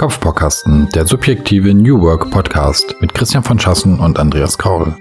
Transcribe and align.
Kopfbaukasten, 0.00 0.88
der 0.94 1.06
subjektive 1.06 1.74
New 1.74 2.00
Work 2.00 2.30
Podcast 2.30 2.96
mit 3.02 3.12
Christian 3.12 3.44
von 3.44 3.58
Schassen 3.58 4.00
und 4.00 4.18
Andreas 4.18 4.56
Kaul. 4.56 4.96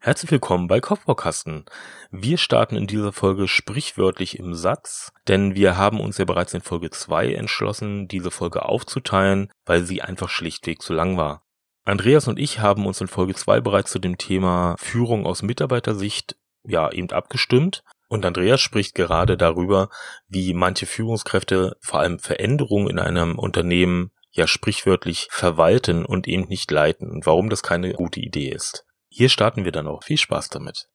Herzlich 0.00 0.32
willkommen 0.32 0.66
bei 0.66 0.80
Kopfbaukasten. 0.80 1.64
Wir 2.10 2.36
starten 2.36 2.74
in 2.74 2.88
dieser 2.88 3.12
Folge 3.12 3.46
sprichwörtlich 3.46 4.36
im 4.40 4.52
Satz, 4.54 5.12
denn 5.28 5.54
wir 5.54 5.76
haben 5.76 6.00
uns 6.00 6.18
ja 6.18 6.24
bereits 6.24 6.52
in 6.54 6.60
Folge 6.60 6.90
2 6.90 7.34
entschlossen, 7.34 8.08
diese 8.08 8.32
Folge 8.32 8.64
aufzuteilen, 8.64 9.48
weil 9.64 9.84
sie 9.84 10.02
einfach 10.02 10.28
schlichtweg 10.28 10.82
zu 10.82 10.92
lang 10.92 11.16
war. 11.16 11.44
Andreas 11.84 12.26
und 12.26 12.40
ich 12.40 12.58
haben 12.58 12.84
uns 12.84 13.00
in 13.00 13.06
Folge 13.06 13.36
2 13.36 13.60
bereits 13.60 13.92
zu 13.92 14.00
dem 14.00 14.18
Thema 14.18 14.74
Führung 14.76 15.24
aus 15.24 15.44
Mitarbeitersicht 15.44 16.34
ja 16.66 16.90
eben 16.90 17.10
abgestimmt 17.10 17.84
und 18.14 18.24
Andreas 18.24 18.60
spricht 18.60 18.94
gerade 18.94 19.36
darüber, 19.36 19.90
wie 20.28 20.54
manche 20.54 20.86
Führungskräfte 20.86 21.76
vor 21.80 22.00
allem 22.00 22.18
Veränderungen 22.18 22.88
in 22.88 22.98
einem 22.98 23.38
Unternehmen 23.38 24.12
ja 24.30 24.46
sprichwörtlich 24.46 25.28
verwalten 25.30 26.04
und 26.04 26.26
eben 26.26 26.48
nicht 26.48 26.70
leiten 26.70 27.10
und 27.10 27.26
warum 27.26 27.50
das 27.50 27.62
keine 27.62 27.92
gute 27.92 28.20
Idee 28.20 28.50
ist. 28.50 28.84
Hier 29.08 29.28
starten 29.28 29.64
wir 29.64 29.72
dann 29.72 29.86
auch. 29.86 30.02
Viel 30.04 30.16
Spaß 30.16 30.48
damit. 30.48 30.88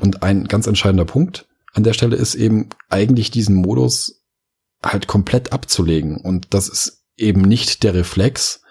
Und 0.00 0.22
ein 0.22 0.46
ganz 0.46 0.66
entscheidender 0.66 1.04
Punkt 1.04 1.48
an 1.72 1.84
der 1.84 1.92
Stelle 1.92 2.16
ist 2.16 2.34
eben 2.34 2.68
eigentlich 2.88 3.30
diesen 3.30 3.56
Modus 3.56 4.24
halt 4.84 5.06
komplett 5.06 5.52
abzulegen. 5.52 6.16
Und 6.16 6.52
das 6.54 6.68
ist 6.68 7.04
eben 7.16 7.42
nicht 7.42 7.82
der 7.82 7.94
Reflex 7.94 8.62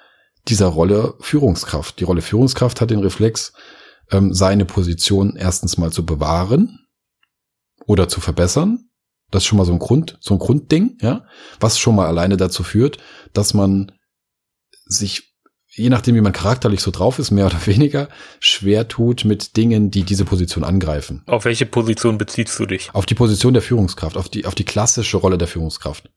dieser 0.48 0.68
Rolle 0.68 1.16
Führungskraft. 1.20 2.00
Die 2.00 2.04
Rolle 2.04 2.22
Führungskraft 2.22 2.82
hat 2.82 2.90
den 2.90 3.00
Reflex, 3.00 3.54
ähm, 4.12 4.34
seine 4.34 4.66
Position 4.66 5.36
erstens 5.36 5.78
mal 5.78 5.92
zu 5.92 6.06
bewahren 6.06 6.80
oder 7.86 8.08
zu 8.08 8.22
verbessern. 8.22 8.90
Das 9.32 9.44
ist 9.44 9.48
schon 9.48 9.58
mal 9.58 9.66
so 9.66 9.74
ein 9.74 9.80
Grund, 9.80 10.18
so 10.22 10.36
ein 10.36 10.40
Grundding, 10.40 10.98
ja, 11.02 11.26
was 11.60 11.80
schon 11.80 11.96
mal 11.96 12.08
alleine 12.08 12.38
dazu 12.38 12.64
führt, 12.64 12.98
dass 13.34 13.54
man 13.54 13.92
sich, 14.86 15.36
je 15.68 15.90
nachdem, 15.90 16.16
wie 16.16 16.22
man 16.22 16.32
charakterlich 16.32 16.82
so 16.82 16.92
drauf 16.92 17.20
ist, 17.20 17.32
mehr 17.32 17.48
oder 17.48 17.66
weniger, 17.66 18.08
schwer 18.40 18.88
tut 18.88 19.26
mit 19.26 19.58
Dingen, 19.58 19.92
die 19.92 20.04
diese 20.04 20.24
Position 20.24 20.64
angreifen. 20.64 21.24
Auf 21.26 21.46
welche 21.46 21.66
Position 21.66 22.18
beziehst 22.18 22.58
du 22.60 22.66
dich? 22.66 22.90
Auf 22.94 23.06
die 23.06 23.16
Position 23.16 23.54
der 23.54 23.62
Führungskraft, 23.62 24.16
auf 24.16 24.30
die, 24.30 24.46
auf 24.46 24.56
die 24.56 24.66
klassische 24.66 25.18
Rolle 25.18 25.38
der 25.38 25.48
Führungskraft. 25.48 26.10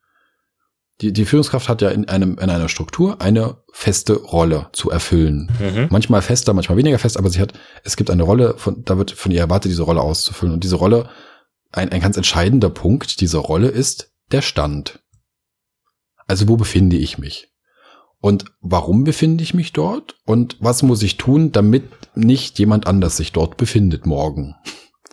Die, 1.01 1.13
die 1.13 1.25
Führungskraft 1.25 1.69
hat 1.69 1.81
ja 1.81 1.91
in 1.91 2.09
einem, 2.09 2.39
in 2.39 2.51
einer 2.51 2.69
Struktur 2.69 3.23
eine 3.23 3.57
feste 3.73 4.15
Rolle 4.15 4.69
zu 4.73 4.91
erfüllen. 4.91 5.51
Mhm. 5.59 5.89
Manchmal 5.91 6.21
fester, 6.21 6.53
manchmal 6.53 6.77
weniger 6.77 6.99
fest, 6.99 7.17
aber 7.17 7.31
sie 7.31 7.41
hat, 7.41 7.55
es 7.85 7.97
gibt 7.97 8.11
eine 8.11 8.23
Rolle, 8.23 8.55
von, 8.59 8.85
da 8.85 8.99
wird 8.99 9.11
von 9.11 9.33
ihr 9.33 9.41
erwartet, 9.41 9.71
diese 9.71 9.83
Rolle 9.83 10.03
auszufüllen. 10.03 10.53
Und 10.53 10.63
diese 10.63 10.77
Rolle, 10.77 11.09
ein, 11.73 11.91
ein 11.91 12.01
ganz 12.01 12.17
entscheidender 12.17 12.69
Punkt 12.69 13.21
dieser 13.21 13.39
Rolle 13.39 13.69
ist 13.69 14.13
der 14.31 14.43
Stand. 14.43 15.01
Also 16.27 16.49
wo 16.49 16.57
befinde 16.57 16.97
ich 16.97 17.19
mich? 17.19 17.49
Und 18.21 18.45
warum 18.61 19.05
befinde 19.05 19.43
ich 19.43 19.55
mich 19.55 19.73
dort? 19.73 20.17
Und 20.27 20.57
was 20.61 20.83
muss 20.83 21.03
ich 21.03 21.17
tun, 21.17 21.53
damit 21.53 21.85
nicht 22.15 22.59
jemand 22.59 22.87
anders 22.87 23.17
sich 23.17 23.33
dort 23.33 23.57
befindet 23.57 24.07
morgen? 24.07 24.55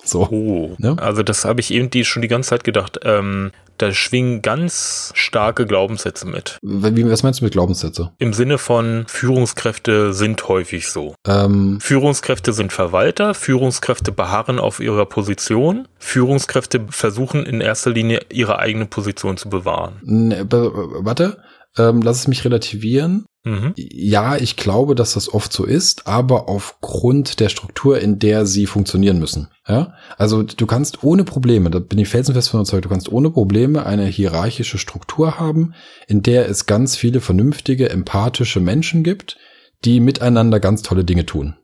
So. 0.04 0.30
Oh, 0.30 0.74
ne? 0.78 0.96
Also 1.00 1.22
das 1.22 1.44
habe 1.44 1.60
ich 1.60 1.70
eben 1.70 1.90
die, 1.90 2.06
schon 2.06 2.22
die 2.22 2.30
ganze 2.30 2.52
Zeit 2.52 2.64
gedacht. 2.64 2.98
Ähm, 3.04 3.52
da 3.78 3.94
schwingen 3.94 4.42
ganz 4.42 5.12
starke 5.16 5.66
Glaubenssätze 5.66 6.28
mit. 6.28 6.58
Wie, 6.62 7.10
was 7.10 7.24
meinst 7.24 7.42
du 7.42 7.46
mit 7.46 7.54
Glaubenssätze? 7.54 8.12
Im 8.18 8.34
Sinne 8.34 8.58
von 8.58 9.06
Führungskräfte 9.08 10.14
sind 10.14 10.48
häufig 10.48 10.90
so. 10.90 11.16
Ähm, 11.28 11.80
Führungskräfte 11.80 12.54
sind 12.54 12.74
Verwalter, 12.74 13.34
Führungskräfte 13.34 14.12
beharren 14.12 14.60
auf 14.60 14.80
ihrer 14.80 15.06
Position, 15.06 15.88
Führungskräfte 16.00 16.86
versuchen 16.90 17.46
in 17.46 17.62
erster 17.62 17.92
Linie 17.92 18.22
ihre 18.30 18.60
eigene 18.60 18.86
Position 18.86 19.38
zu 19.38 19.50
bewahren. 19.50 20.00
Ne, 20.04 20.46
warte, 20.50 21.38
ähm, 21.78 22.02
lass 22.02 22.20
es 22.20 22.28
mich 22.28 22.46
relativieren. 22.46 23.26
Mhm. 23.44 23.74
Ja, 23.78 24.36
ich 24.36 24.58
glaube, 24.58 24.94
dass 24.94 25.14
das 25.14 25.34
oft 25.34 25.54
so 25.54 25.64
ist, 25.64 26.06
aber 26.06 26.50
aufgrund 26.50 27.40
der 27.40 27.50
Struktur, 27.50 28.00
in 28.00 28.20
der 28.20 28.46
sie 28.46 28.66
funktionieren 28.66 29.20
müssen. 29.20 29.48
Ja, 29.68 29.94
also 30.18 30.44
du 30.44 30.66
kannst 30.66 31.04
ohne 31.04 31.24
Probleme, 31.24 31.70
da 31.70 31.80
bin 31.80 32.00
ich 32.00 32.10
felsenfest 32.10 32.50
von 32.50 32.60
überzeugt, 32.60 32.86
du 32.86 32.90
kannst 32.90 33.12
ohne 33.12 33.30
Probleme 33.30 33.86
eine 33.86 34.06
hierarchische 34.06 34.78
Struktur 34.78 35.40
haben, 35.40 35.74
in 36.08 36.24
der 36.24 36.50
es 36.50 36.66
ganz 36.66 36.96
viele 36.98 37.22
vernünftige, 37.22 37.90
empathische 37.90 38.60
Menschen 38.60 39.04
gibt, 39.04 39.38
die 39.86 40.00
miteinander 40.00 40.60
ganz 40.60 40.82
tolle 40.82 41.06
Dinge 41.06 41.26
tun. 41.26 41.56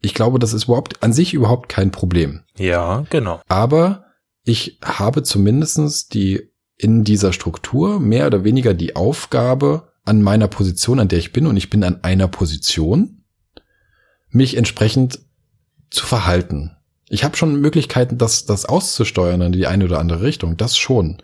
Ich 0.00 0.14
glaube, 0.14 0.38
das 0.38 0.54
ist 0.54 0.64
überhaupt 0.64 1.02
an 1.02 1.12
sich 1.12 1.34
überhaupt 1.34 1.68
kein 1.68 1.90
Problem. 1.90 2.40
Ja, 2.56 3.04
genau. 3.10 3.40
Aber 3.48 4.04
ich 4.44 4.78
habe 4.82 5.22
zumindestens 5.22 6.08
die 6.08 6.49
in 6.82 7.04
dieser 7.04 7.32
Struktur 7.32 8.00
mehr 8.00 8.26
oder 8.26 8.42
weniger 8.42 8.72
die 8.72 8.96
Aufgabe, 8.96 9.90
an 10.06 10.22
meiner 10.22 10.48
Position, 10.48 10.98
an 10.98 11.08
der 11.08 11.18
ich 11.18 11.32
bin, 11.32 11.46
und 11.46 11.56
ich 11.56 11.68
bin 11.68 11.84
an 11.84 12.02
einer 12.02 12.26
Position, 12.26 13.22
mich 14.30 14.56
entsprechend 14.56 15.20
zu 15.90 16.06
verhalten. 16.06 16.76
Ich 17.08 17.22
habe 17.22 17.36
schon 17.36 17.60
Möglichkeiten, 17.60 18.16
das, 18.16 18.46
das 18.46 18.64
auszusteuern 18.64 19.42
in 19.42 19.52
die 19.52 19.66
eine 19.66 19.84
oder 19.84 19.98
andere 19.98 20.22
Richtung, 20.22 20.56
das 20.56 20.76
schon. 20.76 21.18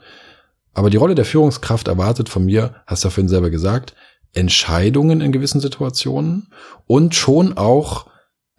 Aber 0.75 0.91
die 0.91 0.99
Rolle 0.99 1.15
der 1.15 1.25
Führungskraft 1.25 1.89
erwartet 1.89 2.29
von 2.29 2.45
mir, 2.45 2.75
hast 2.87 3.03
du 3.03 3.09
ja 3.09 3.11
vorhin 3.11 3.29
selber 3.29 3.51
gesagt, 3.51 3.95
Entscheidungen 4.35 5.23
in 5.23 5.33
gewissen 5.33 5.61
Situationen 5.61 6.49
und 6.87 7.15
schon 7.15 7.57
auch 7.57 8.07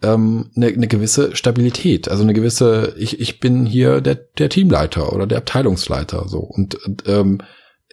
ähm, 0.02 0.50
eine, 0.56 0.66
eine 0.68 0.88
gewisse 0.88 1.34
Stabilität, 1.34 2.08
also 2.08 2.22
eine 2.22 2.34
gewisse, 2.34 2.94
ich, 2.98 3.20
ich 3.20 3.40
bin 3.40 3.66
hier 3.66 4.00
der, 4.00 4.14
der 4.14 4.48
Teamleiter 4.48 5.12
oder 5.12 5.26
der 5.26 5.38
Abteilungsleiter 5.38 6.28
so 6.28 6.38
und 6.40 6.78
ähm, 7.06 7.40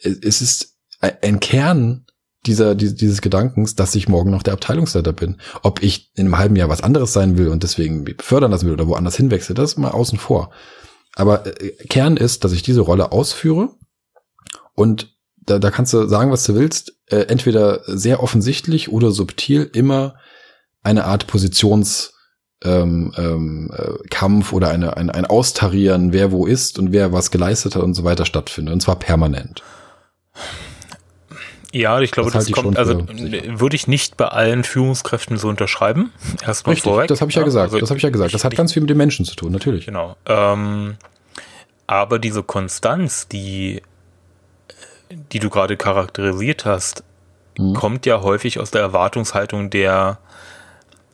es 0.02 0.42
ist 0.42 0.78
ein 1.00 1.40
Kern 1.40 2.06
dieser, 2.46 2.76
dieses 2.76 3.22
Gedankens, 3.22 3.76
dass 3.76 3.96
ich 3.96 4.08
morgen 4.08 4.30
noch 4.30 4.44
der 4.44 4.54
Abteilungsleiter 4.54 5.14
bin. 5.14 5.38
Ob 5.64 5.82
ich 5.82 6.12
in 6.16 6.26
einem 6.26 6.38
halben 6.38 6.56
Jahr 6.56 6.70
was 6.70 6.84
anderes 6.84 7.12
sein 7.12 7.38
will 7.38 7.48
und 7.48 7.64
deswegen 7.64 8.04
befördern 8.04 8.52
lassen 8.52 8.68
will 8.68 8.74
oder 8.74 8.88
woanders 8.88 9.18
hinwechsel, 9.18 9.56
das 9.56 9.72
ist 9.72 9.78
mal 9.78 9.92
außen 9.92 10.20
vor. 10.20 10.52
Aber 11.16 11.46
äh, 11.48 11.72
Kern 11.88 12.18
ist, 12.18 12.44
dass 12.44 12.52
ich 12.52 12.62
diese 12.62 12.82
Rolle 12.82 13.12
ausführe 13.12 13.76
und 14.74 15.16
da, 15.38 15.60
da 15.60 15.72
kannst 15.72 15.94
du 15.94 16.08
sagen, 16.08 16.32
was 16.32 16.44
du 16.44 16.56
willst, 16.56 16.94
äh, 17.08 17.22
entweder 17.28 17.82
sehr 17.86 18.22
offensichtlich 18.22 18.92
oder 18.92 19.12
subtil 19.12 19.70
immer 19.74 20.16
eine 20.86 21.06
Art 21.06 21.28
Positions 21.28 22.14
ähm, 22.64 23.14
ähm, 23.18 23.72
äh, 23.76 24.08
Kampf 24.10 24.54
oder 24.54 24.70
eine, 24.70 24.98
ein, 24.98 25.10
ein 25.10 25.26
Austarieren, 25.26 26.14
wer 26.14 26.32
wo 26.32 26.46
ist 26.46 26.80
und 26.80 26.92
wer 26.92 27.12
was 27.12 27.32
geleistet 27.32 27.76
hat 27.76 27.84
und 27.84 27.94
so 27.94 28.04
weiter 28.04 28.26
stattfindet. 28.26 28.74
Und 28.74 28.80
zwar 28.82 28.98
permanent. 28.98 29.62
Ja, 31.72 32.00
ich 32.00 32.12
glaube, 32.12 32.32
das, 32.32 32.46
das 32.46 32.54
kommt, 32.54 32.78
also 32.78 33.06
würde 33.06 33.76
ich 33.76 33.88
nicht 33.88 34.16
bei 34.16 34.30
allen 34.30 34.64
Führungskräften 34.64 35.38
so 35.38 35.50
unterschreiben. 35.50 36.14
Erstmal 36.46 36.74
Richtig, 36.74 36.90
vorweg. 36.90 37.08
Das 37.10 37.20
habe 37.20 37.30
ich 37.30 37.36
ja, 37.36 37.42
ja 37.42 37.46
gesagt. 37.46 37.66
Also 37.66 37.80
das 37.80 37.90
habe 37.90 37.98
ich 37.98 38.04
ja 38.04 38.10
gesagt. 38.10 38.34
Das 38.34 38.46
hat 38.46 38.56
ganz 38.56 38.74
viel 38.74 38.82
mit 38.82 38.90
den 38.90 38.98
Menschen 38.98 39.26
zu 39.26 39.36
tun, 39.36 39.52
natürlich. 39.52 39.86
Genau. 39.86 40.16
Ähm, 40.26 40.96
aber 41.86 42.18
diese 42.18 42.44
Konstanz, 42.44 43.28
die, 43.28 43.82
die 45.34 45.40
du 45.40 45.50
gerade 45.50 45.76
charakterisiert 45.76 46.66
hast, 46.66 47.04
mhm. 47.58 47.74
kommt 47.74 48.06
ja 48.06 48.22
häufig 48.22 48.60
aus 48.60 48.72
der 48.72 48.82
Erwartungshaltung 48.82 49.70
der 49.70 50.20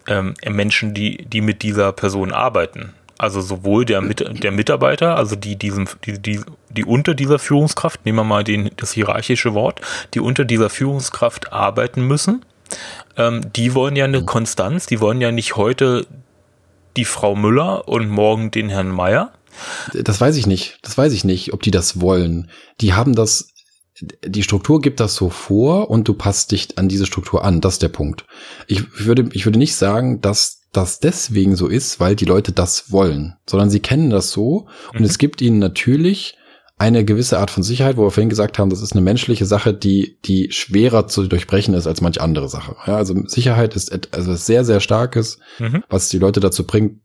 ähm, 0.07 0.33
Menschen, 0.49 0.93
die, 0.93 1.25
die 1.25 1.41
mit 1.41 1.61
dieser 1.61 1.91
Person 1.91 2.31
arbeiten. 2.31 2.93
Also 3.17 3.39
sowohl 3.39 3.85
der, 3.85 4.01
Mit 4.01 4.43
der 4.43 4.51
Mitarbeiter, 4.51 5.15
also 5.15 5.35
die, 5.35 5.55
diesem, 5.55 5.87
die, 6.05 6.19
die, 6.19 6.39
die 6.69 6.83
unter 6.83 7.13
dieser 7.13 7.37
Führungskraft, 7.37 8.03
nehmen 8.03 8.17
wir 8.17 8.23
mal 8.23 8.43
den, 8.43 8.71
das 8.77 8.93
hierarchische 8.93 9.53
Wort, 9.53 9.79
die 10.15 10.19
unter 10.19 10.43
dieser 10.43 10.71
Führungskraft 10.71 11.53
arbeiten 11.53 12.07
müssen, 12.07 12.43
ähm, 13.17 13.41
die 13.55 13.75
wollen 13.75 13.95
ja 13.95 14.05
eine 14.05 14.25
Konstanz, 14.25 14.87
die 14.87 15.01
wollen 15.01 15.21
ja 15.21 15.31
nicht 15.31 15.55
heute 15.55 16.07
die 16.97 17.05
Frau 17.05 17.35
Müller 17.35 17.87
und 17.87 18.09
morgen 18.09 18.49
den 18.49 18.69
Herrn 18.69 18.89
Meier. 18.89 19.31
Das 19.93 20.19
weiß 20.19 20.35
ich 20.37 20.47
nicht. 20.47 20.79
Das 20.81 20.97
weiß 20.97 21.13
ich 21.13 21.23
nicht, 21.23 21.53
ob 21.53 21.61
die 21.61 21.71
das 21.71 22.01
wollen. 22.01 22.49
Die 22.79 22.93
haben 22.93 23.15
das, 23.15 23.50
die 24.25 24.43
Struktur 24.43 24.81
gibt 24.81 24.99
das 24.99 25.15
so 25.15 25.29
vor 25.29 25.89
und 25.89 26.07
du 26.07 26.13
passt 26.13 26.51
dich 26.51 26.77
an 26.77 26.89
diese 26.89 27.05
Struktur 27.05 27.43
an. 27.43 27.61
Das 27.61 27.73
ist 27.73 27.83
der 27.83 27.89
Punkt. 27.89 28.25
Ich 28.67 29.05
würde, 29.05 29.29
ich 29.33 29.45
würde 29.45 29.59
nicht 29.59 29.75
sagen, 29.75 30.21
dass 30.21 30.61
das 30.73 30.99
deswegen 30.99 31.55
so 31.55 31.67
ist, 31.67 31.99
weil 31.99 32.15
die 32.15 32.25
Leute 32.25 32.51
das 32.51 32.91
wollen, 32.91 33.35
sondern 33.45 33.69
sie 33.69 33.81
kennen 33.81 34.09
das 34.09 34.31
so 34.31 34.67
und 34.93 35.01
mhm. 35.01 35.05
es 35.05 35.17
gibt 35.17 35.41
ihnen 35.41 35.59
natürlich 35.59 36.37
eine 36.77 37.05
gewisse 37.05 37.37
Art 37.37 37.51
von 37.51 37.61
Sicherheit, 37.61 37.95
wo 37.95 38.03
wir 38.03 38.09
vorhin 38.11 38.29
gesagt 38.29 38.57
haben, 38.57 38.71
das 38.71 38.81
ist 38.81 38.93
eine 38.93 39.01
menschliche 39.01 39.45
Sache, 39.45 39.71
die, 39.71 40.17
die 40.25 40.51
schwerer 40.51 41.07
zu 41.07 41.27
durchbrechen 41.27 41.75
ist 41.75 41.85
als 41.85 42.01
manch 42.01 42.19
andere 42.19 42.49
Sache. 42.49 42.75
Ja, 42.87 42.95
also 42.95 43.13
Sicherheit 43.27 43.75
ist 43.75 43.91
etwas 43.91 44.13
also 44.13 44.33
sehr, 44.33 44.65
sehr 44.65 44.79
starkes, 44.79 45.37
mhm. 45.59 45.83
was 45.89 46.09
die 46.09 46.17
Leute 46.17 46.39
dazu 46.39 46.65
bringt, 46.65 46.99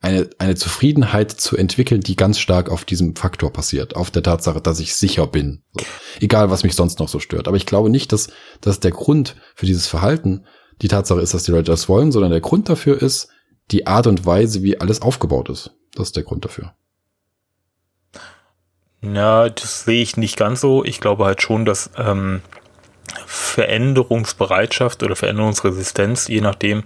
eine, 0.00 0.30
eine 0.38 0.54
Zufriedenheit 0.54 1.30
zu 1.30 1.56
entwickeln, 1.56 2.00
die 2.00 2.16
ganz 2.16 2.38
stark 2.38 2.70
auf 2.70 2.84
diesem 2.84 3.16
Faktor 3.16 3.52
passiert, 3.52 3.96
auf 3.96 4.10
der 4.10 4.22
Tatsache, 4.22 4.60
dass 4.60 4.80
ich 4.80 4.94
sicher 4.94 5.26
bin. 5.26 5.62
So. 5.72 5.84
Egal, 6.20 6.50
was 6.50 6.64
mich 6.64 6.74
sonst 6.74 6.98
noch 6.98 7.08
so 7.08 7.18
stört. 7.18 7.48
Aber 7.48 7.56
ich 7.56 7.66
glaube 7.66 7.90
nicht, 7.90 8.12
dass, 8.12 8.28
dass 8.60 8.80
der 8.80 8.92
Grund 8.92 9.36
für 9.54 9.66
dieses 9.66 9.86
Verhalten 9.86 10.46
die 10.80 10.88
Tatsache 10.88 11.20
ist, 11.20 11.34
dass 11.34 11.42
die 11.42 11.50
Leute 11.50 11.70
das 11.70 11.88
wollen, 11.88 12.12
sondern 12.12 12.30
der 12.30 12.40
Grund 12.40 12.68
dafür 12.68 13.00
ist 13.00 13.28
die 13.70 13.86
Art 13.86 14.06
und 14.06 14.24
Weise, 14.24 14.62
wie 14.62 14.80
alles 14.80 15.02
aufgebaut 15.02 15.50
ist. 15.50 15.72
Das 15.94 16.08
ist 16.08 16.16
der 16.16 16.24
Grund 16.24 16.44
dafür. 16.44 16.72
Ja, 19.02 19.48
das 19.48 19.84
sehe 19.84 20.02
ich 20.02 20.16
nicht 20.16 20.36
ganz 20.36 20.60
so. 20.60 20.84
Ich 20.84 21.00
glaube 21.00 21.24
halt 21.24 21.42
schon, 21.42 21.64
dass 21.64 21.90
ähm, 21.96 22.42
Veränderungsbereitschaft 23.26 25.02
oder 25.02 25.16
Veränderungsresistenz, 25.16 26.28
je 26.28 26.40
nachdem, 26.40 26.84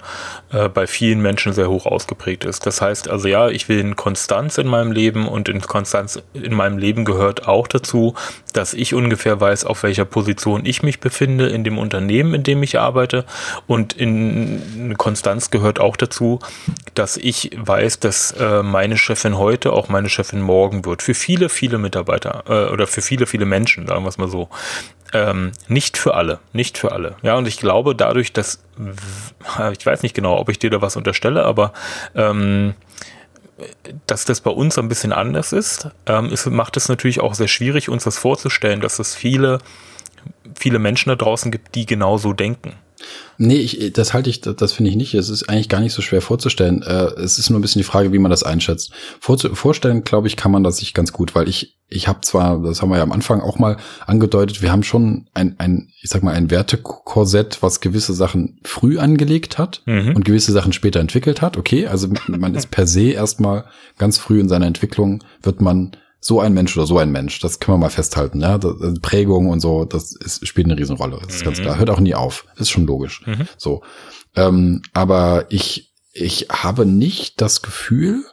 äh, 0.53 0.69
bei 0.69 0.87
vielen 0.87 1.21
Menschen 1.21 1.53
sehr 1.53 1.69
hoch 1.69 1.87
ausgeprägt 1.87 2.45
ist. 2.45 2.67
Das 2.67 2.81
heißt 2.81 3.09
also 3.09 3.29
ja, 3.29 3.49
ich 3.49 3.69
will 3.69 3.79
in 3.79 3.97
Konstanz 3.97 4.59
in 4.59 4.67
meinem 4.67 4.93
Leben 4.93 5.29
und 5.29 5.49
in 5.49 5.61
Konstanz 5.61 6.23
in 6.33 6.55
meinem 6.55 6.79
Leben 6.79 7.05
gehört 7.05 7.49
auch 7.49 7.67
dazu, 7.67 8.15
dass 8.53 8.73
ich 8.75 8.95
ungefähr 8.95 9.41
weiß, 9.41 9.65
auf 9.65 9.83
welcher 9.83 10.05
Position 10.05 10.65
ich 10.65 10.83
mich 10.83 11.01
befinde 11.01 11.49
in 11.49 11.65
dem 11.65 11.79
Unternehmen, 11.79 12.35
in 12.35 12.43
dem 12.43 12.63
ich 12.63 12.79
arbeite. 12.79 13.25
Und 13.67 13.93
in 13.93 14.95
Konstanz 14.97 15.51
gehört 15.51 15.81
auch 15.81 15.97
dazu, 15.97 16.39
dass 16.95 17.17
ich 17.17 17.51
weiß, 17.57 18.01
dass 18.01 18.33
äh, 18.33 18.63
meine 18.63 18.97
Chefin 18.97 19.39
heute 19.39 19.73
auch 19.73 19.89
meine 19.89 20.09
Chefin 20.09 20.41
morgen 20.41 20.85
wird. 20.85 21.03
Für 21.03 21.15
viele, 21.15 21.49
viele 21.49 21.79
Mitarbeiter 21.79 22.45
äh, 22.49 22.73
oder 22.73 22.87
für 22.87 23.03
viele, 23.03 23.27
viele 23.27 23.45
Menschen, 23.45 23.87
sagen 23.87 24.05
wir 24.05 24.09
es 24.09 24.19
mal 24.19 24.29
so. 24.29 24.49
Ähm, 25.15 25.53
nicht 25.69 25.97
für 25.97 26.15
alle, 26.15 26.41
nicht 26.53 26.77
für 26.77 26.91
alle. 26.91 27.15
Ja, 27.23 27.37
und 27.37 27.47
ich 27.47 27.59
glaube 27.59 27.95
dadurch, 27.95 28.33
dass, 28.33 28.59
ich 29.73 29.87
weiß 29.87 30.03
nicht 30.03 30.15
genau, 30.15 30.37
ob 30.37 30.49
ich 30.49 30.59
dir 30.59 30.71
da 30.71 30.83
was 30.83 30.97
unterstelle, 30.97 31.45
aber 31.45 31.73
ähm, 32.17 32.75
dass 34.07 34.25
das 34.25 34.41
bei 34.41 34.51
uns 34.51 34.77
ein 34.77 34.89
bisschen 34.89 35.13
anders 35.13 35.53
ist, 35.53 35.89
ähm, 36.07 36.31
ist, 36.31 36.47
macht 36.47 36.77
es 36.77 36.89
natürlich 36.89 37.21
auch 37.21 37.35
sehr 37.35 37.47
schwierig, 37.47 37.89
uns 37.89 38.03
das 38.03 38.19
vorzustellen, 38.19 38.81
dass 38.81 38.99
es 38.99 39.15
viele, 39.15 39.61
viele 40.57 40.79
Menschen 40.79 41.11
da 41.11 41.17
draußen 41.17 41.51
gibt, 41.51 41.75
die 41.75 41.87
genauso 41.87 42.33
denken. 42.33 42.73
Nee, 43.37 43.57
ich, 43.57 43.93
das 43.93 44.15
halte 44.15 44.31
ich, 44.31 44.41
das 44.41 44.73
finde 44.73 44.91
ich 44.91 44.97
nicht. 44.97 45.15
Es 45.15 45.29
ist 45.29 45.49
eigentlich 45.49 45.69
gar 45.69 45.81
nicht 45.81 45.93
so 45.93 46.03
schwer 46.03 46.21
vorzustellen. 46.21 46.83
Äh, 46.83 47.21
es 47.21 47.39
ist 47.39 47.51
nur 47.51 47.59
ein 47.59 47.63
bisschen 47.63 47.81
die 47.81 47.85
Frage, 47.85 48.13
wie 48.13 48.19
man 48.19 48.31
das 48.31 48.45
einschätzt. 48.45 48.93
Vorzu 49.21 49.55
vorstellen, 49.55 50.05
glaube 50.05 50.29
ich, 50.29 50.37
kann 50.37 50.53
man 50.53 50.63
das 50.63 50.79
sich 50.79 50.95
ganz 50.95 51.13
gut, 51.13 51.35
weil 51.35 51.49
ich, 51.49 51.77
ich 51.89 52.07
habe 52.07 52.21
zwar, 52.21 52.63
das 52.63 52.81
haben 52.81 52.91
wir 52.91 52.99
ja 52.99 53.03
am 53.03 53.13
Anfang 53.13 53.41
auch 53.41 53.59
mal 53.59 53.77
angedeutet, 54.07 54.63
wir 54.63 54.71
haben 54.71 54.85
schon 54.85 55.27
ein, 55.35 55.57
ein 55.59 55.89
ich 56.01 56.11
sag 56.11 56.23
mal, 56.23 56.35
ein 56.35 56.51
Wertekorsett, 56.51 57.63
was 57.63 57.81
gewisse 57.81 58.15
Sachen 58.15 58.61
früh 58.65 58.99
angelegt 58.99 59.59
hat 59.59 59.83
mhm. 59.87 60.15
und 60.15 60.25
gewisse 60.25 60.53
Sachen 60.53 60.73
später 60.73 61.01
entwickelt 61.01 61.43
hat. 61.43 61.57
Okay, 61.57 61.87
also 61.87 62.09
man 62.29 62.55
ist 62.55 62.71
per 62.71 62.87
se 62.87 63.11
erstmal 63.11 63.65
ganz 63.99 64.19
früh 64.19 64.39
in 64.39 64.49
seiner 64.49 64.67
Entwicklung, 64.67 65.25
wird 65.43 65.61
man 65.61 65.97
so 66.25 66.41
ein 66.41 66.55
Mensch 66.55 66.75
oder 66.75 66.87
so 66.87 66.97
ein 66.97 67.13
Mensch. 67.13 67.39
Das 67.41 67.61
können 67.61 67.75
wir 67.75 67.81
mal 67.81 67.91
festhalten. 67.91 68.41
Ja? 68.41 68.57
Das, 68.57 68.73
Prägung 69.03 69.49
und 69.51 69.61
so, 69.61 69.85
das 69.85 70.13
ist, 70.13 70.47
spielt 70.49 70.67
eine 70.67 70.79
Riesenrolle. 70.79 71.19
Das 71.23 71.35
ist 71.35 71.43
mhm. 71.43 71.45
ganz 71.45 71.61
klar. 71.61 71.77
Hört 71.77 71.91
auch 71.91 72.01
nie 72.01 72.15
auf. 72.15 72.47
Ist 72.57 72.71
schon 72.71 72.87
logisch. 72.87 73.27
Mhm. 73.27 73.47
So. 73.59 73.83
Ähm, 74.35 74.81
aber 74.95 75.45
ich, 75.51 75.93
ich 76.15 76.47
habe 76.51 76.87
nicht 76.87 77.43
das 77.43 77.61
Gefühl 77.61 78.25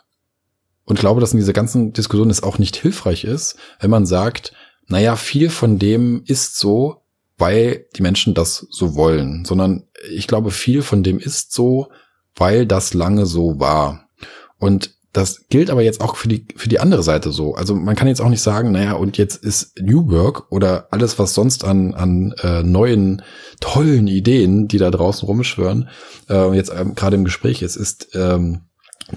und 0.85 0.99
glaube, 0.99 1.19
dass 1.19 1.33
in 1.33 1.39
dieser 1.39 1.51
ganzen 1.51 1.91
Diskussion 1.91 2.29
es 2.29 2.43
auch 2.43 2.59
nicht 2.59 2.77
hilfreich 2.77 3.25
ist, 3.25 3.57
wenn 3.81 3.91
man 3.91 4.05
sagt, 4.05 4.53
naja, 4.87 5.17
viel 5.17 5.49
von 5.49 5.77
dem 5.77 6.23
ist 6.25 6.57
so, 6.57 7.01
weil 7.37 7.87
die 7.97 8.03
Menschen 8.03 8.33
das 8.33 8.67
so 8.69 8.95
wollen, 8.95 9.43
sondern 9.43 9.83
ich 10.09 10.27
glaube, 10.27 10.51
viel 10.51 10.81
von 10.81 11.03
dem 11.03 11.19
ist 11.19 11.51
so, 11.51 11.89
weil 12.35 12.65
das 12.65 12.93
lange 12.93 13.25
so 13.25 13.59
war. 13.59 14.07
Und 14.59 14.95
das 15.13 15.47
gilt 15.49 15.69
aber 15.69 15.81
jetzt 15.81 15.99
auch 15.99 16.15
für 16.15 16.29
die, 16.29 16.47
für 16.55 16.69
die 16.69 16.79
andere 16.79 17.03
Seite 17.03 17.31
so. 17.31 17.55
Also 17.55 17.75
man 17.75 17.95
kann 17.95 18.07
jetzt 18.07 18.21
auch 18.21 18.29
nicht 18.29 18.41
sagen, 18.41 18.71
naja, 18.71 18.93
und 18.93 19.17
jetzt 19.17 19.43
ist 19.43 19.77
New 19.81 20.09
Work 20.09 20.51
oder 20.51 20.87
alles, 20.91 21.19
was 21.19 21.33
sonst 21.33 21.65
an, 21.65 21.93
an 21.93 22.33
äh, 22.41 22.63
neuen, 22.63 23.21
tollen 23.59 24.07
Ideen, 24.07 24.69
die 24.69 24.77
da 24.77 24.89
draußen 24.89 25.25
rumschwören, 25.25 25.89
äh, 26.29 26.55
jetzt 26.55 26.71
ähm, 26.73 26.95
gerade 26.95 27.17
im 27.17 27.25
Gespräch 27.25 27.61
ist, 27.61 27.75
ist 27.75 28.09
ähm, 28.13 28.61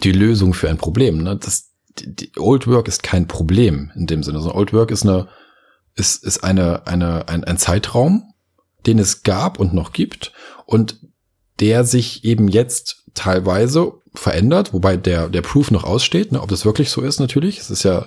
die 0.03 0.13
Lösung 0.13 0.53
für 0.53 0.69
ein 0.69 0.79
Problem. 0.79 1.23
Ne? 1.23 1.37
Das, 1.37 1.71
die, 1.99 2.13
die 2.13 2.33
Old 2.39 2.67
Work 2.67 2.89
ist 2.89 3.05
kein 3.05 3.29
Problem 3.29 3.93
in 3.95 4.07
dem 4.07 4.25
Sinne. 4.25 4.39
Also 4.39 4.53
Old 4.53 4.73
Work 4.73 4.91
ist 4.91 5.05
eine, 5.05 5.29
ist, 5.95 6.25
ist 6.25 6.43
eine, 6.43 6.89
eine, 6.89 7.29
ein, 7.29 7.45
ein 7.45 7.57
Zeitraum, 7.57 8.35
den 8.85 8.99
es 8.99 9.23
gab 9.23 9.61
und 9.61 9.73
noch 9.73 9.93
gibt 9.93 10.33
und 10.67 10.99
der 11.61 11.85
sich 11.85 12.25
eben 12.25 12.49
jetzt 12.49 13.04
teilweise 13.15 13.93
verändert, 14.15 14.73
wobei 14.73 14.97
der, 14.97 15.29
der 15.29 15.43
Proof 15.43 15.71
noch 15.71 15.85
aussteht, 15.85 16.33
ne, 16.33 16.41
ob 16.41 16.49
das 16.49 16.65
wirklich 16.65 16.91
so 16.91 17.01
ist 17.01 17.21
natürlich. 17.21 17.59
Es 17.59 17.71
ist 17.71 17.83
ja, 17.83 18.07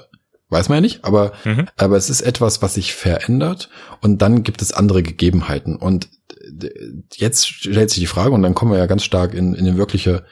weiß 0.49 0.69
man 0.69 0.77
ja 0.77 0.81
nicht, 0.81 1.03
aber, 1.03 1.33
mhm. 1.43 1.67
aber 1.75 1.97
es 1.97 2.09
ist 2.09 2.21
etwas, 2.21 2.61
was 2.61 2.75
sich 2.75 2.93
verändert 2.93 3.69
und 4.01 4.21
dann 4.21 4.43
gibt 4.43 4.61
es 4.61 4.71
andere 4.71 5.03
Gegebenheiten. 5.03 5.75
Und 5.75 6.09
jetzt 7.15 7.47
stellt 7.47 7.89
sich 7.89 7.99
die 7.99 8.07
Frage, 8.07 8.31
und 8.31 8.41
dann 8.41 8.55
kommen 8.55 8.71
wir 8.71 8.79
ja 8.79 8.85
ganz 8.85 9.03
stark 9.03 9.33
in, 9.33 9.53
in 9.53 9.67
eine 9.67 9.77
wirkliche, 9.77 10.25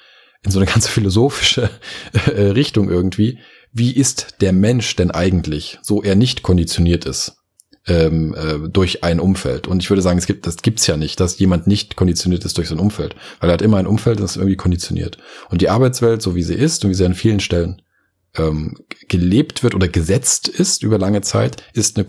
in 0.44 0.51
so 0.51 0.60
eine 0.60 0.66
ganz 0.72 0.88
philosophische 0.88 1.69
äh, 2.13 2.42
Richtung 2.42 2.89
irgendwie. 2.89 3.39
Wie 3.72 3.92
ist 3.92 4.36
der 4.42 4.54
Mensch 4.54 4.95
denn 4.95 5.12
eigentlich, 5.12 5.80
so 5.81 6.01
er 6.01 6.16
nicht 6.16 6.44
konditioniert 6.44 7.06
ist? 7.06 7.38
Ähm, 7.87 8.33
äh, 8.33 8.69
durch 8.69 9.03
ein 9.03 9.19
Umfeld. 9.19 9.67
Und 9.67 9.83
ich 9.83 9.89
würde 9.89 10.01
sagen, 10.01 10.17
es 10.17 10.25
gibt, 10.25 10.47
das 10.47 10.57
gibt's 10.57 10.87
ja 10.87 10.97
nicht, 10.97 11.19
dass 11.19 11.37
jemand 11.39 11.67
nicht 11.67 11.95
konditioniert 11.95 12.45
ist 12.45 12.57
durch 12.57 12.69
sein 12.69 12.79
Umfeld, 12.79 13.15
weil 13.39 13.49
er 13.49 13.53
hat 13.53 13.61
immer 13.61 13.77
ein 13.77 13.87
Umfeld, 13.87 14.19
das 14.19 14.37
irgendwie 14.37 14.55
konditioniert. 14.55 15.17
Und 15.49 15.61
die 15.61 15.69
Arbeitswelt, 15.69 16.21
so 16.21 16.35
wie 16.35 16.43
sie 16.43 16.55
ist 16.55 16.83
und 16.83 16.91
wie 16.91 16.95
sie 16.95 17.05
an 17.05 17.13
vielen 17.13 17.39
Stellen 17.39 17.81
ähm, 18.37 18.75
gelebt 19.07 19.63
wird 19.63 19.75
oder 19.75 19.87
gesetzt 19.87 20.47
ist 20.47 20.83
über 20.83 20.97
lange 20.97 21.21
Zeit, 21.21 21.63
ist 21.73 21.97
eine 21.97 22.05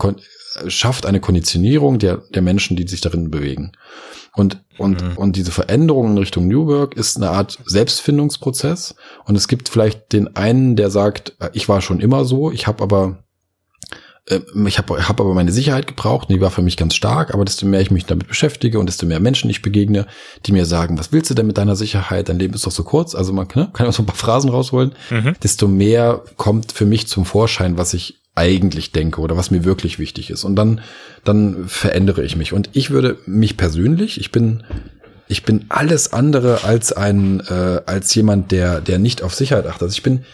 schafft 0.67 1.05
eine 1.05 1.19
Konditionierung 1.19 1.99
der 1.99 2.23
der 2.33 2.41
Menschen, 2.41 2.75
die 2.75 2.87
sich 2.87 3.01
darin 3.01 3.29
bewegen. 3.29 3.73
Und 4.33 4.63
und 4.77 5.03
mhm. 5.03 5.17
und 5.17 5.35
diese 5.35 5.51
Veränderung 5.51 6.11
in 6.11 6.17
Richtung 6.17 6.47
New 6.47 6.65
Work 6.67 6.95
ist 6.95 7.17
eine 7.17 7.29
Art 7.29 7.59
Selbstfindungsprozess. 7.65 8.95
Und 9.25 9.35
es 9.35 9.47
gibt 9.47 9.69
vielleicht 9.69 10.13
den 10.13 10.35
einen, 10.35 10.75
der 10.75 10.89
sagt, 10.89 11.35
äh, 11.39 11.49
ich 11.53 11.69
war 11.69 11.81
schon 11.81 11.99
immer 11.99 12.25
so, 12.25 12.51
ich 12.51 12.65
habe 12.65 12.81
aber 12.81 13.23
ich 14.29 14.77
habe 14.77 15.07
hab 15.07 15.21
aber 15.21 15.33
meine 15.33 15.53
Sicherheit 15.53 15.87
gebraucht 15.87 16.27
und 16.27 16.35
die 16.35 16.41
war 16.41 16.51
für 16.51 16.61
mich 16.61 16.75
ganz 16.75 16.95
stark, 16.95 17.33
aber 17.33 17.45
desto 17.45 17.65
mehr 17.65 17.79
ich 17.79 17.91
mich 17.91 18.05
damit 18.05 18.27
beschäftige 18.27 18.77
und 18.77 18.87
desto 18.87 19.05
mehr 19.05 19.21
Menschen 19.21 19.49
ich 19.49 19.61
begegne, 19.61 20.05
die 20.45 20.51
mir 20.51 20.65
sagen, 20.65 20.99
was 20.99 21.13
willst 21.13 21.29
du 21.29 21.33
denn 21.33 21.47
mit 21.47 21.57
deiner 21.57 21.77
Sicherheit? 21.77 22.27
Dein 22.27 22.39
Leben 22.39 22.53
ist 22.53 22.65
doch 22.65 22.71
so 22.71 22.83
kurz, 22.83 23.15
also 23.15 23.31
man 23.31 23.47
ne, 23.55 23.69
kann 23.71 23.85
ja 23.85 23.91
so 23.93 24.03
ein 24.03 24.05
paar 24.05 24.15
Phrasen 24.15 24.49
rausholen, 24.49 24.93
mhm. 25.09 25.35
desto 25.41 25.69
mehr 25.69 26.21
kommt 26.35 26.73
für 26.73 26.85
mich 26.85 27.07
zum 27.07 27.25
Vorschein, 27.25 27.77
was 27.77 27.93
ich 27.93 28.19
eigentlich 28.35 28.91
denke 28.91 29.21
oder 29.21 29.37
was 29.37 29.49
mir 29.49 29.63
wirklich 29.63 29.97
wichtig 29.97 30.29
ist. 30.29 30.43
Und 30.43 30.57
dann, 30.57 30.81
dann 31.23 31.67
verändere 31.67 32.23
ich 32.23 32.35
mich. 32.35 32.51
Und 32.51 32.69
ich 32.73 32.89
würde 32.89 33.17
mich 33.25 33.55
persönlich, 33.55 34.19
ich 34.19 34.31
bin, 34.31 34.63
ich 35.29 35.43
bin 35.43 35.65
alles 35.69 36.11
andere 36.11 36.65
als 36.65 36.91
ein, 36.91 37.39
äh, 37.47 37.81
als 37.85 38.13
jemand, 38.13 38.51
der, 38.51 38.81
der 38.81 38.99
nicht 38.99 39.23
auf 39.23 39.33
Sicherheit 39.33 39.65
achtet. 39.65 39.83
Also 39.83 39.93
ich 39.93 40.03
bin, 40.03 40.25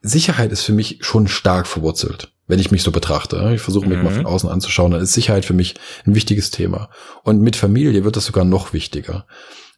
Sicherheit 0.00 0.52
ist 0.52 0.62
für 0.62 0.72
mich 0.72 0.98
schon 1.02 1.26
stark 1.26 1.66
verwurzelt 1.66 2.31
wenn 2.46 2.58
ich 2.58 2.70
mich 2.70 2.82
so 2.82 2.90
betrachte. 2.90 3.52
Ich 3.54 3.60
versuche 3.60 3.86
mich 3.86 3.98
mhm. 3.98 4.04
mal 4.04 4.14
von 4.14 4.26
außen 4.26 4.48
anzuschauen, 4.48 4.92
dann 4.92 5.00
ist 5.00 5.12
Sicherheit 5.12 5.44
für 5.44 5.54
mich 5.54 5.74
ein 6.06 6.14
wichtiges 6.14 6.50
Thema. 6.50 6.90
Und 7.22 7.40
mit 7.40 7.56
Familie 7.56 8.04
wird 8.04 8.16
das 8.16 8.26
sogar 8.26 8.44
noch 8.44 8.72
wichtiger. 8.72 9.26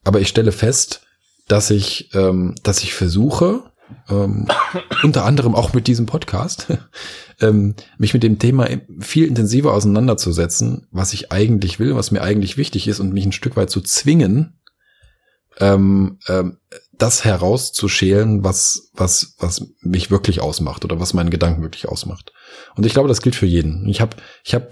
Aber 0.05 0.21
ich 0.21 0.29
stelle 0.29 0.53
fest, 0.53 1.03
dass 1.49 1.71
ich, 1.71 2.11
ähm, 2.15 2.55
dass 2.63 2.83
ich 2.83 2.95
versuche, 2.95 3.65
ähm, 4.09 4.49
unter 5.03 5.25
anderem 5.25 5.55
auch 5.55 5.73
mit 5.73 5.87
diesem 5.87 6.07
Podcast, 6.07 6.67
ähm, 7.41 7.75
mich 7.99 8.15
mit 8.15 8.23
dem 8.23 8.39
Thema 8.39 8.69
viel 9.01 9.27
intensiver 9.27 9.73
auseinanderzusetzen, 9.73 10.89
was 10.91 11.13
ich 11.13 11.33
eigentlich 11.33 11.79
will, 11.79 11.95
was 11.97 12.11
mir 12.11 12.23
eigentlich 12.23 12.57
wichtig 12.57 12.89
ist 12.89 13.01
und 13.01 13.13
mich 13.13 13.27
ein 13.27 13.33
Stück 13.33 13.57
weit 13.57 13.71
zu 13.71 13.81
zwingen, 13.81 14.61
ähm, 15.61 16.19
ähm, 16.29 16.59
das 16.99 17.25
herauszuschälen, 17.25 18.45
was, 18.45 18.91
was, 18.95 19.35
was 19.39 19.67
mich 19.81 20.11
wirklich 20.11 20.41
ausmacht 20.41 20.85
oder 20.85 21.01
was 21.01 21.15
meinen 21.15 21.31
Gedanken 21.31 21.63
wirklich 21.63 21.89
ausmacht. 21.89 22.33
Und 22.77 22.87
ich 22.87 22.93
glaube, 22.93 23.09
das 23.09 23.23
gilt 23.23 23.35
für 23.35 23.47
jeden. 23.47 23.89
Ich 23.89 24.01
habe, 24.01 24.17
ich 24.45 24.55
habe, 24.55 24.69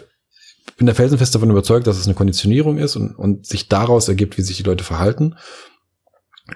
bin 0.76 0.86
der 0.86 0.94
felsenfest 0.94 1.34
davon 1.34 1.50
überzeugt, 1.50 1.86
dass 1.86 1.98
es 1.98 2.06
eine 2.06 2.14
Konditionierung 2.14 2.78
ist 2.78 2.96
und, 2.96 3.14
und 3.16 3.46
sich 3.46 3.68
daraus 3.68 4.08
ergibt, 4.08 4.38
wie 4.38 4.42
sich 4.42 4.56
die 4.56 4.62
Leute 4.62 4.84
verhalten. 4.84 5.36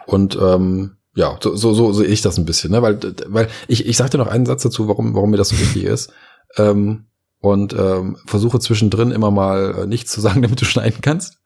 Und 0.07 0.37
ähm, 0.41 0.97
ja, 1.15 1.39
so, 1.41 1.57
so, 1.57 1.73
so 1.73 1.93
sehe 1.93 2.07
ich 2.07 2.21
das 2.21 2.37
ein 2.39 2.45
bisschen, 2.45 2.71
ne? 2.71 2.83
Weil, 2.83 2.99
weil 3.27 3.49
ich, 3.69 3.87
ich 3.87 3.97
sagte 3.97 4.19
noch 4.19 4.27
einen 4.27 4.47
Satz 4.47 4.63
dazu, 4.63 4.89
warum, 4.89 5.15
warum 5.15 5.31
mir 5.31 5.39
das 5.39 5.49
so 5.49 5.59
wichtig 5.59 5.85
ist. 5.85 6.13
Ähm, 6.57 7.07
und 7.41 7.75
ähm, 7.75 8.17
versuche 8.27 8.59
zwischendrin 8.59 9.13
immer 9.13 9.31
mal 9.31 9.75
äh, 9.83 9.87
nichts 9.87 10.13
zu 10.13 10.21
sagen, 10.21 10.43
damit 10.43 10.61
du 10.61 10.65
schneiden 10.65 11.01
kannst. 11.01 11.39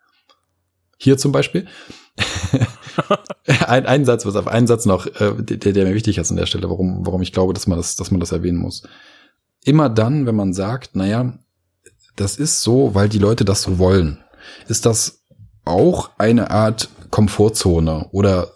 Hier 0.99 1.17
zum 1.19 1.33
Beispiel. 1.33 1.67
ein, 3.67 3.87
ein 3.87 4.05
Satz, 4.05 4.27
was 4.27 4.37
auf 4.37 4.47
einen 4.47 4.67
Satz 4.67 4.87
noch, 4.87 5.07
äh, 5.07 5.35
der, 5.39 5.73
der 5.73 5.85
mir 5.87 5.95
wichtig 5.95 6.19
ist 6.19 6.31
an 6.31 6.37
der 6.37 6.47
Stelle, 6.47 6.69
warum, 6.71 7.07
warum 7.07 7.23
ich 7.23 7.33
glaube, 7.33 7.55
dass 7.55 7.67
man 7.67 7.79
das, 7.79 7.97
dass 7.97 8.11
man 8.11 8.21
das 8.21 8.33
erwähnen 8.33 8.59
muss. 8.59 8.83
Immer 9.65 9.89
dann, 9.89 10.27
wenn 10.27 10.37
man 10.37 10.53
sagt, 10.53 10.97
naja, 10.97 11.35
das 12.17 12.37
ist 12.37 12.63
so, 12.63 12.95
weil 12.95 13.09
die 13.09 13.19
Leute 13.19 13.45
das 13.45 13.63
so 13.63 13.79
wollen, 13.79 14.19
ist 14.69 14.87
das 14.87 15.23
auch 15.65 16.11
eine 16.19 16.51
Art 16.51 16.89
Komfortzone 17.11 18.09
oder 18.13 18.53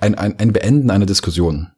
ein, 0.00 0.14
ein, 0.14 0.38
ein 0.38 0.52
Beenden 0.52 0.90
einer 0.90 1.06
Diskussion. 1.06 1.68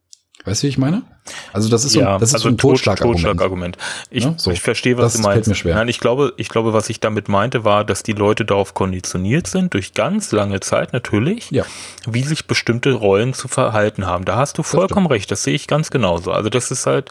Weißt 0.45 0.63
du, 0.63 0.67
wie 0.67 0.71
ich 0.71 0.79
meine? 0.79 1.03
Also 1.53 1.69
das 1.69 1.85
ist 1.85 1.93
so, 1.93 2.01
ja, 2.01 2.19
das 2.19 2.31
ist 2.31 2.35
also 2.35 2.45
so 2.45 2.49
ein 2.49 2.59
Totschlagargument. 2.59 3.17
Totschlagargument. 3.17 3.79
Ich, 4.11 4.25
ja, 4.25 4.35
so. 4.37 4.51
ich 4.51 4.61
verstehe, 4.61 4.97
was 4.97 5.13
das 5.13 5.23
du 5.23 5.29
meinst. 5.29 5.49
Mir 5.49 5.55
schwer. 5.55 5.75
Nein, 5.77 5.89
ich 5.89 6.01
glaube, 6.01 6.33
ich 6.37 6.49
glaube, 6.49 6.73
was 6.73 6.91
ich 6.91 7.01
damit 7.01 7.29
meinte, 7.29 7.65
war, 7.65 7.85
dass 7.85 8.03
die 8.03 8.13
Leute 8.13 8.45
darauf 8.45 8.75
konditioniert 8.75 9.47
sind, 9.47 9.75
durch 9.75 9.95
ganz 9.95 10.33
lange 10.33 10.61
Zeit 10.61 10.93
natürlich, 10.93 11.51
ja. 11.51 11.65
wie 12.07 12.23
sich 12.23 12.47
bestimmte 12.47 12.93
Rollen 12.93 13.35
zu 13.35 13.49
verhalten 13.49 14.07
haben. 14.07 14.25
Da 14.25 14.37
hast 14.37 14.59
du 14.59 14.63
vollkommen 14.63 15.07
recht, 15.07 15.31
das 15.31 15.45
sehe 15.45 15.55
ich 15.55 15.67
ganz 15.67 15.91
genauso. 15.91 16.33
Also 16.33 16.51
das 16.51 16.71
ist 16.71 16.87
halt, 16.87 17.11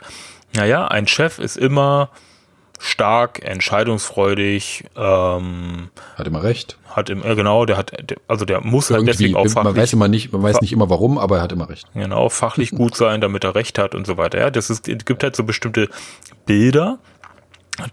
Naja, 0.53 0.87
ein 0.87 1.07
Chef 1.07 1.39
ist 1.39 1.57
immer 1.57 2.09
stark, 2.81 3.43
entscheidungsfreudig, 3.43 4.85
ähm, 4.97 5.89
hat 6.15 6.27
immer 6.27 6.41
recht. 6.41 6.77
Hat 6.89 7.11
im, 7.11 7.23
äh, 7.23 7.35
genau, 7.35 7.65
der 7.65 7.77
hat, 7.77 7.91
also 8.27 8.43
der 8.43 8.61
muss 8.61 8.89
halt 8.89 9.07
deswegen 9.07 9.35
auch 9.35 9.47
fachlich. 9.47 9.63
Man 9.63 9.75
weiß 9.75 9.93
immer 9.93 10.07
nicht, 10.07 10.33
man 10.33 10.41
weiß 10.41 10.61
nicht 10.61 10.73
immer 10.73 10.89
warum, 10.89 11.19
aber 11.19 11.37
er 11.37 11.43
hat 11.43 11.51
immer 11.51 11.69
recht. 11.69 11.87
Genau, 11.93 12.29
fachlich 12.29 12.71
gut 12.71 12.95
sein, 12.95 13.21
damit 13.21 13.43
er 13.43 13.53
recht 13.53 13.77
hat 13.77 13.93
und 13.93 14.07
so 14.07 14.17
weiter. 14.17 14.39
Ja, 14.39 14.49
das 14.49 14.71
ist, 14.71 14.89
es 14.89 15.05
gibt 15.05 15.21
halt 15.23 15.35
so 15.35 15.43
bestimmte 15.43 15.89
Bilder, 16.47 16.97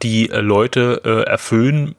die 0.02 0.30
äh, 0.30 0.40
Leute 0.40 1.02
äh, 1.04 1.30
erfüllen 1.30 1.94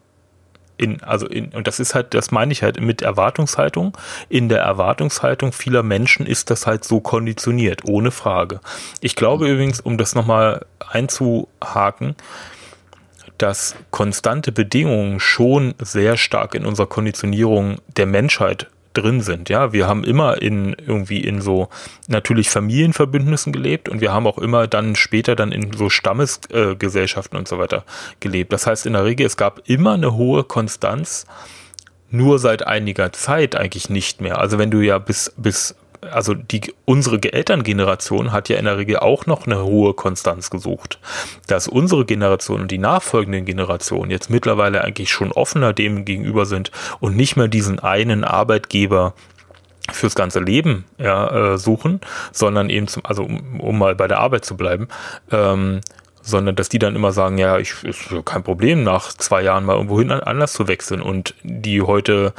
in, 0.78 1.04
also 1.04 1.28
in, 1.28 1.50
und 1.50 1.68
das 1.68 1.80
ist 1.80 1.94
halt, 1.94 2.14
das 2.14 2.32
meine 2.32 2.54
ich 2.54 2.64
halt 2.64 2.80
mit 2.80 3.02
Erwartungshaltung. 3.02 3.96
In 4.30 4.48
der 4.48 4.62
Erwartungshaltung 4.62 5.52
vieler 5.52 5.84
Menschen 5.84 6.26
ist 6.26 6.50
das 6.50 6.66
halt 6.66 6.86
so 6.86 7.02
konditioniert, 7.02 7.84
ohne 7.84 8.12
Frage. 8.12 8.62
Ich 9.02 9.16
glaube 9.18 9.50
übrigens, 9.50 9.82
um 9.82 9.98
das 9.98 10.16
nochmal 10.16 10.66
einzuhaken, 10.90 12.16
dass 13.42 13.76
konstante 13.92 14.52
Bedingungen 14.52 15.20
schon 15.20 15.74
sehr 15.80 16.18
stark 16.18 16.56
in 16.56 16.66
unserer 16.66 16.88
Konditionierung 16.88 17.78
der 17.98 18.06
Menschheit 18.06 18.68
drin 18.94 19.22
sind. 19.22 19.50
Ja, 19.50 19.72
wir 19.72 19.88
haben 19.88 20.04
immer 20.04 20.42
in 20.42 20.76
irgendwie 20.86 21.20
in 21.20 21.42
so 21.42 21.70
natürlich 22.08 22.50
Familienverbündnissen 22.50 23.54
gelebt 23.54 23.88
und 23.88 24.02
wir 24.02 24.12
haben 24.12 24.28
auch 24.28 24.38
immer 24.38 24.68
dann 24.68 24.96
später 24.96 25.36
dann 25.36 25.52
in 25.52 25.74
so 25.74 25.90
Stammesgesellschaften 25.90 27.36
äh, 27.36 27.40
und 27.40 27.48
so 27.48 27.60
weiter 27.60 27.84
gelebt. 28.20 28.52
Das 28.52 28.66
heißt 28.68 28.86
in 28.86 28.94
der 28.94 29.06
Regel, 29.06 29.26
es 29.26 29.38
gab 29.38 29.62
immer 29.70 29.94
eine 29.94 30.16
hohe 30.16 30.44
Konstanz, 30.44 31.26
nur 32.10 32.40
seit 32.40 32.66
einiger 32.66 33.14
Zeit 33.14 33.56
eigentlich 33.56 33.90
nicht 33.90 34.22
mehr. 34.22 34.40
Also 34.40 34.58
wenn 34.58 34.72
du 34.72 34.82
ja 34.82 34.98
bis 34.98 35.32
bis 35.38 35.76
also 36.02 36.34
die, 36.34 36.74
unsere 36.86 37.22
Elterngeneration 37.22 38.32
hat 38.32 38.50
ja 38.50 38.58
in 38.58 38.66
der 38.66 38.78
Regel 38.78 38.98
auch 38.98 39.26
noch 39.26 39.46
eine 39.46 39.64
hohe 39.64 39.94
Konstanz 39.94 40.50
gesucht. 40.50 41.00
Dass 41.48 41.68
unsere 41.68 42.06
Generation 42.06 42.62
und 42.62 42.72
die 42.72 42.78
nachfolgenden 42.78 43.46
Generationen 43.46 44.12
jetzt 44.12 44.30
mittlerweile 44.30 44.84
eigentlich 44.84 45.12
schon 45.12 45.32
offener 45.32 45.74
dem 45.74 46.06
gegenüber 46.06 46.46
sind 46.46 46.72
und 47.00 47.16
nicht 47.16 47.36
mehr 47.36 47.48
diesen 47.48 47.80
einen 47.80 48.24
Arbeitgeber 48.24 49.14
fürs 49.92 50.16
ganze 50.16 50.40
Leben 50.40 50.86
ja, 50.98 51.54
äh, 51.54 51.58
suchen, 51.58 52.00
sondern 52.32 52.70
eben 52.70 52.88
zum, 52.88 53.06
also 53.06 53.24
um, 53.24 53.60
um 53.60 53.78
mal 53.78 53.96
bei 53.96 54.08
der 54.08 54.20
Arbeit 54.20 54.46
zu 54.46 54.56
bleiben, 54.56 54.88
ähm, 55.32 55.82
sondern 56.22 56.56
dass 56.56 56.70
die 56.70 56.80
dann 56.80 56.96
immer 56.96 57.12
sagen, 57.12 57.38
ja, 57.38 57.58
ich 57.58 57.84
ist 57.84 58.14
kein 58.26 58.44
Problem, 58.44 58.84
nach 58.84 59.14
zwei 59.14 59.42
Jahren 59.42 59.66
mal 59.66 59.76
irgendwo 59.76 60.00
hin 60.00 60.12
anders 60.12 60.54
zu 60.54 60.68
wechseln. 60.68 61.02
Und 61.02 61.34
die 61.44 61.82
heute 61.82 62.34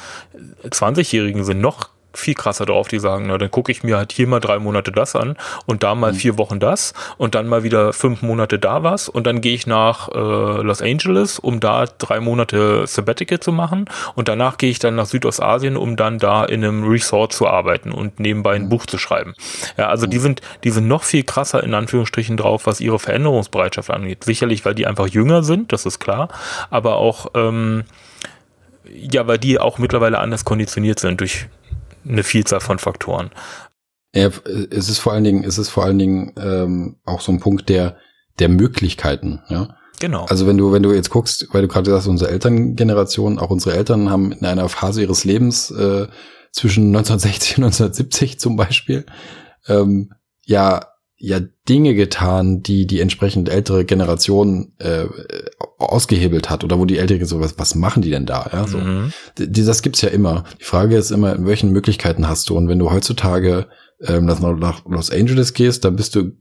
20-Jährigen 0.64 1.45
sind 1.45 1.61
noch 1.61 1.88
viel 2.12 2.35
krasser 2.35 2.67
drauf, 2.67 2.88
die 2.88 2.99
sagen, 2.99 3.26
na, 3.29 3.38
dann 3.38 3.50
gucke 3.50 3.71
ich 3.71 3.83
mir 3.83 3.97
halt 3.97 4.12
hier 4.12 4.26
mal 4.26 4.40
drei 4.40 4.59
Monate 4.59 4.93
das 4.93 5.14
an 5.14 5.37
und 5.67 5.83
da 5.83 5.95
mal 5.95 6.12
mhm. 6.12 6.17
vier 6.17 6.38
Wochen 6.38 6.61
das 6.61 6.93
und 7.19 7.35
dann 7.35 7.47
mal 7.47 7.62
wieder 7.62 7.93
fünf 7.93 8.23
Monate 8.23 8.59
da 8.59 8.83
was 8.83 9.09
und 9.09 9.26
dann 9.26 9.40
gehe 9.40 9.55
ich 9.55 9.67
nach 9.67 10.09
äh, 10.09 10.62
Los 10.62 10.83
Angeles, 10.83 11.38
um 11.38 11.61
da 11.61 11.85
drei 11.87 12.21
Monate 12.21 12.87
Sabbatical 12.87 13.40
zu 13.40 13.52
machen 13.52 13.87
und 14.14 14.29
danach 14.29 14.59
gehe 14.59 14.71
ich 14.71 14.79
dann 14.79 14.97
nach 14.97 15.07
Südostasien, 15.07 15.76
um 15.76 15.97
dann 15.97 16.19
da 16.19 16.45
in 16.45 16.64
einem 16.64 16.85
Resort 16.85 17.33
zu 17.33 17.47
arbeiten 17.47 17.93
und 17.93 18.21
nebenbei 18.21 18.55
ein 18.55 18.64
mhm. 18.64 18.69
Buch 18.71 18.87
zu 18.87 18.99
schreiben. 18.99 19.35
Ja, 19.76 19.88
also 19.88 20.07
mhm. 20.07 20.11
die 20.11 20.19
sind, 20.19 20.40
die 20.64 20.71
sind 20.71 20.88
noch 20.88 21.05
viel 21.05 21.23
krasser 21.23 21.62
in 21.62 21.75
Anführungsstrichen 21.75 22.37
drauf, 22.37 22.67
was 22.67 22.81
ihre 22.81 22.99
Veränderungsbereitschaft 22.99 23.90
angeht. 23.90 24.25
Sicherlich, 24.25 24.64
weil 24.64 24.75
die 24.75 24.87
einfach 24.87 25.07
jünger 25.07 25.43
sind, 25.43 25.73
das 25.73 25.87
ist 25.87 26.00
klar, 26.00 26.29
aber 26.71 26.97
auch 26.97 27.29
ähm, 27.35 27.85
ja, 28.93 29.26
weil 29.26 29.38
die 29.38 29.59
auch 29.59 29.79
mittlerweile 29.79 30.19
anders 30.19 30.45
konditioniert 30.45 30.99
sind 30.99 31.21
durch 31.21 31.47
eine 32.07 32.23
Vielzahl 32.23 32.61
von 32.61 32.78
Faktoren. 32.78 33.30
Ja, 34.14 34.30
es 34.71 34.88
ist 34.88 34.99
vor 34.99 35.12
allen 35.12 35.25
Dingen, 35.25 35.45
es 35.45 35.59
ist 35.59 35.69
vor 35.69 35.85
allen 35.85 35.99
Dingen 35.99 36.33
ähm, 36.37 36.97
auch 37.04 37.21
so 37.21 37.33
ein 37.33 37.40
Punkt 37.40 37.69
der 37.69 37.97
der 38.38 38.49
Möglichkeiten, 38.49 39.42
ja. 39.49 39.76
Genau. 40.00 40.25
Also 40.25 40.47
wenn 40.47 40.57
du 40.57 40.73
wenn 40.73 40.83
du 40.83 40.92
jetzt 40.92 41.11
guckst, 41.11 41.49
weil 41.52 41.62
du 41.62 41.69
gerade 41.69 41.90
sagst, 41.90 42.09
unsere 42.09 42.30
Elterngeneration, 42.30 43.38
auch 43.38 43.50
unsere 43.50 43.76
Eltern 43.76 44.11
haben 44.11 44.33
in 44.33 44.47
einer 44.47 44.69
Phase 44.69 45.02
ihres 45.02 45.25
Lebens 45.25 45.71
äh, 45.71 46.07
zwischen 46.52 46.87
1960 46.88 47.59
und 47.59 47.64
1970 47.64 48.40
zum 48.40 48.57
Beispiel 48.57 49.04
ähm, 49.69 50.12
ja 50.45 50.89
ja 51.22 51.38
Dinge 51.68 51.94
getan, 51.94 52.62
die 52.62 52.86
die 52.86 52.98
entsprechend 52.98 53.50
ältere 53.50 53.84
Generation 53.84 54.72
äh, 54.78 55.04
ausgehebelt 55.76 56.48
hat 56.48 56.64
oder 56.64 56.78
wo 56.78 56.86
die 56.86 56.96
ältere 56.96 57.26
so 57.26 57.40
was, 57.40 57.58
was 57.58 57.74
machen 57.74 58.00
die 58.00 58.10
denn 58.10 58.24
da? 58.24 58.48
Ja, 58.50 58.66
so. 58.66 58.78
Mhm. 58.78 59.12
Das 59.36 59.82
gibt's 59.82 60.00
ja 60.00 60.08
immer. 60.08 60.44
Die 60.58 60.64
Frage 60.64 60.96
ist 60.96 61.10
immer, 61.10 61.36
in 61.36 61.46
welchen 61.46 61.72
Möglichkeiten 61.72 62.26
hast 62.26 62.48
du? 62.48 62.56
Und 62.56 62.68
wenn 62.68 62.78
du 62.78 62.90
heutzutage 62.90 63.68
ähm, 64.02 64.24
nach 64.24 64.86
Los 64.86 65.10
Angeles 65.10 65.52
gehst, 65.52 65.84
dann 65.84 65.94
bist 65.94 66.14
du 66.14 66.32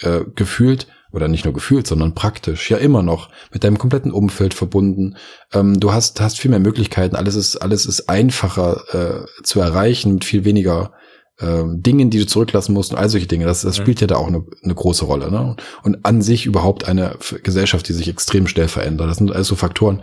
äh, 0.00 0.20
gefühlt 0.34 0.86
oder 1.10 1.26
nicht 1.26 1.46
nur 1.46 1.54
gefühlt, 1.54 1.86
sondern 1.86 2.14
praktisch 2.14 2.70
ja 2.70 2.76
immer 2.76 3.02
noch 3.02 3.30
mit 3.50 3.64
deinem 3.64 3.78
kompletten 3.78 4.12
Umfeld 4.12 4.52
verbunden. 4.52 5.16
Ähm, 5.54 5.80
du 5.80 5.94
hast 5.94 6.20
hast 6.20 6.38
viel 6.38 6.50
mehr 6.50 6.60
Möglichkeiten. 6.60 7.16
Alles 7.16 7.34
ist 7.34 7.56
alles 7.56 7.86
ist 7.86 8.10
einfacher 8.10 8.82
äh, 8.92 9.42
zu 9.42 9.58
erreichen 9.58 10.12
mit 10.12 10.26
viel 10.26 10.44
weniger 10.44 10.92
äh, 11.38 11.62
Dingen, 11.66 12.10
die 12.10 12.18
du 12.18 12.26
zurücklassen 12.26 12.74
musst 12.74 12.92
und 12.92 12.98
all 12.98 13.08
solche 13.08 13.26
Dinge. 13.26 13.44
Das, 13.44 13.62
das 13.62 13.76
spielt 13.76 14.00
ja 14.00 14.06
da 14.06 14.16
auch 14.16 14.28
eine, 14.28 14.44
eine 14.62 14.74
große 14.74 15.04
Rolle. 15.04 15.30
Ne? 15.30 15.56
Und 15.82 16.04
an 16.04 16.22
sich 16.22 16.46
überhaupt 16.46 16.86
eine 16.86 17.16
Gesellschaft, 17.42 17.88
die 17.88 17.92
sich 17.92 18.08
extrem 18.08 18.46
schnell 18.46 18.68
verändert. 18.68 19.08
Das 19.08 19.18
sind 19.18 19.32
also 19.32 19.56
Faktoren, 19.56 20.02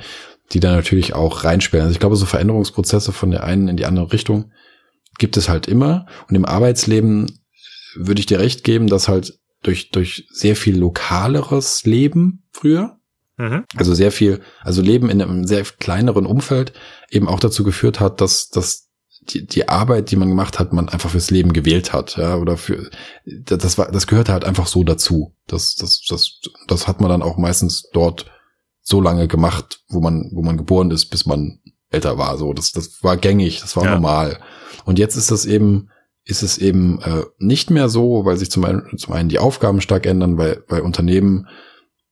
die 0.51 0.60
da 0.60 0.75
natürlich 0.75 1.13
auch 1.13 1.44
reinspielen. 1.44 1.84
Also 1.84 1.94
ich 1.94 2.00
glaube, 2.00 2.15
so 2.15 2.25
Veränderungsprozesse 2.25 3.12
von 3.12 3.32
der 3.32 3.44
einen 3.44 3.68
in 3.68 3.77
die 3.77 3.86
andere 3.86 4.12
Richtung 4.12 4.51
gibt 5.18 5.38
es 5.38 5.50
halt 5.50 5.68
immer. 5.68 6.06
Und 6.27 6.36
im 6.36 6.46
Arbeitsleben 6.46 7.39
würde 7.96 8.20
ich 8.20 8.25
dir 8.25 8.39
recht 8.39 8.63
geben, 8.63 8.88
dass 8.88 9.08
halt 9.08 9.39
durch, 9.63 9.89
durch 9.92 10.27
sehr 10.30 10.56
viel 10.56 10.77
lokaleres 10.77 11.86
Leben 11.86 12.44
früher, 12.51 12.98
mhm. 13.38 13.63
also 13.75 13.94
sehr 13.94 14.12
viel, 14.12 14.42
also 14.62 14.82
Leben 14.82 15.10
in 15.10 15.22
einem 15.22 15.46
sehr 15.46 15.63
kleineren 15.63 16.25
Umfeld 16.25 16.74
eben 17.10 17.27
auch 17.27 17.39
dazu 17.39 17.63
geführt 17.63 18.00
hat, 18.00 18.22
dass, 18.22 18.50
dass 18.50 18.89
die, 19.29 19.46
die 19.46 19.70
Arbeit, 19.70 20.12
die 20.12 20.15
man 20.15 20.29
gemacht 20.29 20.60
hat, 20.60 20.74
man 20.74 20.89
einfach 20.89 21.10
fürs 21.10 21.32
Leben 21.32 21.53
gewählt 21.53 21.94
hat, 21.94 22.17
ja, 22.17 22.36
oder 22.36 22.58
für 22.58 22.89
das 23.25 23.77
war, 23.77 23.91
das 23.91 24.08
gehörte 24.08 24.32
halt 24.34 24.46
einfach 24.46 24.67
so 24.67 24.84
dazu. 24.84 25.36
Das, 25.48 25.75
das, 25.75 26.01
das, 26.08 26.41
das 26.67 26.88
hat 26.88 27.01
man 27.01 27.10
dann 27.10 27.22
auch 27.22 27.38
meistens 27.38 27.89
dort 27.91 28.25
so 28.82 29.01
lange 29.01 29.27
gemacht, 29.27 29.82
wo 29.89 30.00
man, 30.00 30.29
wo 30.34 30.41
man 30.41 30.58
geboren 30.58 30.91
ist, 30.91 31.08
bis 31.08 31.25
man 31.25 31.60
älter 31.89 32.17
war. 32.17 32.38
So, 32.38 32.53
das, 32.53 32.72
das 32.72 33.03
war 33.03 33.17
gängig, 33.17 33.62
das 33.62 33.75
war 33.75 33.86
ja. 33.86 33.91
normal. 33.91 34.39
Und 34.86 35.00
jetzt 35.00 35.15
ist 35.15 35.32
das 35.32 35.46
eben, 35.46 35.89
ist 36.24 36.44
es 36.44 36.58
eben 36.58 37.01
äh, 37.01 37.24
nicht 37.39 37.72
mehr 37.72 37.89
so, 37.89 38.25
weil 38.25 38.38
sich 38.38 38.51
zum 38.51 38.63
einen, 38.63 38.98
zum 38.98 39.13
einen 39.13 39.29
die 39.29 39.39
Aufgaben 39.39 39.82
stark 39.82 40.05
ändern, 40.05 40.38
weil, 40.38 40.63
weil 40.67 40.82
Unternehmen 40.82 41.48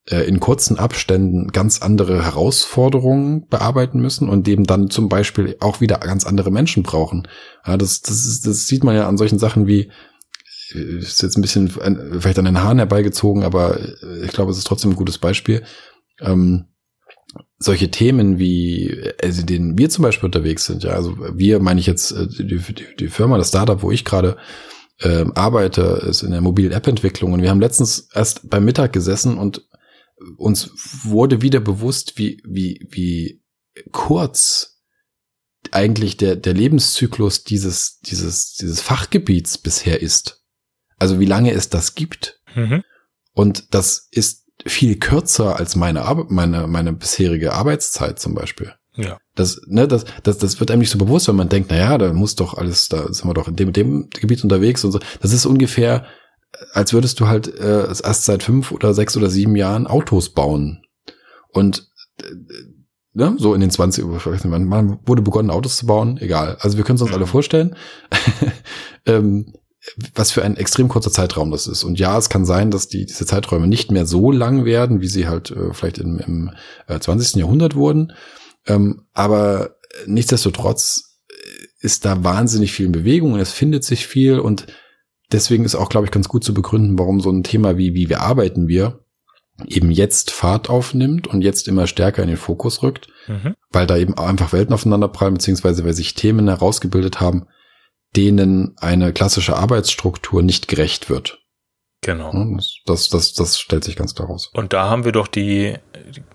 in 0.05 0.41
kurzen 0.41 0.77
Abständen 0.77 1.53
ganz 1.53 1.81
andere 1.81 2.25
Herausforderungen 2.25 3.47
bearbeiten 3.47 4.01
müssen 4.01 4.27
und 4.27 4.47
dem 4.47 4.65
dann 4.65 4.89
zum 4.89 5.07
Beispiel 5.07 5.55
auch 5.61 5.79
wieder 5.79 5.97
ganz 5.99 6.25
andere 6.25 6.51
Menschen 6.51 6.83
brauchen. 6.83 7.25
Ja, 7.65 7.77
das, 7.77 8.01
das, 8.01 8.25
ist, 8.25 8.45
das 8.45 8.67
sieht 8.67 8.83
man 8.83 8.95
ja 8.95 9.07
an 9.07 9.17
solchen 9.17 9.39
Sachen 9.39 9.65
wie, 9.65 9.89
äh, 10.73 10.97
ist 10.97 11.21
jetzt 11.21 11.37
ein 11.37 11.41
bisschen 11.41 11.69
vielleicht 11.69 12.37
an 12.37 12.45
den 12.45 12.61
Haaren 12.61 12.79
herbeigezogen, 12.79 13.43
aber 13.43 13.79
äh, 13.79 14.25
ich 14.25 14.31
glaube, 14.31 14.51
es 14.51 14.57
ist 14.57 14.67
trotzdem 14.67 14.91
ein 14.91 14.97
gutes 14.97 15.19
Beispiel. 15.19 15.63
Ähm, 16.19 16.65
solche 17.57 17.89
Themen 17.89 18.39
wie, 18.39 19.09
also 19.21 19.43
denen 19.43 19.77
wir 19.77 19.89
zum 19.89 20.03
Beispiel 20.03 20.25
unterwegs 20.25 20.65
sind, 20.65 20.83
ja, 20.83 20.91
also 20.91 21.15
wir 21.33 21.59
meine 21.59 21.79
ich 21.79 21.87
jetzt 21.87 22.11
die, 22.11 22.45
die, 22.45 22.61
die 22.99 23.07
Firma, 23.07 23.37
das 23.37 23.47
Startup, 23.47 23.81
wo 23.81 23.89
ich 23.89 24.03
gerade 24.03 24.35
äh, 24.99 25.25
arbeite, 25.33 26.03
ist 26.07 26.23
in 26.23 26.31
der 26.31 26.41
mobilen 26.41 26.73
App-Entwicklung 26.73 27.31
und 27.31 27.41
wir 27.41 27.49
haben 27.49 27.61
letztens 27.61 28.09
erst 28.13 28.49
beim 28.49 28.65
Mittag 28.65 28.91
gesessen 28.91 29.37
und 29.37 29.65
uns 30.37 30.71
wurde 31.03 31.41
wieder 31.41 31.59
bewusst, 31.59 32.17
wie, 32.17 32.41
wie, 32.45 32.85
wie 32.89 33.43
kurz 33.91 34.81
eigentlich 35.71 36.17
der, 36.17 36.35
der 36.35 36.53
Lebenszyklus 36.53 37.43
dieses, 37.43 37.99
dieses, 37.99 38.53
dieses 38.53 38.81
Fachgebiets 38.81 39.57
bisher 39.57 40.01
ist. 40.01 40.43
Also 40.99 41.19
wie 41.19 41.25
lange 41.25 41.51
es 41.51 41.69
das 41.69 41.95
gibt. 41.95 42.41
Mhm. 42.55 42.83
Und 43.33 43.73
das 43.73 44.07
ist 44.11 44.45
viel 44.65 44.97
kürzer 44.97 45.57
als 45.57 45.75
meine, 45.75 46.03
Ar 46.03 46.25
meine, 46.29 46.67
meine 46.67 46.93
bisherige 46.93 47.53
Arbeitszeit 47.53 48.19
zum 48.19 48.35
Beispiel. 48.35 48.73
Ja. 48.95 49.17
Das, 49.35 49.59
ne, 49.65 49.87
das, 49.87 50.05
das, 50.21 50.37
das 50.37 50.59
wird 50.59 50.69
einem 50.69 50.81
nicht 50.81 50.91
so 50.91 50.99
bewusst, 50.99 51.27
wenn 51.27 51.35
man 51.35 51.49
denkt, 51.49 51.71
na 51.71 51.77
ja, 51.77 51.97
da 51.97 52.13
muss 52.13 52.35
doch 52.35 52.53
alles, 52.53 52.89
da 52.89 53.11
sind 53.11 53.27
wir 53.27 53.33
doch 53.33 53.47
in 53.47 53.55
dem, 53.55 53.73
dem 53.73 54.09
Gebiet 54.11 54.43
unterwegs 54.43 54.83
und 54.83 54.91
so. 54.91 54.99
Das 55.21 55.33
ist 55.33 55.45
ungefähr 55.45 56.05
als 56.73 56.93
würdest 56.93 57.19
du 57.19 57.27
halt 57.27 57.47
äh, 57.47 57.87
erst 57.87 58.25
seit 58.25 58.43
fünf 58.43 58.71
oder 58.71 58.93
sechs 58.93 59.17
oder 59.17 59.29
sieben 59.29 59.55
Jahren 59.55 59.87
Autos 59.87 60.29
bauen. 60.29 60.83
Und 61.49 61.87
äh, 62.21 62.25
ne, 63.13 63.35
so 63.37 63.53
in 63.53 63.61
den 63.61 63.71
20, 63.71 64.05
ich 64.05 64.25
weiß 64.25 64.43
nicht, 64.43 64.45
man 64.45 64.99
wurde 65.05 65.21
begonnen, 65.21 65.49
Autos 65.49 65.77
zu 65.77 65.85
bauen, 65.85 66.17
egal. 66.17 66.57
Also 66.59 66.77
wir 66.77 66.83
können 66.83 66.97
es 66.97 67.01
uns 67.01 67.13
alle 67.13 67.27
vorstellen, 67.27 67.75
ähm, 69.05 69.53
was 70.15 70.31
für 70.31 70.43
ein 70.43 70.55
extrem 70.55 70.87
kurzer 70.87 71.11
Zeitraum 71.11 71.51
das 71.51 71.67
ist. 71.67 71.83
Und 71.83 71.99
ja, 71.99 72.17
es 72.17 72.29
kann 72.29 72.45
sein, 72.45 72.71
dass 72.71 72.87
die, 72.87 73.05
diese 73.05 73.25
Zeiträume 73.25 73.67
nicht 73.67 73.91
mehr 73.91 74.05
so 74.05 74.31
lang 74.31 74.65
werden, 74.65 75.01
wie 75.01 75.07
sie 75.07 75.27
halt 75.27 75.51
äh, 75.51 75.73
vielleicht 75.73 75.97
im, 75.97 76.19
im 76.19 76.51
äh, 76.87 76.99
20. 76.99 77.35
Jahrhundert 77.35 77.75
wurden. 77.75 78.13
Ähm, 78.65 79.03
aber 79.13 79.75
nichtsdestotrotz 80.05 81.19
ist 81.79 82.05
da 82.05 82.23
wahnsinnig 82.23 82.71
viel 82.71 82.85
in 82.85 82.91
Bewegung 82.93 83.33
und 83.33 83.39
es 83.39 83.51
findet 83.51 83.83
sich 83.83 84.07
viel 84.07 84.39
und 84.39 84.67
deswegen 85.31 85.65
ist 85.65 85.75
auch, 85.75 85.89
glaube 85.89 86.05
ich, 86.05 86.11
ganz 86.11 86.27
gut 86.27 86.43
zu 86.43 86.53
begründen, 86.53 86.97
warum 86.97 87.19
so 87.21 87.31
ein 87.31 87.43
Thema 87.43 87.77
wie, 87.77 87.93
wie 87.93 88.09
wir 88.09 88.21
arbeiten 88.21 88.67
wir, 88.67 88.99
eben 89.67 89.91
jetzt 89.91 90.31
Fahrt 90.31 90.69
aufnimmt 90.69 91.27
und 91.27 91.41
jetzt 91.41 91.67
immer 91.67 91.87
stärker 91.87 92.23
in 92.23 92.29
den 92.29 92.37
Fokus 92.37 92.81
rückt, 92.83 93.07
mhm. 93.27 93.55
weil 93.71 93.87
da 93.87 93.97
eben 93.97 94.17
einfach 94.17 94.53
Welten 94.53 94.73
aufeinander 94.73 95.07
prallen, 95.07 95.35
beziehungsweise 95.35 95.85
weil 95.85 95.93
sich 95.93 96.15
Themen 96.15 96.47
herausgebildet 96.47 97.19
haben, 97.19 97.47
denen 98.15 98.75
eine 98.77 99.13
klassische 99.13 99.55
Arbeitsstruktur 99.55 100.41
nicht 100.41 100.67
gerecht 100.67 101.09
wird. 101.09 101.39
Genau. 102.01 102.33
Das, 102.85 103.07
das, 103.09 103.33
das 103.33 103.59
stellt 103.59 103.83
sich 103.83 103.95
ganz 103.95 104.13
klar 104.13 104.27
raus. 104.27 104.51
Und 104.53 104.73
da 104.73 104.89
haben 104.89 105.05
wir 105.05 105.13
doch 105.13 105.27
die, 105.27 105.77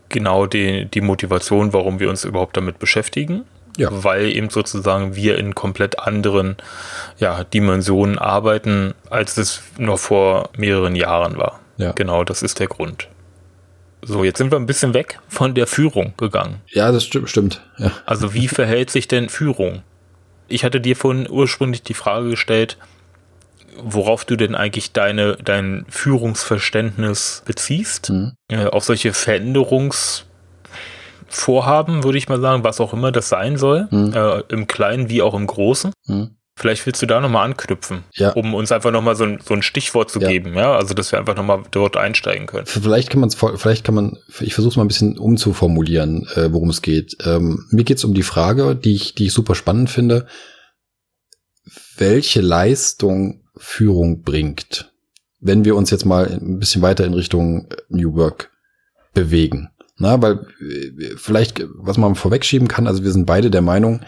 genau 0.08 0.46
die, 0.46 0.86
die 0.86 1.02
Motivation, 1.02 1.72
warum 1.72 2.00
wir 2.00 2.08
uns 2.08 2.24
überhaupt 2.24 2.56
damit 2.56 2.78
beschäftigen. 2.78 3.44
Ja. 3.78 3.88
Weil 3.92 4.26
eben 4.26 4.50
sozusagen 4.50 5.14
wir 5.14 5.38
in 5.38 5.54
komplett 5.54 6.00
anderen 6.00 6.56
ja, 7.18 7.44
Dimensionen 7.44 8.18
arbeiten, 8.18 8.92
als 9.08 9.36
es 9.36 9.62
noch 9.78 9.98
vor 9.98 10.50
mehreren 10.56 10.96
Jahren 10.96 11.38
war. 11.38 11.60
Ja. 11.76 11.92
Genau, 11.92 12.24
das 12.24 12.42
ist 12.42 12.58
der 12.58 12.66
Grund. 12.66 13.08
So, 14.02 14.24
jetzt 14.24 14.38
sind 14.38 14.50
wir 14.50 14.58
ein 14.58 14.66
bisschen 14.66 14.94
weg 14.94 15.20
von 15.28 15.54
der 15.54 15.66
Führung 15.66 16.14
gegangen. 16.16 16.60
Ja, 16.68 16.92
das 16.92 17.04
stimmt. 17.04 17.30
stimmt. 17.30 17.62
Ja. 17.78 17.92
Also 18.04 18.34
wie 18.34 18.48
verhält 18.48 18.90
sich 18.90 19.08
denn 19.08 19.28
Führung? 19.28 19.82
Ich 20.48 20.64
hatte 20.64 20.80
dir 20.80 20.96
vorhin 20.96 21.28
ursprünglich 21.28 21.82
die 21.82 21.94
Frage 21.94 22.30
gestellt, 22.30 22.78
worauf 23.80 24.24
du 24.24 24.36
denn 24.36 24.54
eigentlich 24.54 24.92
deine, 24.92 25.36
dein 25.36 25.84
Führungsverständnis 25.88 27.42
beziehst. 27.44 28.10
Mhm. 28.10 28.32
Äh, 28.48 28.66
auf 28.66 28.84
solche 28.84 29.12
Veränderungsvorhaben, 31.28 32.04
würde 32.04 32.18
ich 32.18 32.28
mal 32.28 32.40
sagen, 32.40 32.64
was 32.64 32.80
auch 32.80 32.92
immer 32.92 33.12
das 33.12 33.28
sein 33.28 33.56
soll, 33.56 33.88
mhm. 33.90 34.12
äh, 34.14 34.40
im 34.48 34.66
Kleinen 34.66 35.08
wie 35.08 35.22
auch 35.22 35.34
im 35.34 35.46
Großen. 35.46 35.92
Mhm. 36.06 36.36
Vielleicht 36.56 36.84
willst 36.86 37.00
du 37.00 37.06
da 37.06 37.20
nochmal 37.20 37.44
anknüpfen, 37.44 38.02
ja. 38.14 38.32
um 38.32 38.52
uns 38.52 38.72
einfach 38.72 38.90
nochmal 38.90 39.14
so 39.14 39.22
ein, 39.22 39.38
so 39.46 39.54
ein 39.54 39.62
Stichwort 39.62 40.10
zu 40.10 40.18
ja. 40.18 40.28
geben, 40.28 40.54
ja, 40.54 40.74
also 40.74 40.92
dass 40.92 41.12
wir 41.12 41.18
einfach 41.20 41.36
nochmal 41.36 41.62
dort 41.70 41.96
einsteigen 41.96 42.48
können. 42.48 42.66
Vielleicht 42.66 43.10
kann 43.10 43.20
man 43.20 43.28
es, 43.28 43.36
vielleicht 43.36 43.84
kann 43.84 43.94
man, 43.94 44.18
ich 44.40 44.54
versuche 44.54 44.72
es 44.72 44.76
mal 44.76 44.84
ein 44.84 44.88
bisschen 44.88 45.18
umzuformulieren, 45.18 46.26
äh, 46.34 46.52
worum 46.52 46.70
es 46.70 46.82
geht. 46.82 47.16
Ähm, 47.24 47.64
mir 47.70 47.84
geht 47.84 47.98
es 47.98 48.04
um 48.04 48.12
die 48.12 48.24
Frage, 48.24 48.74
die 48.74 48.94
ich, 48.94 49.14
die 49.14 49.26
ich 49.26 49.32
super 49.32 49.54
spannend 49.54 49.88
finde, 49.88 50.26
welche 51.96 52.40
Leistung 52.40 53.44
Führung 53.56 54.22
bringt, 54.22 54.92
wenn 55.40 55.64
wir 55.64 55.76
uns 55.76 55.90
jetzt 55.90 56.06
mal 56.06 56.26
ein 56.26 56.58
bisschen 56.58 56.82
weiter 56.82 57.04
in 57.04 57.14
Richtung 57.14 57.68
New 57.88 58.14
Work 58.16 58.50
bewegen. 59.14 59.70
Na, 59.98 60.22
weil 60.22 60.46
äh, 60.60 61.16
vielleicht, 61.16 61.64
was 61.74 61.98
man 61.98 62.14
vorwegschieben 62.14 62.68
kann, 62.68 62.86
also 62.86 63.02
wir 63.02 63.12
sind 63.12 63.26
beide 63.26 63.50
der 63.50 63.62
Meinung, 63.62 64.00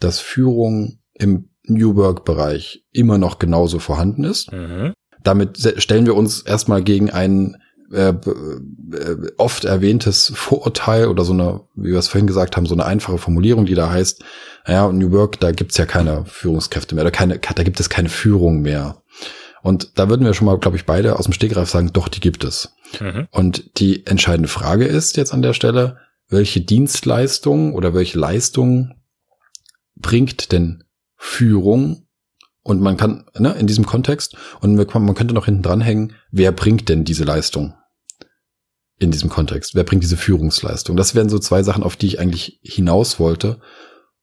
dass 0.00 0.18
Führung 0.18 0.98
im 1.12 1.50
New 1.66 1.96
Work-Bereich 1.96 2.84
immer 2.92 3.18
noch 3.18 3.38
genauso 3.38 3.78
vorhanden 3.78 4.24
ist. 4.24 4.52
Mhm. 4.52 4.92
Damit 5.22 5.74
stellen 5.78 6.06
wir 6.06 6.14
uns 6.14 6.42
erstmal 6.42 6.82
gegen 6.82 7.10
ein 7.10 7.56
äh, 7.92 8.08
äh, 8.10 9.16
oft 9.36 9.64
erwähntes 9.64 10.32
Vorurteil 10.34 11.06
oder 11.06 11.24
so 11.24 11.32
eine, 11.32 11.60
wie 11.74 11.92
wir 11.92 11.98
es 11.98 12.08
vorhin 12.08 12.26
gesagt 12.26 12.56
haben, 12.56 12.66
so 12.66 12.74
eine 12.74 12.86
einfache 12.86 13.18
Formulierung, 13.18 13.66
die 13.66 13.74
da 13.74 13.90
heißt, 13.90 14.24
naja, 14.66 14.90
New 14.90 15.12
Work, 15.12 15.40
da 15.40 15.52
gibt's 15.52 15.76
ja 15.76 15.86
keine 15.86 16.24
Führungskräfte 16.26 16.94
mehr, 16.94 17.04
oder 17.04 17.10
keine, 17.10 17.38
da 17.38 17.62
gibt 17.62 17.80
es 17.80 17.90
keine 17.90 18.08
Führung 18.08 18.62
mehr. 18.62 19.02
Und 19.64 19.98
da 19.98 20.10
würden 20.10 20.26
wir 20.26 20.34
schon 20.34 20.44
mal, 20.44 20.58
glaube 20.58 20.76
ich, 20.76 20.84
beide 20.84 21.18
aus 21.18 21.24
dem 21.24 21.32
Stegreif 21.32 21.70
sagen, 21.70 21.90
doch, 21.94 22.08
die 22.08 22.20
gibt 22.20 22.44
es. 22.44 22.74
Mhm. 23.00 23.28
Und 23.30 23.80
die 23.80 24.06
entscheidende 24.06 24.48
Frage 24.48 24.84
ist 24.84 25.16
jetzt 25.16 25.32
an 25.32 25.40
der 25.40 25.54
Stelle, 25.54 25.96
welche 26.28 26.60
Dienstleistung 26.60 27.72
oder 27.72 27.94
welche 27.94 28.18
Leistung 28.18 28.94
bringt 29.96 30.52
denn 30.52 30.84
Führung 31.16 32.06
und 32.62 32.82
man 32.82 32.98
kann, 32.98 33.24
ne, 33.38 33.54
in 33.54 33.66
diesem 33.66 33.86
Kontext, 33.86 34.36
und 34.60 34.74
man 34.74 35.14
könnte 35.14 35.32
noch 35.32 35.46
hinten 35.46 35.62
dranhängen, 35.62 36.12
wer 36.30 36.52
bringt 36.52 36.90
denn 36.90 37.04
diese 37.04 37.24
Leistung? 37.24 37.72
In 38.98 39.12
diesem 39.12 39.30
Kontext. 39.30 39.74
Wer 39.74 39.84
bringt 39.84 40.02
diese 40.02 40.18
Führungsleistung? 40.18 40.94
Das 40.94 41.14
wären 41.14 41.30
so 41.30 41.38
zwei 41.38 41.62
Sachen, 41.62 41.82
auf 41.82 41.96
die 41.96 42.06
ich 42.08 42.20
eigentlich 42.20 42.60
hinaus 42.62 43.18
wollte, 43.18 43.62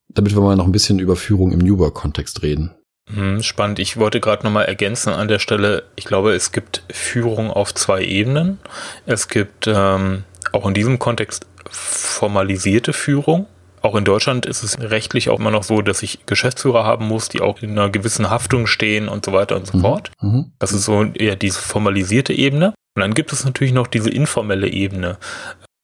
damit 0.07 0.35
wir 0.35 0.41
mal 0.41 0.55
noch 0.55 0.65
ein 0.65 0.71
bisschen 0.71 0.99
über 0.99 1.15
Führung 1.15 1.51
im 1.51 1.59
New 1.59 1.79
Work-Kontext 1.79 2.43
reden. 2.43 2.75
Hm, 3.09 3.41
spannend. 3.43 3.79
Ich 3.79 3.97
wollte 3.97 4.19
gerade 4.19 4.43
nochmal 4.43 4.65
ergänzen 4.65 5.13
an 5.13 5.27
der 5.27 5.39
Stelle. 5.39 5.83
Ich 5.95 6.05
glaube, 6.05 6.33
es 6.33 6.51
gibt 6.51 6.83
Führung 6.91 7.51
auf 7.51 7.73
zwei 7.73 8.03
Ebenen. 8.03 8.59
Es 9.05 9.27
gibt 9.27 9.67
ähm, 9.67 10.23
auch 10.51 10.67
in 10.67 10.73
diesem 10.73 10.99
Kontext 10.99 11.45
formalisierte 11.69 12.93
Führung. 12.93 13.47
Auch 13.81 13.95
in 13.95 14.05
Deutschland 14.05 14.45
ist 14.45 14.61
es 14.61 14.79
rechtlich 14.79 15.29
auch 15.29 15.39
immer 15.39 15.49
noch 15.49 15.63
so, 15.63 15.81
dass 15.81 16.03
ich 16.03 16.25
Geschäftsführer 16.27 16.83
haben 16.83 17.07
muss, 17.07 17.29
die 17.29 17.41
auch 17.41 17.61
in 17.61 17.71
einer 17.71 17.89
gewissen 17.89 18.29
Haftung 18.29 18.67
stehen 18.67 19.09
und 19.09 19.25
so 19.25 19.33
weiter 19.33 19.55
und 19.55 19.65
so 19.65 19.77
mhm. 19.77 19.81
fort. 19.81 20.11
Mhm. 20.21 20.51
Das 20.59 20.71
ist 20.71 20.85
so 20.85 21.03
eher 21.03 21.35
diese 21.35 21.59
formalisierte 21.59 22.33
Ebene. 22.33 22.75
Und 22.95 23.01
dann 23.01 23.13
gibt 23.13 23.33
es 23.33 23.43
natürlich 23.43 23.73
noch 23.73 23.87
diese 23.87 24.09
informelle 24.09 24.67
Ebene. 24.67 25.17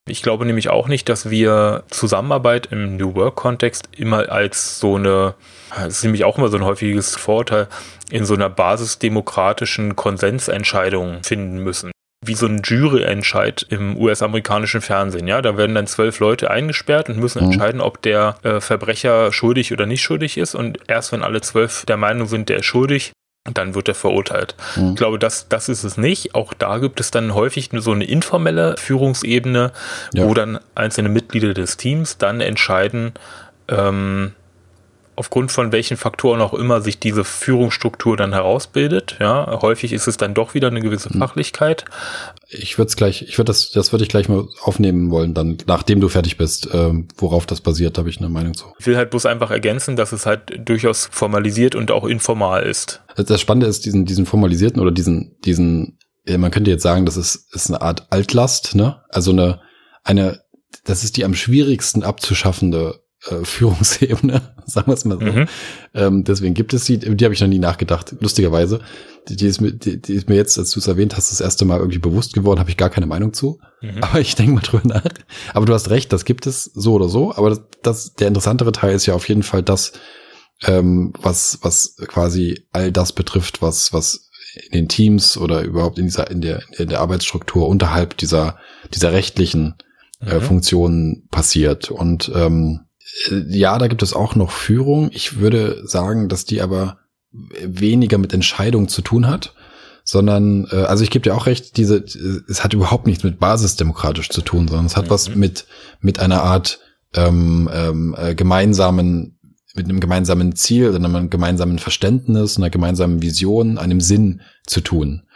Ich 0.08 0.22
glaube 0.22 0.46
nämlich 0.46 0.70
auch 0.70 0.88
nicht, 0.88 1.10
dass 1.10 1.30
wir 1.30 1.84
Zusammenarbeit 1.90 2.68
im 2.72 2.98
New 2.98 3.16
Work-Kontext 3.16 3.90
immer 3.98 4.30
als 4.32 4.80
so 4.80 4.96
eine, 4.96 5.34
das 5.76 5.98
ist 5.98 6.04
nämlich 6.04 6.24
auch 6.24 6.38
immer 6.38 6.50
so 6.50 6.58
ein 6.58 6.66
häufiges 6.66 7.16
Vorteil, 7.16 7.68
in 8.10 8.26
so 8.26 8.34
einer 8.34 8.50
basisdemokratischen 8.50 9.96
Konsensentscheidung 9.96 11.24
finden 11.24 11.60
müssen 11.60 11.92
wie 12.26 12.34
so 12.34 12.48
ein 12.48 12.62
Juryentscheid 12.64 13.66
im 13.70 13.96
US-amerikanischen 13.98 14.82
Fernsehen. 14.82 15.28
Ja, 15.28 15.42
da 15.42 15.56
werden 15.56 15.76
dann 15.76 15.88
zwölf 15.88 16.20
Leute 16.20 16.50
eingesperrt 16.50 17.10
und 17.10 17.18
müssen 17.18 17.44
mhm. 17.44 17.52
entscheiden, 17.52 17.82
ob 17.82 18.02
der 18.02 18.38
äh, 18.44 18.60
Verbrecher 18.60 19.32
schuldig 19.32 19.72
oder 19.72 19.86
nicht 19.86 20.02
schuldig 20.02 20.38
ist. 20.38 20.56
Und 20.56 20.80
erst 20.88 21.12
wenn 21.12 21.22
alle 21.22 21.42
zwölf 21.42 21.86
der 21.86 21.98
Meinung 21.98 22.28
sind, 22.28 22.50
der 22.50 22.58
ist 22.58 22.66
schuldig, 22.66 23.12
dann 23.54 23.76
wird 23.76 23.88
er 23.88 23.96
verurteilt. 23.96 24.56
Mhm. 24.76 24.90
Ich 24.90 24.96
glaube, 24.96 25.20
das, 25.20 25.48
das 25.48 25.70
ist 25.70 25.84
es 25.84 25.98
nicht. 25.98 26.36
Auch 26.36 26.54
da 26.54 26.80
gibt 26.80 27.00
es 27.00 27.12
dann 27.12 27.34
häufig 27.34 27.70
so 27.74 27.92
eine 27.92 28.04
informelle 28.04 28.76
Führungsebene, 28.78 29.72
ja. 30.14 30.26
wo 30.26 30.34
dann 30.34 30.60
einzelne 30.76 31.10
Mitglieder 31.10 31.54
des 31.54 31.78
Teams 31.78 32.18
dann 32.18 32.42
entscheiden, 32.42 33.14
ähm, 33.70 34.34
aufgrund 35.18 35.52
von 35.52 35.72
welchen 35.72 35.98
Faktoren 35.98 36.42
auch 36.42 36.54
immer 36.54 36.80
sich 36.80 37.00
diese 37.00 37.24
Führungsstruktur 37.24 38.16
dann 38.16 38.34
herausbildet. 38.34 39.18
Ja, 39.20 39.60
häufig 39.62 39.92
ist 39.92 40.08
es 40.08 40.16
dann 40.16 40.36
doch 40.36 40.54
wieder 40.54 40.68
eine 40.68 40.80
gewisse 40.80 41.10
hm. 41.10 41.20
Fachlichkeit. 41.20 41.86
Ich 42.48 42.78
würde 42.78 42.90
es 42.90 42.96
gleich, 42.96 43.24
ich 43.24 43.38
würde 43.38 43.48
das, 43.48 43.72
das 43.72 43.92
würde 43.92 44.04
ich 44.04 44.10
gleich 44.10 44.30
mal 44.30 44.48
aufnehmen 44.62 45.10
wollen, 45.10 45.34
dann 45.34 45.58
nachdem 45.66 46.02
du 46.02 46.08
fertig 46.08 46.38
bist, 46.38 46.70
ähm, 46.72 47.08
worauf 47.18 47.48
das 47.48 47.62
basiert, 47.62 47.98
habe 47.98 48.12
ich 48.12 48.20
eine 48.20 48.30
Meinung 48.30 48.54
zu. 48.54 48.68
Ich 48.78 48.86
will 48.86 48.96
halt 48.96 49.10
bloß 49.10 49.26
einfach 49.26 49.50
ergänzen, 49.50 49.96
dass 49.96 50.12
es 50.12 50.28
halt 50.28 50.54
durchaus 50.58 51.10
formalisiert 51.12 51.74
und 51.74 51.90
auch 51.90 52.06
informal 52.06 52.64
ist. 52.64 53.02
Das 53.16 53.42
Spannende 53.42 53.66
ist 53.66 53.86
diesen, 53.86 54.06
diesen 54.06 54.28
formalisierten 54.28 54.80
oder 54.80 54.92
diesen, 54.92 55.36
diesen, 55.44 55.98
man 56.28 56.52
könnte 56.52 56.70
jetzt 56.70 56.84
sagen, 56.84 57.08
das 57.08 57.18
ist, 57.18 57.48
ist 57.56 57.72
eine 57.72 57.82
Art 57.82 58.06
Altlast, 58.12 58.76
ne? 58.76 59.02
Also 59.10 59.32
eine, 59.32 59.62
eine, 60.04 60.42
das 60.84 61.04
ist 61.04 61.18
die 61.18 61.26
am 61.26 61.34
schwierigsten 61.34 62.04
abzuschaffende 62.04 63.02
äh, 63.32 63.44
Führungsebene, 63.44 64.42
sagen 64.66 64.88
wir 64.88 64.94
es 64.94 65.06
mal 65.06 65.20
so. 65.20 65.26
Mhm. 65.26 65.48
Ähm, 65.94 66.24
deswegen 66.24 66.54
gibt 66.54 66.74
es 66.74 66.86
die, 66.86 66.98
die 66.98 67.26
habe 67.26 67.34
ich 67.34 67.42
noch 67.42 67.48
nie 67.48 67.60
nachgedacht, 67.60 68.16
lustigerweise. 68.20 68.80
Die, 69.30 69.36
die, 69.36 69.48
ist 69.48 69.60
mir, 69.62 69.74
die, 69.74 70.02
die 70.02 70.14
ist 70.14 70.30
mir 70.30 70.36
jetzt, 70.36 70.58
als 70.58 70.72
du 70.72 70.80
es 70.80 70.88
erwähnt 70.88 71.18
hast, 71.18 71.32
das 71.32 71.42
erste 71.42 71.66
Mal 71.66 71.80
irgendwie 71.80 72.00
bewusst 72.00 72.34
geworden, 72.34 72.60
habe 72.60 72.70
ich 72.70 72.78
gar 72.78 72.90
keine 72.90 73.08
Meinung 73.08 73.34
zu. 73.34 73.60
Mhm. 73.82 74.04
Aber 74.04 74.20
ich 74.20 74.36
denke 74.36 74.54
mal 74.54 74.62
drüber 74.62 74.88
nach. 74.88 75.04
Aber 75.54 75.66
du 75.66 75.74
hast 75.74 75.90
recht, 75.90 76.14
das 76.14 76.26
gibt 76.26 76.48
es 76.48 76.64
so 76.64 76.94
oder 76.94 77.10
so. 77.10 77.34
Aber 77.36 77.50
das, 77.50 77.62
das, 77.84 78.14
der 78.14 78.30
interessantere 78.30 78.72
Teil 78.72 78.96
ist 78.96 79.06
ja 79.06 79.14
auf 79.14 79.28
jeden 79.28 79.44
Fall 79.44 79.64
das, 79.64 79.94
ähm, 80.64 81.14
was, 81.22 81.60
was 81.62 81.96
quasi 82.08 82.66
all 82.72 82.92
das 82.92 83.14
betrifft, 83.14 83.62
was, 83.62 83.94
was 83.94 84.30
in 84.66 84.72
den 84.72 84.88
Teams 84.88 85.38
oder 85.38 85.62
überhaupt 85.62 86.00
in 86.00 86.06
dieser, 86.06 86.32
in 86.32 86.42
der, 86.42 86.64
in 86.78 86.90
der 86.90 87.02
Arbeitsstruktur 87.02 87.68
unterhalb 87.68 88.18
dieser, 88.18 88.58
dieser 88.94 89.12
rechtlichen 89.12 89.76
äh, 90.22 90.36
mhm. 90.36 90.42
Funktionen 90.42 91.28
passiert. 91.30 91.92
Und 91.92 92.32
ähm, 92.34 92.82
äh, 92.82 92.87
ja, 93.50 93.78
da 93.78 93.88
gibt 93.88 94.04
es 94.04 94.14
auch 94.14 94.36
noch 94.36 94.52
Führung. 94.52 95.10
Ich 95.14 95.40
würde 95.40 95.88
sagen, 95.88 96.30
dass 96.30 96.46
die 96.46 96.62
aber 96.62 97.00
weniger 97.32 98.18
mit 98.18 98.34
Entscheidungen 98.34 98.88
zu 98.88 99.02
tun 99.02 99.28
hat, 99.28 99.54
sondern, 100.04 100.68
äh, 100.72 100.84
also 100.84 101.04
ich 101.04 101.10
gebe 101.10 101.24
dir 101.24 101.36
auch 101.36 101.46
recht, 101.46 101.78
diese, 101.78 101.98
es 101.98 102.64
hat 102.64 102.74
überhaupt 102.74 103.08
nichts 103.08 103.24
mit 103.24 103.40
basisdemokratisch 103.40 104.30
zu 104.30 104.42
tun, 104.42 104.68
sondern 104.68 104.86
es 104.86 104.96
hat 104.96 105.06
mhm. 105.06 105.10
was 105.10 105.36
mit, 105.36 105.66
mit 106.00 106.20
einer 106.20 106.44
Art 106.44 106.80
ähm, 107.14 107.70
ähm, 107.74 108.16
äh, 108.18 108.36
gemeinsamen, 108.36 109.38
mit 109.76 109.86
einem 109.86 110.00
gemeinsamen 110.00 110.56
Ziel, 110.56 110.96
einem 110.96 111.30
gemeinsamen 111.30 111.80
Verständnis, 111.80 112.58
einer 112.58 112.70
gemeinsamen 112.70 113.22
Vision, 113.22 113.78
einem 113.78 114.02
Sinn 114.02 114.42
zu 114.66 114.82
tun 114.82 115.27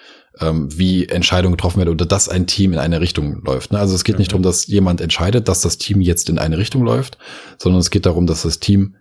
ähm, 0.42 0.68
wie 0.78 1.08
Entscheidungen 1.08 1.56
getroffen 1.56 1.78
werden 1.78 1.90
oder 1.90 2.06
dass 2.06 2.30
ein 2.30 2.48
Team 2.48 2.74
in 2.74 2.80
eine 2.80 3.00
Richtung 3.00 3.42
läuft. 3.44 3.72
Ne? 3.72 3.80
Also 3.80 3.96
es 3.96 4.04
geht 4.04 4.20
nicht 4.20 4.32
darum, 4.32 4.44
dass 4.44 4.68
jemand 4.68 5.02
entscheidet, 5.02 5.48
dass 5.48 5.62
das 5.62 5.78
Team 5.78 6.02
jetzt 6.02 6.30
in 6.30 6.40
eine 6.40 6.58
Richtung 6.58 6.84
läuft, 6.84 7.18
sondern 7.58 7.80
es 7.80 7.92
geht 7.92 8.06
darum, 8.06 8.28
dass 8.28 8.44
das 8.44 8.60
Team 8.60 8.96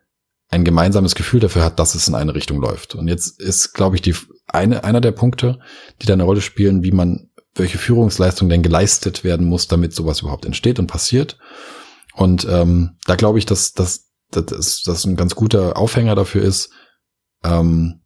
ein 0.49 0.65
gemeinsames 0.65 1.15
Gefühl 1.15 1.41
dafür 1.41 1.65
hat, 1.65 1.79
dass 1.79 1.95
es 1.95 2.09
in 2.09 2.15
eine 2.15 2.35
Richtung 2.35 2.61
läuft. 2.61 2.95
Und 2.95 3.09
jetzt 3.09 3.41
ist, 3.41 3.73
glaube 3.73 3.97
ich, 3.97 4.03
die 4.03 4.15
eine, 4.49 4.85
einer 4.85 5.01
der 5.01 5.13
Punkte, 5.13 5.61
die 6.03 6.07
da 6.07 6.13
eine 6.13 6.25
Rolle 6.25 6.41
spielen, 6.41 6.83
wie 6.83 6.91
man, 6.91 7.31
welche 7.55 7.79
Führungsleistung 7.79 8.49
denn 8.49 8.63
geleistet 8.63 9.23
werden 9.23 9.47
muss, 9.47 9.69
damit 9.69 9.95
sowas 9.95 10.21
überhaupt 10.21 10.45
entsteht 10.45 10.79
und 10.79 10.89
passiert. 10.89 11.39
Und 12.15 12.47
ähm, 12.51 12.97
da 13.07 13.15
glaube 13.15 13.39
ich, 13.39 13.47
dass, 13.47 13.73
dass, 13.73 14.11
dass 14.31 14.83
das 14.83 15.05
ein 15.05 15.17
ganz 15.17 15.37
guter 15.37 15.77
Aufhänger 15.77 16.17
dafür 16.17 16.43
ist, 16.43 16.71
ähm, 17.45 18.03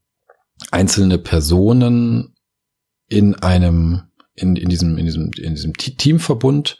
einzelne 0.70 1.18
Personen 1.18 2.33
in 3.14 3.34
einem 3.36 4.02
in, 4.34 4.56
in 4.56 4.68
diesem, 4.68 4.98
in 4.98 5.06
diesem, 5.06 5.30
in 5.40 5.54
diesem 5.54 5.74
Teamverbund 5.74 6.78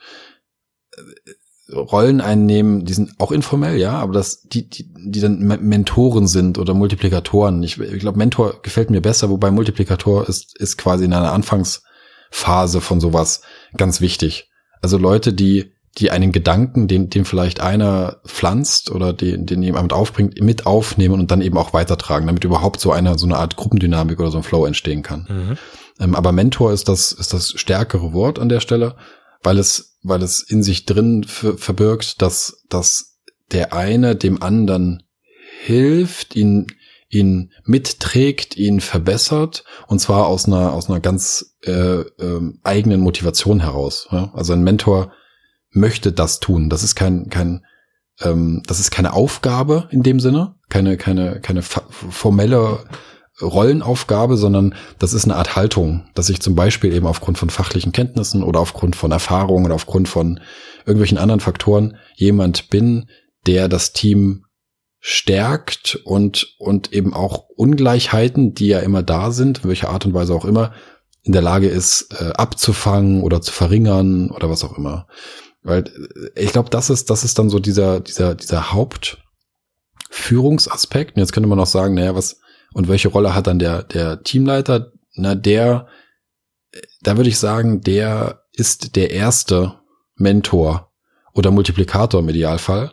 äh, 0.96 1.72
Rollen 1.72 2.20
einnehmen, 2.20 2.84
die 2.84 2.92
sind 2.92 3.12
auch 3.18 3.32
informell, 3.32 3.78
ja, 3.78 3.92
aber 3.92 4.12
das, 4.12 4.42
die, 4.42 4.68
die, 4.68 4.92
die 4.92 5.20
dann 5.20 5.38
Mentoren 5.38 6.26
sind 6.26 6.58
oder 6.58 6.74
Multiplikatoren. 6.74 7.62
Ich, 7.62 7.80
ich 7.80 8.00
glaube, 8.00 8.18
Mentor 8.18 8.60
gefällt 8.62 8.90
mir 8.90 9.00
besser, 9.00 9.30
wobei 9.30 9.50
Multiplikator 9.50 10.28
ist, 10.28 10.58
ist 10.58 10.76
quasi 10.76 11.06
in 11.06 11.14
einer 11.14 11.32
Anfangsphase 11.32 12.82
von 12.82 13.00
sowas 13.00 13.42
ganz 13.76 14.02
wichtig. 14.02 14.50
Also 14.82 14.98
Leute, 14.98 15.32
die, 15.32 15.72
die 15.98 16.10
einen 16.10 16.32
Gedanken, 16.32 16.88
den, 16.88 17.08
den 17.08 17.24
vielleicht 17.24 17.60
einer 17.60 18.16
pflanzt 18.26 18.90
oder 18.90 19.12
den, 19.12 19.46
den 19.46 19.62
jemand 19.62 19.92
aufbringt, 19.92 20.40
mit 20.40 20.66
aufnehmen 20.66 21.20
und 21.20 21.30
dann 21.30 21.40
eben 21.40 21.56
auch 21.56 21.72
weitertragen, 21.72 22.26
damit 22.26 22.44
überhaupt 22.44 22.80
so 22.80 22.90
eine, 22.90 23.16
so 23.16 23.26
eine 23.26 23.36
Art 23.36 23.56
Gruppendynamik 23.56 24.18
oder 24.18 24.30
so 24.30 24.38
ein 24.38 24.42
Flow 24.42 24.66
entstehen 24.66 25.02
kann. 25.02 25.26
Mhm. 25.28 25.58
Ähm, 26.00 26.14
aber 26.16 26.32
Mentor 26.32 26.72
ist 26.72 26.88
das, 26.88 27.12
ist 27.12 27.32
das 27.32 27.50
stärkere 27.50 28.12
Wort 28.12 28.38
an 28.38 28.48
der 28.48 28.60
Stelle, 28.60 28.96
weil 29.42 29.58
es, 29.58 29.98
weil 30.02 30.22
es 30.22 30.42
in 30.42 30.62
sich 30.62 30.84
drin 30.86 31.24
verbirgt, 31.24 32.20
dass, 32.22 32.64
dass 32.68 33.20
der 33.52 33.72
eine 33.72 34.16
dem 34.16 34.42
anderen 34.42 35.04
hilft, 35.62 36.34
ihn, 36.34 36.66
ihn 37.08 37.52
mitträgt, 37.64 38.56
ihn 38.56 38.80
verbessert 38.80 39.64
und 39.86 40.00
zwar 40.00 40.26
aus 40.26 40.46
einer, 40.46 40.72
aus 40.72 40.90
einer 40.90 40.98
ganz 40.98 41.56
äh, 41.64 42.00
äh, 42.00 42.52
eigenen 42.64 43.00
Motivation 43.00 43.60
heraus. 43.60 44.08
Ja? 44.10 44.32
Also 44.34 44.54
ein 44.54 44.64
Mentor 44.64 45.12
möchte 45.74 46.12
das 46.12 46.40
tun. 46.40 46.70
Das 46.70 46.82
ist 46.82 46.94
kein, 46.94 47.28
kein, 47.28 47.64
ähm, 48.20 48.62
das 48.66 48.80
ist 48.80 48.90
keine 48.90 49.12
Aufgabe 49.12 49.88
in 49.90 50.02
dem 50.02 50.20
Sinne, 50.20 50.54
keine, 50.68 50.96
keine, 50.96 51.40
keine 51.40 51.62
formelle 51.62 52.84
Rollenaufgabe, 53.40 54.36
sondern 54.36 54.74
das 54.98 55.12
ist 55.12 55.24
eine 55.24 55.36
Art 55.36 55.56
Haltung, 55.56 56.06
dass 56.14 56.30
ich 56.30 56.40
zum 56.40 56.54
Beispiel 56.54 56.92
eben 56.92 57.06
aufgrund 57.06 57.36
von 57.36 57.50
fachlichen 57.50 57.92
Kenntnissen 57.92 58.44
oder 58.44 58.60
aufgrund 58.60 58.94
von 58.94 59.10
Erfahrungen 59.10 59.66
oder 59.66 59.74
aufgrund 59.74 60.08
von 60.08 60.40
irgendwelchen 60.86 61.18
anderen 61.18 61.40
Faktoren 61.40 61.96
jemand 62.14 62.70
bin, 62.70 63.08
der 63.46 63.68
das 63.68 63.92
Team 63.92 64.44
stärkt 65.00 65.96
und, 66.04 66.54
und 66.58 66.92
eben 66.92 67.12
auch 67.12 67.48
Ungleichheiten, 67.56 68.54
die 68.54 68.68
ja 68.68 68.78
immer 68.78 69.02
da 69.02 69.32
sind, 69.32 69.58
in 69.58 69.68
welcher 69.68 69.90
Art 69.90 70.06
und 70.06 70.14
Weise 70.14 70.34
auch 70.34 70.44
immer, 70.44 70.72
in 71.24 71.32
der 71.32 71.42
Lage 71.42 71.68
ist, 71.68 72.14
äh, 72.20 72.32
abzufangen 72.34 73.22
oder 73.22 73.42
zu 73.42 73.52
verringern 73.52 74.30
oder 74.30 74.48
was 74.48 74.62
auch 74.62 74.78
immer. 74.78 75.06
Weil 75.64 75.84
äh, 76.36 76.40
ich 76.40 76.52
glaube, 76.52 76.70
das 76.70 76.90
ist, 76.90 77.10
das 77.10 77.24
ist 77.24 77.40
dann 77.40 77.50
so 77.50 77.58
dieser, 77.58 77.98
dieser, 77.98 78.36
dieser 78.36 78.72
Hauptführungsaspekt. 78.72 81.16
Und 81.16 81.20
jetzt 81.20 81.32
könnte 81.32 81.48
man 81.48 81.58
noch 81.58 81.66
sagen, 81.66 81.94
naja, 81.94 82.14
was, 82.14 82.38
und 82.72 82.86
welche 82.86 83.08
Rolle 83.08 83.34
hat 83.34 83.48
dann 83.48 83.58
der, 83.58 83.82
der 83.82 84.22
Teamleiter? 84.22 84.92
Na, 85.16 85.34
der, 85.34 85.88
da 87.02 87.16
würde 87.16 87.30
ich 87.30 87.38
sagen, 87.38 87.80
der 87.80 88.44
ist 88.52 88.94
der 88.94 89.10
erste 89.10 89.80
Mentor 90.16 90.92
oder 91.32 91.50
Multiplikator 91.50 92.20
im 92.20 92.28
Idealfall, 92.28 92.92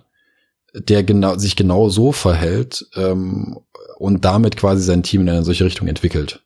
der 0.73 1.03
genau, 1.03 1.37
sich 1.37 1.55
genau 1.55 1.89
so 1.89 2.11
verhält 2.11 2.87
ähm, 2.95 3.59
und 3.97 4.25
damit 4.25 4.57
quasi 4.57 4.83
sein 4.83 5.03
Team 5.03 5.21
in 5.21 5.29
eine 5.29 5.43
solche 5.43 5.65
Richtung 5.65 5.87
entwickelt. 5.87 6.43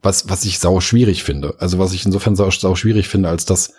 Was, 0.00 0.28
was 0.28 0.44
ich 0.44 0.58
sau 0.58 0.80
schwierig 0.80 1.22
finde. 1.22 1.54
Also 1.58 1.78
was 1.78 1.92
ich 1.92 2.04
insofern 2.04 2.36
sau, 2.36 2.50
sau 2.50 2.74
schwierig 2.74 3.08
finde, 3.08 3.28
als 3.28 3.44
dass, 3.44 3.74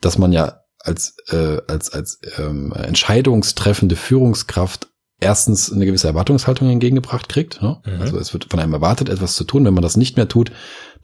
dass 0.00 0.18
man 0.18 0.32
ja 0.32 0.61
als, 0.82 1.16
äh, 1.28 1.58
als, 1.66 1.92
als 1.92 2.20
ähm, 2.38 2.72
entscheidungstreffende 2.72 3.96
Führungskraft 3.96 4.88
erstens 5.20 5.72
eine 5.72 5.86
gewisse 5.86 6.08
Erwartungshaltung 6.08 6.68
entgegengebracht 6.68 7.28
kriegt. 7.28 7.62
Ne? 7.62 7.80
Mhm. 7.86 8.00
Also 8.00 8.18
es 8.18 8.32
wird 8.32 8.48
von 8.50 8.58
einem 8.60 8.72
erwartet, 8.72 9.08
etwas 9.08 9.34
zu 9.34 9.44
tun. 9.44 9.64
Wenn 9.64 9.74
man 9.74 9.82
das 9.82 9.96
nicht 9.96 10.16
mehr 10.16 10.28
tut, 10.28 10.50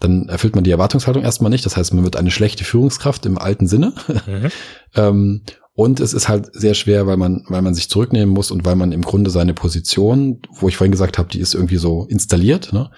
dann 0.01 0.29
erfüllt 0.29 0.55
man 0.55 0.65
die 0.65 0.73
Erwartungshaltung 0.73 1.23
erstmal 1.23 1.51
nicht. 1.51 1.65
Das 1.65 1.77
heißt, 1.77 1.95
man 1.95 2.05
wird 2.05 2.17
eine 2.17 2.31
schlechte 2.31 2.65
Führungskraft 2.65 3.25
im 3.27 3.39
alten 3.39 3.69
Sinne. 3.69 3.95
Mhm. 4.27 4.49
ähm, 4.97 5.43
und 5.73 6.01
es 6.01 6.13
ist 6.13 6.29
halt 6.29 6.53
sehr 6.53 6.75
schwer, 6.75 7.07
weil 7.07 7.17
man, 7.17 7.45
weil 7.49 7.63
man 7.63 7.75
sich 7.75 7.89
zurücknehmen 7.89 8.35
muss 8.35 8.51
und 8.51 8.65
weil 8.65 8.75
man 8.75 8.91
im 8.91 9.03
Grunde 9.03 9.31
seine 9.31 9.55
Position, 9.55 10.43
wo 10.51 10.69
ich 10.69 10.77
vorhin 10.77 10.91
gesagt 10.91 11.19
habe, 11.19 11.29
die 11.29 11.39
ist 11.39 11.55
irgendwie 11.55 11.77
so 11.77 12.05
installiert, 12.11 12.73
ne, 12.73 12.91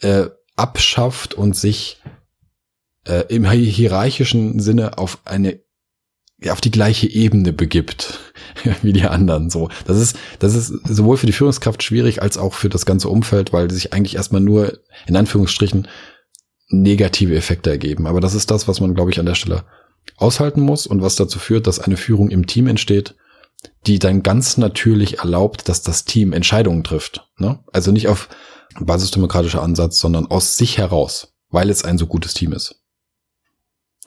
äh, 0.00 0.26
abschafft 0.54 1.34
und 1.34 1.56
sich 1.56 2.00
äh, 3.04 3.24
im 3.34 3.50
hierarchischen 3.50 4.60
Sinne 4.60 4.96
auf 4.98 5.18
eine 5.24 5.63
auf 6.48 6.60
die 6.60 6.70
gleiche 6.70 7.08
Ebene 7.08 7.52
begibt 7.52 8.18
wie 8.82 8.92
die 8.92 9.04
anderen. 9.04 9.50
So, 9.50 9.68
das 9.86 9.98
ist 9.98 10.16
das 10.38 10.54
ist 10.54 10.72
sowohl 10.86 11.16
für 11.16 11.26
die 11.26 11.32
Führungskraft 11.32 11.82
schwierig 11.82 12.22
als 12.22 12.38
auch 12.38 12.54
für 12.54 12.68
das 12.68 12.86
ganze 12.86 13.08
Umfeld, 13.08 13.52
weil 13.52 13.70
sich 13.70 13.92
eigentlich 13.92 14.16
erstmal 14.16 14.40
nur 14.40 14.78
in 15.06 15.16
Anführungsstrichen 15.16 15.88
negative 16.68 17.34
Effekte 17.34 17.70
ergeben. 17.70 18.06
Aber 18.06 18.20
das 18.20 18.34
ist 18.34 18.50
das, 18.50 18.68
was 18.68 18.80
man 18.80 18.94
glaube 18.94 19.10
ich 19.10 19.20
an 19.20 19.26
der 19.26 19.34
Stelle 19.34 19.64
aushalten 20.16 20.60
muss 20.60 20.86
und 20.86 21.02
was 21.02 21.16
dazu 21.16 21.38
führt, 21.38 21.66
dass 21.66 21.80
eine 21.80 21.96
Führung 21.96 22.30
im 22.30 22.46
Team 22.46 22.66
entsteht, 22.66 23.14
die 23.86 23.98
dann 23.98 24.22
ganz 24.22 24.56
natürlich 24.56 25.18
erlaubt, 25.18 25.68
dass 25.68 25.82
das 25.82 26.04
Team 26.04 26.32
Entscheidungen 26.32 26.84
trifft. 26.84 27.28
Ne? 27.38 27.60
Also 27.72 27.90
nicht 27.90 28.08
auf 28.08 28.28
basisdemokratischer 28.78 29.62
Ansatz, 29.62 29.98
sondern 29.98 30.26
aus 30.26 30.56
sich 30.56 30.78
heraus, 30.78 31.34
weil 31.50 31.70
es 31.70 31.84
ein 31.84 31.98
so 31.98 32.06
gutes 32.06 32.34
Team 32.34 32.52
ist. 32.52 32.82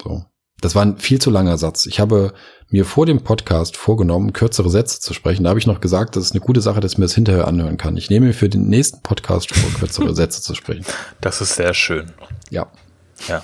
So. 0.01 0.25
Das 0.59 0.73
war 0.73 0.83
ein 0.83 0.97
viel 0.97 1.19
zu 1.19 1.29
langer 1.29 1.57
Satz. 1.57 1.85
Ich 1.85 1.99
habe 1.99 2.33
mir 2.69 2.83
vor 2.83 3.05
dem 3.05 3.23
Podcast 3.23 3.77
vorgenommen, 3.77 4.33
kürzere 4.33 4.71
Sätze 4.71 4.99
zu 4.99 5.13
sprechen. 5.13 5.43
Da 5.43 5.49
habe 5.51 5.59
ich 5.59 5.67
noch 5.67 5.81
gesagt, 5.81 6.15
das 6.15 6.25
ist 6.25 6.31
eine 6.31 6.41
gute 6.41 6.61
Sache, 6.61 6.79
dass 6.79 6.97
mir 6.97 7.05
das 7.05 7.13
hinterher 7.13 7.47
anhören 7.47 7.77
kann. 7.77 7.95
Ich 7.95 8.09
nehme 8.09 8.27
mir 8.27 8.33
für 8.33 8.49
den 8.49 8.67
nächsten 8.67 9.01
Podcast 9.03 9.55
vor, 9.55 9.69
kürzere 9.79 10.15
Sätze 10.15 10.41
zu 10.41 10.55
sprechen. 10.55 10.85
Das 11.21 11.41
ist 11.41 11.55
sehr 11.55 11.73
schön. 11.75 12.11
Ja. 12.49 12.67
Ja. 13.27 13.43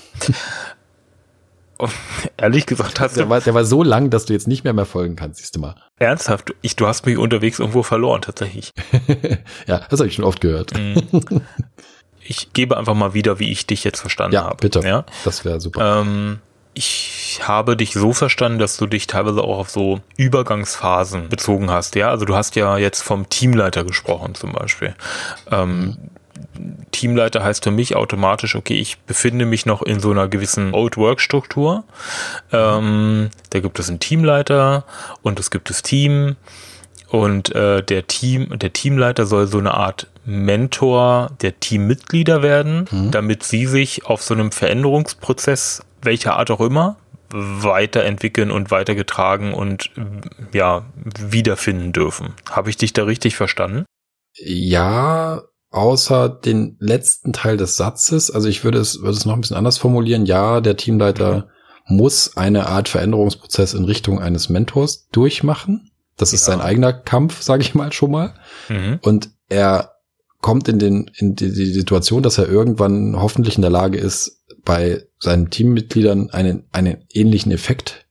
Und 1.78 1.92
ehrlich 2.36 2.66
gesagt 2.66 2.98
hast 3.00 3.16
der 3.16 3.24
du. 3.24 3.30
War, 3.30 3.40
der 3.40 3.54
war 3.54 3.64
so 3.64 3.82
lang, 3.82 4.10
dass 4.10 4.26
du 4.26 4.32
jetzt 4.32 4.48
nicht 4.48 4.64
mehr 4.64 4.72
mehr 4.72 4.86
folgen 4.86 5.16
kannst, 5.16 5.40
siehst 5.40 5.56
du 5.56 5.60
mal. 5.60 5.76
Ernsthaft? 5.98 6.54
Ich, 6.62 6.76
du 6.76 6.86
hast 6.86 7.06
mich 7.06 7.16
unterwegs 7.16 7.58
irgendwo 7.58 7.82
verloren, 7.82 8.22
tatsächlich. 8.22 8.72
ja, 9.66 9.80
das 9.88 10.00
habe 10.00 10.08
ich 10.08 10.14
schon 10.14 10.24
oft 10.24 10.40
gehört. 10.40 10.72
Mhm. 10.76 11.02
ich 12.20 12.52
gebe 12.52 12.76
einfach 12.76 12.94
mal 12.94 13.14
wieder, 13.14 13.38
wie 13.38 13.50
ich 13.50 13.66
dich 13.66 13.84
jetzt 13.84 14.00
verstanden 14.00 14.34
ja, 14.34 14.44
habe. 14.44 14.56
Bitte. 14.60 14.80
Ja, 14.80 15.04
das 15.24 15.44
wäre 15.44 15.60
super. 15.60 16.00
Ähm, 16.00 16.38
ich 16.74 17.40
habe 17.42 17.76
dich 17.76 17.92
so 17.92 18.12
verstanden, 18.12 18.58
dass 18.58 18.76
du 18.76 18.86
dich 18.86 19.06
teilweise 19.06 19.42
auch 19.42 19.58
auf 19.58 19.70
so 19.70 20.00
Übergangsphasen 20.16 21.28
bezogen 21.28 21.70
hast. 21.70 21.94
Ja, 21.94 22.10
also 22.10 22.24
du 22.24 22.34
hast 22.34 22.56
ja 22.56 22.76
jetzt 22.76 23.02
vom 23.02 23.28
Teamleiter 23.28 23.84
gesprochen 23.84 24.34
zum 24.34 24.52
Beispiel. 24.52 24.94
Ähm, 25.50 25.96
Teamleiter 26.90 27.42
heißt 27.42 27.64
für 27.64 27.70
mich 27.70 27.96
automatisch, 27.96 28.54
okay, 28.54 28.74
ich 28.74 28.98
befinde 29.00 29.46
mich 29.46 29.66
noch 29.66 29.82
in 29.82 30.00
so 30.00 30.10
einer 30.10 30.28
gewissen 30.28 30.74
Old-Work-Struktur. 30.74 31.84
Ähm, 32.52 33.30
da 33.50 33.60
gibt 33.60 33.78
es 33.78 33.88
einen 33.88 34.00
Teamleiter 34.00 34.84
und 35.22 35.40
es 35.40 35.50
gibt 35.50 35.70
das 35.70 35.82
Team 35.82 36.36
und 37.08 37.54
äh, 37.54 37.82
der 37.82 38.06
Team, 38.06 38.58
der 38.58 38.72
Teamleiter 38.72 39.26
soll 39.26 39.46
so 39.46 39.58
eine 39.58 39.74
Art 39.74 40.08
Mentor 40.24 41.30
der 41.42 41.60
Teammitglieder 41.60 42.42
werden, 42.42 42.88
mhm. 42.90 43.10
damit 43.10 43.42
sie 43.42 43.66
sich 43.66 44.06
auf 44.06 44.22
so 44.22 44.34
einem 44.34 44.50
Veränderungsprozess 44.50 45.82
welcher 46.04 46.36
Art 46.36 46.50
auch 46.50 46.60
immer, 46.60 46.96
weiterentwickeln 47.30 48.50
und 48.50 48.70
weitergetragen 48.70 49.54
und 49.54 49.90
ja, 50.52 50.86
wiederfinden 51.18 51.92
dürfen. 51.92 52.34
Habe 52.50 52.70
ich 52.70 52.76
dich 52.76 52.92
da 52.92 53.04
richtig 53.04 53.36
verstanden? 53.36 53.84
Ja, 54.36 55.42
außer 55.70 56.28
den 56.28 56.76
letzten 56.78 57.32
Teil 57.32 57.56
des 57.56 57.76
Satzes. 57.76 58.30
Also 58.30 58.48
ich 58.48 58.62
würde 58.64 58.78
es, 58.78 59.00
würde 59.00 59.16
es 59.16 59.24
noch 59.24 59.34
ein 59.34 59.40
bisschen 59.40 59.56
anders 59.56 59.78
formulieren. 59.78 60.26
Ja, 60.26 60.60
der 60.60 60.76
Teamleiter 60.76 61.48
mhm. 61.86 61.96
muss 61.96 62.36
eine 62.36 62.68
Art 62.68 62.88
Veränderungsprozess 62.88 63.74
in 63.74 63.84
Richtung 63.84 64.20
eines 64.20 64.48
Mentors 64.48 65.08
durchmachen. 65.10 65.90
Das 66.16 66.32
ist 66.32 66.46
ja. 66.46 66.52
sein 66.52 66.60
eigener 66.60 66.92
Kampf, 66.92 67.42
sage 67.42 67.62
ich 67.62 67.74
mal 67.74 67.92
schon 67.92 68.12
mal. 68.12 68.34
Mhm. 68.68 69.00
Und 69.02 69.30
er 69.48 69.93
kommt 70.44 70.68
in 70.68 70.78
den 70.78 71.10
in 71.16 71.36
die, 71.36 71.50
die 71.50 71.72
Situation, 71.72 72.22
dass 72.22 72.36
er 72.36 72.46
irgendwann 72.46 73.16
hoffentlich 73.16 73.56
in 73.56 73.62
der 73.62 73.70
Lage 73.70 73.96
ist, 73.96 74.44
bei 74.62 75.02
seinen 75.18 75.48
Teammitgliedern 75.48 76.28
einen, 76.28 76.64
einen 76.70 76.98
ähnlichen 77.10 77.50
Effekt 77.50 78.04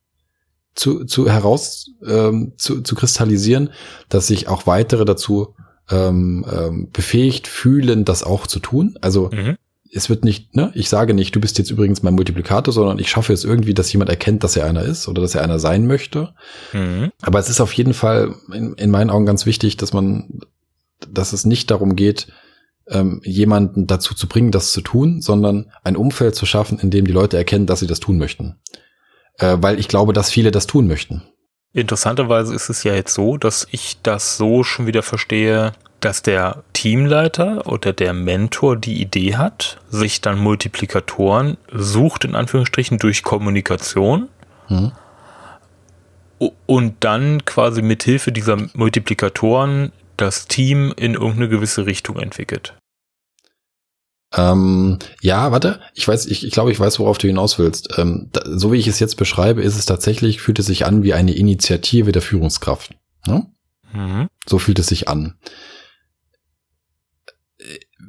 zu, 0.74 1.06
zu 1.06 1.30
heraus 1.30 1.92
ähm, 2.04 2.54
zu, 2.58 2.82
zu 2.82 2.96
kristallisieren, 2.96 3.70
dass 4.10 4.26
sich 4.26 4.48
auch 4.48 4.66
weitere 4.66 5.06
dazu 5.06 5.54
ähm, 5.92 6.44
ähm, 6.52 6.90
befähigt 6.92 7.46
fühlen, 7.46 8.04
das 8.04 8.24
auch 8.24 8.48
zu 8.48 8.60
tun. 8.60 8.96
Also 9.00 9.30
mhm. 9.32 9.58
es 9.92 10.10
wird 10.10 10.24
nicht, 10.24 10.56
ne, 10.56 10.72
ich 10.74 10.90
sage 10.90 11.14
nicht, 11.14 11.36
du 11.36 11.40
bist 11.40 11.60
jetzt 11.60 11.70
übrigens 11.70 12.02
mein 12.02 12.16
Multiplikator, 12.16 12.74
sondern 12.74 12.98
ich 12.98 13.12
schaffe 13.12 13.34
es 13.34 13.44
irgendwie, 13.44 13.76
dass 13.76 13.94
jemand 13.94 14.10
erkennt, 14.10 14.44
dass 14.44 14.56
er 14.56 14.66
einer 14.66 14.82
ist 14.82 15.08
oder 15.08 15.22
dass 15.22 15.36
er 15.36 15.44
einer 15.44 15.60
sein 15.60 15.86
möchte. 15.86 16.34
Mhm. 16.74 17.12
Aber 17.22 17.38
es 17.38 17.48
ist 17.48 17.62
auf 17.62 17.74
jeden 17.74 17.94
Fall 17.94 18.34
in, 18.52 18.74
in 18.74 18.90
meinen 18.90 19.12
Augen 19.12 19.28
ganz 19.28 19.46
wichtig, 19.46 19.78
dass 19.78 19.94
man, 19.94 20.40
dass 21.12 21.34
es 21.34 21.46
nicht 21.46 21.72
darum 21.72 21.96
geht, 21.96 22.28
ähm, 22.88 23.22
jemanden 23.24 23.88
dazu 23.88 24.14
zu 24.14 24.28
bringen, 24.28 24.52
das 24.52 24.72
zu 24.72 24.82
tun, 24.82 25.22
sondern 25.22 25.72
ein 25.84 25.96
Umfeld 25.96 26.36
zu 26.36 26.46
schaffen, 26.46 26.80
in 26.80 26.92
dem 26.92 27.06
die 27.06 27.14
Leute 27.14 27.38
erkennen, 27.38 27.66
dass 27.66 27.80
sie 27.80 27.88
das 27.88 28.00
tun 28.00 28.18
möchten. 28.18 28.60
Äh, 29.38 29.58
weil 29.60 29.80
ich 29.80 29.88
glaube, 29.88 30.14
dass 30.14 30.30
viele 30.30 30.52
das 30.52 30.68
tun 30.68 30.88
möchten. 30.88 31.24
Interessanterweise 31.72 32.54
ist 32.54 32.70
es 32.70 32.84
ja 32.84 32.94
jetzt 32.94 33.14
so, 33.14 33.38
dass 33.38 33.68
ich 33.72 33.98
das 34.04 34.38
so 34.38 34.64
schon 34.64 34.86
wieder 34.86 35.02
verstehe, 35.02 35.72
dass 36.00 36.22
der 36.22 36.64
Teamleiter 36.74 37.66
oder 37.66 37.94
der 37.94 38.14
Mentor 38.14 38.76
die 38.76 39.02
Idee 39.02 39.36
hat, 39.36 39.80
sich 39.90 40.22
dann 40.22 40.38
Multiplikatoren 40.38 41.58
sucht, 41.72 42.26
in 42.26 42.36
Anführungsstrichen, 42.36 43.00
durch 43.00 43.24
Kommunikation. 43.24 44.30
Mhm. 44.70 44.92
Und 46.66 46.96
dann 47.00 47.46
quasi 47.46 47.82
mit 47.82 48.04
Hilfe 48.04 48.34
dieser 48.34 48.58
Multiplikatoren 48.74 49.94
das 50.18 50.48
Team 50.48 50.94
in 50.96 51.14
irgendeine 51.14 51.50
gewisse 51.50 51.86
Richtung 51.86 52.18
entwickelt. 52.18 52.76
Ähm, 54.36 54.98
ja, 55.22 55.52
warte, 55.52 55.80
ich 55.94 56.08
weiß, 56.08 56.26
ich, 56.26 56.46
ich 56.46 56.52
glaube, 56.52 56.72
ich 56.72 56.80
weiß, 56.80 57.00
worauf 57.00 57.20
du 57.20 57.28
hinaus 57.28 57.60
willst. 57.60 57.98
Ähm, 57.98 58.30
da, 58.32 58.42
so 58.46 58.72
wie 58.72 58.78
ich 58.78 58.88
es 58.88 59.00
jetzt 59.00 59.16
beschreibe, 59.16 59.62
ist 59.62 59.78
es 59.78 59.86
tatsächlich, 59.86 60.42
fühlt 60.42 60.60
es 60.60 60.66
sich 60.66 60.86
an 60.86 61.04
wie 61.04 61.14
eine 61.14 61.36
Initiative 61.36 62.12
der 62.12 62.24
Führungskraft. 62.24 62.96
Ne? 63.28 63.46
Mhm. 63.92 64.28
So 64.48 64.58
fühlt 64.58 64.80
es 64.80 64.88
sich 64.88 65.08
an. 65.08 65.36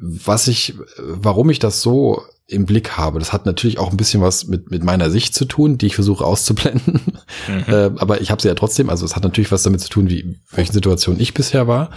Was 0.00 0.48
ich, 0.48 0.74
warum 0.98 1.50
ich 1.50 1.58
das 1.58 1.82
so 1.82 2.22
im 2.46 2.66
Blick 2.66 2.96
habe, 2.98 3.18
das 3.18 3.32
hat 3.32 3.46
natürlich 3.46 3.78
auch 3.78 3.90
ein 3.90 3.96
bisschen 3.96 4.20
was 4.20 4.46
mit, 4.46 4.70
mit 4.70 4.84
meiner 4.84 5.10
Sicht 5.10 5.34
zu 5.34 5.46
tun, 5.46 5.78
die 5.78 5.86
ich 5.86 5.94
versuche 5.94 6.24
auszublenden. 6.24 7.00
Mhm. 7.04 7.14
Äh, 7.66 7.90
aber 7.96 8.20
ich 8.20 8.30
habe 8.30 8.40
sie 8.40 8.48
ja 8.48 8.54
trotzdem, 8.54 8.88
also 8.88 9.04
es 9.04 9.16
hat 9.16 9.22
natürlich 9.22 9.50
was 9.50 9.62
damit 9.62 9.80
zu 9.80 9.88
tun, 9.88 10.08
wie 10.08 10.38
welchen 10.52 10.72
Situation 10.72 11.18
ich 11.18 11.34
bisher 11.34 11.66
war. 11.66 11.90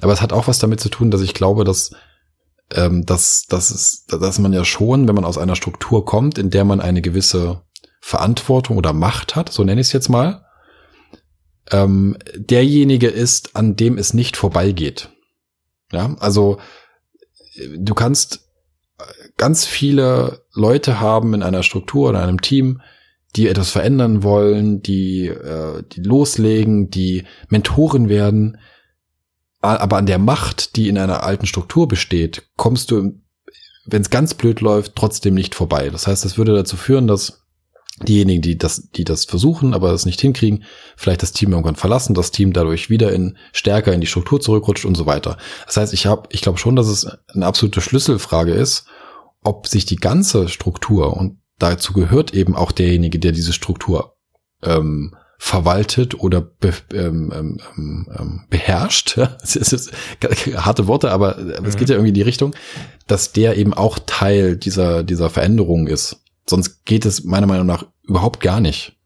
Aber 0.00 0.12
es 0.12 0.22
hat 0.22 0.32
auch 0.32 0.46
was 0.46 0.58
damit 0.58 0.80
zu 0.80 0.88
tun, 0.88 1.10
dass 1.10 1.20
ich 1.20 1.34
glaube, 1.34 1.64
dass 1.64 1.90
ähm, 2.72 3.04
dass, 3.04 3.46
dass, 3.46 3.70
es, 3.70 4.06
dass 4.06 4.38
man 4.38 4.52
ja 4.52 4.64
schon, 4.64 5.06
wenn 5.08 5.14
man 5.14 5.24
aus 5.24 5.38
einer 5.38 5.56
Struktur 5.56 6.04
kommt, 6.04 6.38
in 6.38 6.50
der 6.50 6.64
man 6.64 6.80
eine 6.80 7.02
gewisse 7.02 7.62
Verantwortung 8.00 8.76
oder 8.76 8.92
Macht 8.92 9.36
hat, 9.36 9.52
so 9.52 9.64
nenne 9.64 9.80
ich 9.80 9.88
es 9.88 9.92
jetzt 9.92 10.08
mal, 10.08 10.44
ähm, 11.70 12.16
derjenige 12.36 13.08
ist, 13.08 13.56
an 13.56 13.76
dem 13.76 13.98
es 13.98 14.14
nicht 14.14 14.36
vorbeigeht. 14.36 15.10
Ja, 15.92 16.16
also 16.18 16.58
du 17.56 17.94
kannst 17.94 18.48
ganz 19.36 19.64
viele 19.64 20.44
Leute 20.52 21.00
haben 21.00 21.34
in 21.34 21.42
einer 21.42 21.62
Struktur 21.62 22.10
oder 22.10 22.22
einem 22.22 22.40
Team, 22.40 22.80
die 23.36 23.48
etwas 23.48 23.70
verändern 23.70 24.22
wollen, 24.22 24.80
die, 24.82 25.26
äh, 25.26 25.82
die 25.92 26.02
loslegen, 26.02 26.90
die 26.90 27.24
Mentoren 27.48 28.08
werden, 28.08 28.58
aber 29.60 29.96
an 29.96 30.06
der 30.06 30.18
Macht, 30.18 30.76
die 30.76 30.88
in 30.88 30.98
einer 30.98 31.22
alten 31.22 31.46
Struktur 31.46 31.88
besteht, 31.88 32.42
kommst 32.56 32.90
du, 32.90 33.18
wenn 33.86 34.02
es 34.02 34.10
ganz 34.10 34.34
blöd 34.34 34.60
läuft, 34.60 34.94
trotzdem 34.94 35.34
nicht 35.34 35.54
vorbei. 35.54 35.88
Das 35.88 36.06
heißt, 36.06 36.24
das 36.24 36.36
würde 36.36 36.54
dazu 36.54 36.76
führen, 36.76 37.06
dass 37.06 37.43
diejenigen, 38.02 38.42
die 38.42 38.58
das, 38.58 38.90
die 38.90 39.04
das 39.04 39.24
versuchen, 39.24 39.72
aber 39.72 39.92
das 39.92 40.06
nicht 40.06 40.20
hinkriegen, 40.20 40.64
vielleicht 40.96 41.22
das 41.22 41.32
Team 41.32 41.52
irgendwann 41.52 41.76
verlassen, 41.76 42.14
das 42.14 42.32
Team 42.32 42.52
dadurch 42.52 42.90
wieder 42.90 43.12
in 43.12 43.36
stärker 43.52 43.92
in 43.92 44.00
die 44.00 44.06
Struktur 44.06 44.40
zurückrutscht 44.40 44.84
und 44.84 44.96
so 44.96 45.06
weiter. 45.06 45.38
Das 45.66 45.76
heißt, 45.76 45.92
ich 45.92 46.06
habe, 46.06 46.28
ich 46.32 46.42
glaube 46.42 46.58
schon, 46.58 46.76
dass 46.76 46.88
es 46.88 47.06
eine 47.28 47.46
absolute 47.46 47.80
Schlüsselfrage 47.80 48.52
ist, 48.52 48.86
ob 49.44 49.68
sich 49.68 49.86
die 49.86 49.96
ganze 49.96 50.48
Struktur 50.48 51.16
und 51.16 51.38
dazu 51.58 51.92
gehört 51.92 52.34
eben 52.34 52.56
auch 52.56 52.72
derjenige, 52.72 53.20
der 53.20 53.32
diese 53.32 53.52
Struktur 53.52 54.16
ähm, 54.62 55.14
verwaltet 55.38 56.18
oder 56.18 56.40
be, 56.40 56.72
ähm, 56.92 57.32
ähm, 57.34 57.60
ähm, 57.76 58.08
ähm 58.18 58.40
beherrscht. 58.50 59.18
Es 59.42 59.56
ist 59.56 59.92
harte 60.56 60.86
Worte, 60.86 61.10
aber 61.10 61.36
mhm. 61.36 61.64
es 61.64 61.76
geht 61.76 61.90
ja 61.90 61.96
irgendwie 61.96 62.08
in 62.08 62.14
die 62.14 62.22
Richtung, 62.22 62.56
dass 63.06 63.32
der 63.32 63.56
eben 63.56 63.74
auch 63.74 63.98
Teil 64.06 64.56
dieser, 64.56 65.04
dieser 65.04 65.30
Veränderung 65.30 65.86
ist. 65.86 66.23
Sonst 66.48 66.84
geht 66.84 67.06
es 67.06 67.24
meiner 67.24 67.46
Meinung 67.46 67.66
nach 67.66 67.86
überhaupt 68.02 68.40
gar 68.40 68.60
nicht. 68.60 68.96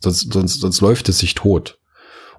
Sonst, 0.00 0.32
sonst, 0.32 0.60
sonst 0.60 0.80
läuft 0.80 1.08
es 1.08 1.18
sich 1.18 1.34
tot. 1.34 1.78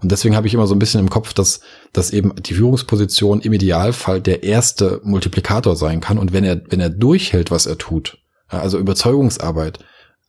Und 0.01 0.11
deswegen 0.11 0.35
habe 0.35 0.47
ich 0.47 0.53
immer 0.53 0.67
so 0.67 0.75
ein 0.75 0.79
bisschen 0.79 1.01
im 1.01 1.09
Kopf, 1.09 1.33
dass, 1.33 1.59
dass 1.91 2.11
eben 2.11 2.33
die 2.41 2.53
Führungsposition 2.53 3.41
im 3.41 3.53
Idealfall 3.53 4.21
der 4.21 4.43
erste 4.43 5.01
Multiplikator 5.03 5.75
sein 5.75 5.99
kann. 5.99 6.17
Und 6.17 6.31
wenn 6.31 6.43
er, 6.43 6.61
wenn 6.69 6.79
er 6.79 6.89
durchhält, 6.89 7.51
was 7.51 7.65
er 7.65 7.77
tut, 7.77 8.17
also 8.47 8.77
Überzeugungsarbeit, 8.79 9.79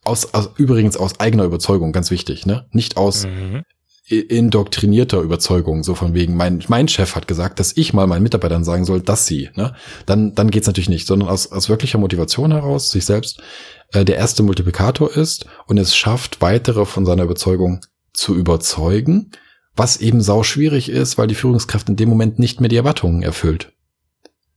aus, 0.05 0.35
aus 0.35 0.51
übrigens 0.57 0.97
aus 0.97 1.21
eigener 1.21 1.45
Überzeugung, 1.45 1.93
ganz 1.93 2.11
wichtig, 2.11 2.47
ne? 2.47 2.67
Nicht 2.73 2.97
aus 2.97 3.27
mhm. 3.27 3.63
indoktrinierter 4.09 5.21
Überzeugung, 5.21 5.83
so 5.85 5.95
von 5.95 6.15
wegen, 6.15 6.37
mein, 6.37 6.65
mein 6.69 6.89
Chef 6.89 7.15
hat 7.15 7.29
gesagt, 7.29 7.61
dass 7.61 7.77
ich 7.77 7.93
mal 7.93 8.07
meinen 8.07 8.23
Mitarbeitern 8.23 8.65
sagen 8.65 8.85
soll, 8.85 9.03
dass 9.03 9.27
sie, 9.27 9.51
ne? 9.55 9.75
Dann, 10.07 10.35
dann 10.35 10.51
geht's 10.51 10.67
natürlich 10.67 10.89
nicht, 10.89 11.07
sondern 11.07 11.29
aus, 11.29 11.53
aus 11.53 11.69
wirklicher 11.69 11.99
Motivation 11.99 12.51
heraus, 12.51 12.91
sich 12.91 13.05
selbst 13.05 13.43
äh, 13.93 14.05
der 14.05 14.17
erste 14.17 14.43
Multiplikator 14.43 15.17
ist 15.17 15.47
und 15.67 15.79
es 15.79 15.97
schafft, 15.97 16.41
weitere 16.41 16.85
von 16.87 17.07
seiner 17.07 17.25
Überzeugung 17.25 17.81
zu 18.13 18.35
überzeugen, 18.37 19.31
was 19.77 19.99
eben 19.99 20.21
sau 20.21 20.43
schwierig 20.43 20.89
ist, 20.89 21.19
weil 21.19 21.27
die 21.27 21.35
Führungskraft 21.35 21.89
in 21.89 21.97
dem 21.97 22.09
Moment 22.09 22.39
nicht 22.39 22.61
mehr 22.61 22.69
die 22.69 22.77
Erwartungen 22.77 23.23
erfüllt. 23.23 23.73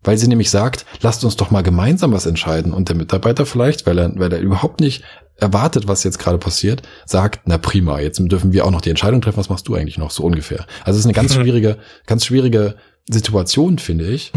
Weil 0.04 0.18
sie 0.18 0.28
nämlich 0.28 0.50
sagt, 0.50 0.86
lasst 1.02 1.24
uns 1.24 1.38
doch 1.38 1.50
mal 1.50 1.64
gemeinsam 1.64 2.12
was 2.12 2.26
entscheiden. 2.26 2.74
Und 2.74 2.90
der 2.90 2.96
Mitarbeiter 2.98 3.46
vielleicht, 3.46 3.86
weil 3.86 3.98
er, 3.98 4.20
weil 4.20 4.34
er 4.34 4.42
überhaupt 4.42 4.82
nicht 4.82 5.04
erwartet, 5.38 5.88
was 5.88 6.04
jetzt 6.04 6.20
gerade 6.20 6.38
passiert, 6.38 6.82
sagt, 7.06 7.42
na 7.46 7.58
prima, 7.58 8.00
jetzt 8.00 8.20
dürfen 8.20 8.52
wir 8.52 8.66
auch 8.66 8.72
noch 8.72 8.82
die 8.82 8.90
Entscheidung 8.90 9.22
treffen, 9.22 9.38
was 9.38 9.50
machst 9.50 9.68
du 9.68 9.76
eigentlich 9.76 9.98
noch, 9.98 10.12
so 10.12 10.24
ungefähr. 10.24 10.66
Also 10.84 10.98
es 10.98 11.00
ist 11.00 11.06
eine 11.06 11.14
ganz 11.14 11.34
schwierige, 11.34 11.78
ganz 12.06 12.26
schwierige 12.26 12.76
Situation, 13.10 13.80
finde 13.80 14.10
ich. 14.10 14.32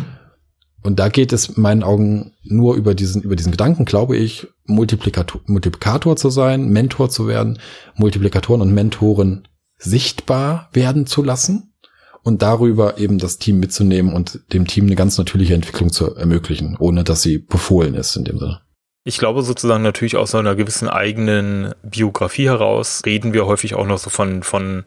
Und 0.87 1.01
da 1.01 1.09
geht 1.09 1.33
es 1.33 1.49
in 1.49 1.63
meinen 1.63 1.83
Augen 1.83 2.33
nur 2.45 2.77
über 2.77 2.95
diesen, 2.95 3.21
über 3.21 3.35
diesen 3.35 3.51
Gedanken, 3.51 3.87
glaube 3.87 4.17
ich, 4.17 4.47
Multiplikator, 4.67 5.41
Multiplikator 5.47 6.15
zu 6.15 6.31
sein, 6.31 6.69
Mentor 6.69 7.11
zu 7.11 7.27
werden, 7.27 7.59
Multiplikatoren 7.97 8.61
und 8.61 8.73
Mentoren 8.73 9.49
sichtbar 9.79 10.71
werden 10.73 11.07
zu 11.07 11.25
lassen 11.25 11.75
und 12.23 12.41
darüber 12.41 12.99
eben 12.99 13.19
das 13.19 13.39
Team 13.39 13.59
mitzunehmen 13.59 14.15
und 14.15 14.41
dem 14.53 14.69
Team 14.69 14.87
eine 14.87 14.95
ganz 14.95 15.19
natürliche 15.19 15.55
Entwicklung 15.55 15.91
zu 15.91 16.15
ermöglichen, 16.15 16.77
ohne 16.79 17.03
dass 17.03 17.21
sie 17.21 17.39
befohlen 17.39 17.95
ist 17.95 18.15
in 18.15 18.25
dem 18.25 18.39
Sinne. 18.39 18.61
Ich 19.03 19.19
glaube 19.19 19.43
sozusagen 19.43 19.83
natürlich 19.83 20.17
aus 20.17 20.37
einer 20.37 20.55
gewissen 20.55 20.89
eigenen 20.89 21.75
Biografie 21.83 22.47
heraus 22.47 23.03
reden 23.05 23.33
wir 23.33 23.47
häufig 23.47 23.75
auch 23.75 23.87
noch 23.87 23.99
so 23.99 24.09
von, 24.09 24.45
von 24.45 24.85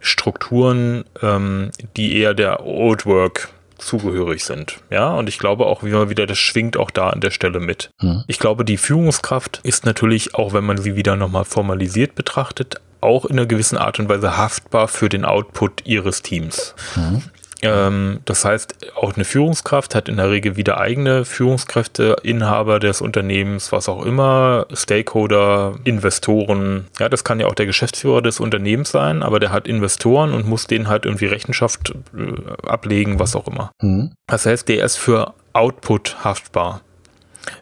Strukturen, 0.00 1.04
ähm, 1.20 1.72
die 1.98 2.16
eher 2.16 2.32
der 2.32 2.64
Old 2.64 3.04
Work 3.04 3.50
zugehörig 3.84 4.44
sind. 4.44 4.78
Ja, 4.90 5.12
und 5.12 5.28
ich 5.28 5.38
glaube 5.38 5.66
auch 5.66 5.82
immer 5.82 6.10
wieder, 6.10 6.26
das 6.26 6.38
schwingt 6.38 6.76
auch 6.76 6.90
da 6.90 7.10
an 7.10 7.20
der 7.20 7.30
Stelle 7.30 7.60
mit. 7.60 7.90
Mhm. 8.00 8.24
Ich 8.26 8.38
glaube, 8.38 8.64
die 8.64 8.76
Führungskraft 8.76 9.60
ist 9.62 9.84
natürlich, 9.84 10.34
auch 10.34 10.52
wenn 10.52 10.64
man 10.64 10.78
sie 10.78 10.96
wieder 10.96 11.16
nochmal 11.16 11.44
formalisiert 11.44 12.14
betrachtet, 12.14 12.80
auch 13.00 13.24
in 13.24 13.38
einer 13.38 13.46
gewissen 13.46 13.78
Art 13.78 13.98
und 13.98 14.08
Weise 14.08 14.36
haftbar 14.36 14.88
für 14.88 15.08
den 15.08 15.24
Output 15.24 15.86
ihres 15.86 16.22
Teams. 16.22 16.74
Mhm. 16.96 17.22
Ähm, 17.62 18.20
das 18.24 18.44
heißt, 18.44 18.94
auch 18.96 19.14
eine 19.14 19.24
Führungskraft 19.24 19.94
hat 19.94 20.08
in 20.08 20.16
der 20.16 20.30
Regel 20.30 20.56
wieder 20.56 20.78
eigene 20.78 21.24
Führungskräfte, 21.24 22.16
Inhaber 22.22 22.80
des 22.80 23.00
Unternehmens, 23.00 23.72
was 23.72 23.88
auch 23.88 24.04
immer, 24.04 24.66
Stakeholder, 24.72 25.76
Investoren. 25.84 26.86
Ja, 26.98 27.08
das 27.08 27.24
kann 27.24 27.40
ja 27.40 27.46
auch 27.46 27.54
der 27.54 27.66
Geschäftsführer 27.66 28.20
des 28.20 28.40
Unternehmens 28.40 28.90
sein, 28.90 29.22
aber 29.22 29.38
der 29.40 29.52
hat 29.52 29.66
Investoren 29.66 30.34
und 30.34 30.46
muss 30.46 30.66
denen 30.66 30.88
halt 30.88 31.04
irgendwie 31.04 31.26
Rechenschaft 31.26 31.94
äh, 32.16 32.66
ablegen, 32.66 33.18
was 33.18 33.36
auch 33.36 33.46
immer. 33.46 33.70
Mhm. 33.80 34.12
Das 34.26 34.46
heißt, 34.46 34.68
der 34.68 34.84
ist 34.84 34.96
für 34.96 35.34
Output 35.52 36.24
haftbar. 36.24 36.80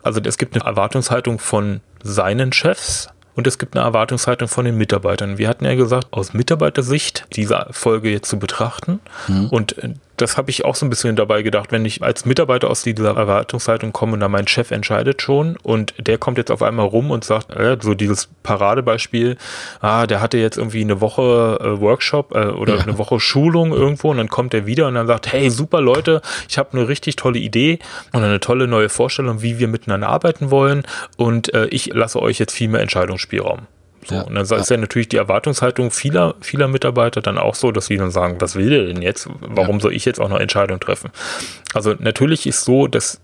Also 0.02 0.20
es 0.24 0.38
gibt 0.38 0.54
eine 0.54 0.64
Erwartungshaltung 0.64 1.38
von 1.38 1.80
seinen 2.02 2.52
Chefs, 2.52 3.08
und 3.40 3.46
es 3.46 3.57
gibt 3.57 3.74
eine 3.74 3.87
Erwartungshaltung 3.87 4.48
von 4.48 4.66
den 4.66 4.76
Mitarbeitern. 4.76 5.38
Wir 5.38 5.48
hatten 5.48 5.64
ja 5.64 5.74
gesagt, 5.74 6.09
aus 6.11 6.35
Mitarbeitersicht 6.35 7.24
diese 7.33 7.68
Folge 7.70 8.11
jetzt 8.11 8.29
zu 8.29 8.38
betrachten. 8.38 9.00
Mhm. 9.29 9.46
Und 9.46 9.76
das 10.20 10.37
habe 10.37 10.50
ich 10.50 10.64
auch 10.64 10.74
so 10.74 10.87
ein 10.87 10.90
bisschen 10.90 11.16
dabei 11.16 11.42
gedacht, 11.42 11.72
wenn 11.72 11.85
ich 11.85 12.02
als 12.02 12.24
Mitarbeiter 12.24 12.68
aus 12.70 12.83
dieser 12.83 13.16
Erwartungshaltung 13.16 13.92
komme 13.92 14.14
und 14.14 14.20
dann 14.20 14.30
mein 14.30 14.46
Chef 14.46 14.70
entscheidet 14.70 15.22
schon 15.22 15.56
und 15.62 15.94
der 15.98 16.18
kommt 16.18 16.38
jetzt 16.38 16.50
auf 16.50 16.62
einmal 16.62 16.87
rum 16.87 17.11
und 17.11 17.24
sagt, 17.24 17.50
äh, 17.56 17.76
so 17.80 17.94
dieses 17.94 18.28
Paradebeispiel, 18.42 19.37
ah, 19.80 20.06
der 20.06 20.20
hatte 20.20 20.38
jetzt 20.38 20.59
irgendwie 20.59 20.83
eine 20.83 21.00
Woche 21.00 21.59
äh, 21.61 21.80
Workshop 21.80 22.35
äh, 22.35 22.48
oder 22.48 22.76
ja. 22.76 22.83
eine 22.83 22.98
Woche 22.98 23.20
Schulung 23.20 23.72
irgendwo 23.72 24.11
und 24.11 24.18
dann 24.18 24.28
kommt 24.28 24.52
er 24.54 24.66
wieder 24.66 24.88
und 24.88 24.94
dann 24.94 25.06
sagt, 25.06 25.33
hey, 25.33 25.50
super 25.50 25.80
Leute, 25.80 26.20
ich 26.48 26.59
habe 26.59 26.72
eine 26.72 26.88
richtig 26.88 27.16
tolle 27.16 27.38
Idee 27.38 27.78
und 28.12 28.22
eine 28.22 28.40
tolle 28.40 28.66
neue 28.66 28.88
Vorstellung, 28.88 29.42
wie 29.42 29.59
wir 29.59 29.68
miteinander 29.68 30.09
arbeiten 30.09 30.50
wollen 30.50 30.83
und 31.16 31.52
äh, 31.54 31.66
ich 31.66 31.87
lasse 31.87 32.20
euch 32.20 32.38
jetzt 32.38 32.52
viel 32.52 32.68
mehr 32.68 32.80
Entscheidungsspielraum. 32.80 33.66
So, 34.06 34.14
ja, 34.14 34.22
und 34.22 34.34
dann 34.34 34.44
ist 34.44 34.70
ja 34.70 34.76
natürlich 34.76 35.08
die 35.08 35.16
Erwartungshaltung 35.16 35.90
vieler, 35.90 36.34
vieler 36.40 36.68
Mitarbeiter 36.68 37.20
dann 37.20 37.38
auch 37.38 37.54
so, 37.54 37.70
dass 37.70 37.86
sie 37.86 37.96
dann 37.96 38.10
sagen, 38.10 38.40
was 38.40 38.56
will 38.56 38.70
der 38.70 38.86
denn 38.86 39.02
jetzt? 39.02 39.28
Warum 39.40 39.76
ja. 39.76 39.82
soll 39.82 39.94
ich 39.94 40.04
jetzt 40.04 40.20
auch 40.20 40.28
noch 40.28 40.40
Entscheidungen 40.40 40.80
treffen? 40.80 41.10
Also 41.74 41.94
natürlich 41.98 42.46
ist 42.46 42.64
so, 42.64 42.86
dass 42.86 43.20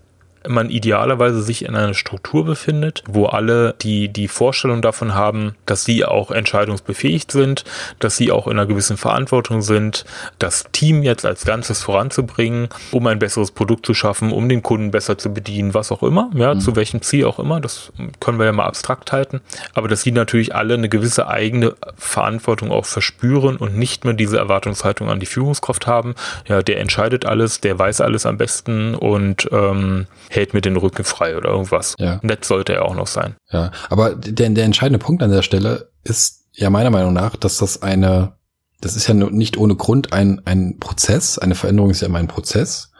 man 0.47 0.69
idealerweise 0.69 1.41
sich 1.41 1.65
in 1.65 1.75
einer 1.75 1.93
Struktur 1.93 2.45
befindet, 2.45 3.03
wo 3.07 3.25
alle 3.25 3.75
die, 3.81 4.09
die 4.09 4.27
Vorstellung 4.27 4.81
davon 4.81 5.13
haben, 5.13 5.55
dass 5.65 5.83
sie 5.83 6.05
auch 6.05 6.31
entscheidungsbefähigt 6.31 7.31
sind, 7.31 7.63
dass 7.99 8.17
sie 8.17 8.31
auch 8.31 8.47
in 8.47 8.53
einer 8.53 8.65
gewissen 8.65 8.97
Verantwortung 8.97 9.61
sind, 9.61 10.05
das 10.39 10.65
Team 10.71 11.03
jetzt 11.03 11.25
als 11.25 11.45
Ganzes 11.45 11.81
voranzubringen, 11.83 12.69
um 12.91 13.07
ein 13.07 13.19
besseres 13.19 13.51
Produkt 13.51 13.85
zu 13.85 13.93
schaffen, 13.93 14.31
um 14.31 14.49
den 14.49 14.63
Kunden 14.63 14.91
besser 14.91 15.17
zu 15.17 15.33
bedienen, 15.33 15.73
was 15.73 15.91
auch 15.91 16.03
immer, 16.03 16.29
ja, 16.33 16.53
mhm. 16.53 16.59
zu 16.59 16.75
welchem 16.75 17.01
Ziel 17.01 17.25
auch 17.25 17.39
immer, 17.39 17.59
das 17.59 17.91
können 18.19 18.39
wir 18.39 18.45
ja 18.45 18.51
mal 18.51 18.65
abstrakt 18.65 19.11
halten, 19.11 19.41
aber 19.73 19.87
dass 19.87 20.01
sie 20.01 20.11
natürlich 20.11 20.55
alle 20.55 20.73
eine 20.73 20.89
gewisse 20.89 21.27
eigene 21.27 21.75
Verantwortung 21.97 22.71
auch 22.71 22.85
verspüren 22.85 23.57
und 23.57 23.77
nicht 23.77 24.05
mehr 24.05 24.13
diese 24.13 24.37
Erwartungshaltung 24.37 25.09
an 25.09 25.19
die 25.19 25.25
Führungskraft 25.25 25.87
haben, 25.87 26.15
ja, 26.47 26.61
der 26.61 26.79
entscheidet 26.79 27.25
alles, 27.25 27.61
der 27.61 27.77
weiß 27.77 28.01
alles 28.01 28.25
am 28.25 28.37
besten 28.37 28.95
und 28.95 29.47
ähm, 29.51 30.07
hält 30.37 30.53
mir 30.53 30.61
den 30.61 30.77
Rücken 30.77 31.03
frei 31.03 31.35
oder 31.35 31.49
irgendwas. 31.49 31.95
Ja. 31.97 32.19
Nett 32.21 32.45
sollte 32.45 32.73
er 32.73 32.85
auch 32.85 32.95
noch 32.95 33.07
sein. 33.07 33.35
Ja, 33.51 33.71
aber 33.89 34.15
der, 34.15 34.49
der 34.49 34.65
entscheidende 34.65 35.03
Punkt 35.03 35.23
an 35.23 35.31
der 35.31 35.41
Stelle 35.41 35.91
ist 36.03 36.45
ja 36.53 36.69
meiner 36.69 36.91
Meinung 36.91 37.13
nach, 37.13 37.35
dass 37.35 37.57
das 37.57 37.81
eine, 37.81 38.37
das 38.79 38.95
ist 38.95 39.07
ja 39.07 39.13
nicht 39.13 39.57
ohne 39.57 39.75
Grund 39.75 40.13
ein, 40.13 40.41
ein 40.45 40.77
Prozess, 40.79 41.37
eine 41.37 41.55
Veränderung 41.55 41.89
ist 41.89 42.01
ja 42.01 42.07
immer 42.07 42.19
ein 42.19 42.27
Prozess. 42.27 42.91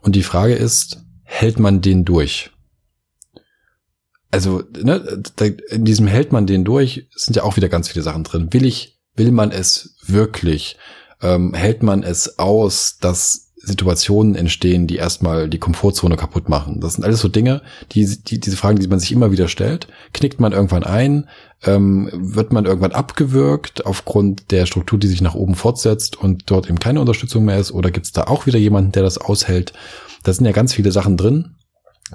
Und 0.00 0.16
die 0.16 0.22
Frage 0.22 0.54
ist, 0.54 1.04
hält 1.24 1.58
man 1.58 1.80
den 1.80 2.04
durch? 2.04 2.50
Also, 4.30 4.62
ne, 4.80 5.22
in 5.70 5.84
diesem 5.84 6.06
hält 6.06 6.30
man 6.30 6.46
den 6.46 6.64
durch, 6.64 7.08
sind 7.14 7.34
ja 7.34 7.42
auch 7.42 7.56
wieder 7.56 7.68
ganz 7.68 7.88
viele 7.88 8.04
Sachen 8.04 8.22
drin. 8.22 8.52
Will 8.52 8.64
ich, 8.64 9.00
will 9.16 9.32
man 9.32 9.50
es 9.50 9.96
wirklich? 10.06 10.76
Ähm, 11.20 11.52
hält 11.52 11.82
man 11.82 12.04
es 12.04 12.38
aus, 12.38 12.98
dass 12.98 13.49
Situationen 13.62 14.34
entstehen, 14.34 14.86
die 14.86 14.96
erstmal 14.96 15.48
die 15.48 15.58
Komfortzone 15.58 16.16
kaputt 16.16 16.48
machen. 16.48 16.80
Das 16.80 16.94
sind 16.94 17.04
alles 17.04 17.20
so 17.20 17.28
Dinge, 17.28 17.62
die, 17.92 18.06
die 18.06 18.40
diese 18.40 18.56
Fragen, 18.56 18.78
die 18.78 18.88
man 18.88 19.00
sich 19.00 19.12
immer 19.12 19.32
wieder 19.32 19.48
stellt. 19.48 19.86
Knickt 20.12 20.40
man 20.40 20.52
irgendwann 20.52 20.84
ein? 20.84 21.28
Ähm, 21.62 22.08
wird 22.12 22.52
man 22.52 22.64
irgendwann 22.64 22.92
abgewürgt 22.92 23.84
aufgrund 23.84 24.50
der 24.50 24.64
Struktur, 24.64 24.98
die 24.98 25.08
sich 25.08 25.20
nach 25.20 25.34
oben 25.34 25.54
fortsetzt 25.54 26.16
und 26.16 26.50
dort 26.50 26.68
eben 26.68 26.78
keine 26.78 27.00
Unterstützung 27.00 27.44
mehr 27.44 27.58
ist? 27.58 27.72
Oder 27.72 27.90
gibt 27.90 28.06
es 28.06 28.12
da 28.12 28.24
auch 28.24 28.46
wieder 28.46 28.58
jemanden, 28.58 28.92
der 28.92 29.02
das 29.02 29.18
aushält? 29.18 29.74
Da 30.22 30.32
sind 30.32 30.46
ja 30.46 30.52
ganz 30.52 30.72
viele 30.72 30.90
Sachen 30.90 31.18
drin, 31.18 31.56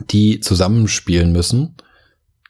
die 0.09 0.39
zusammenspielen 0.39 1.31
müssen 1.31 1.75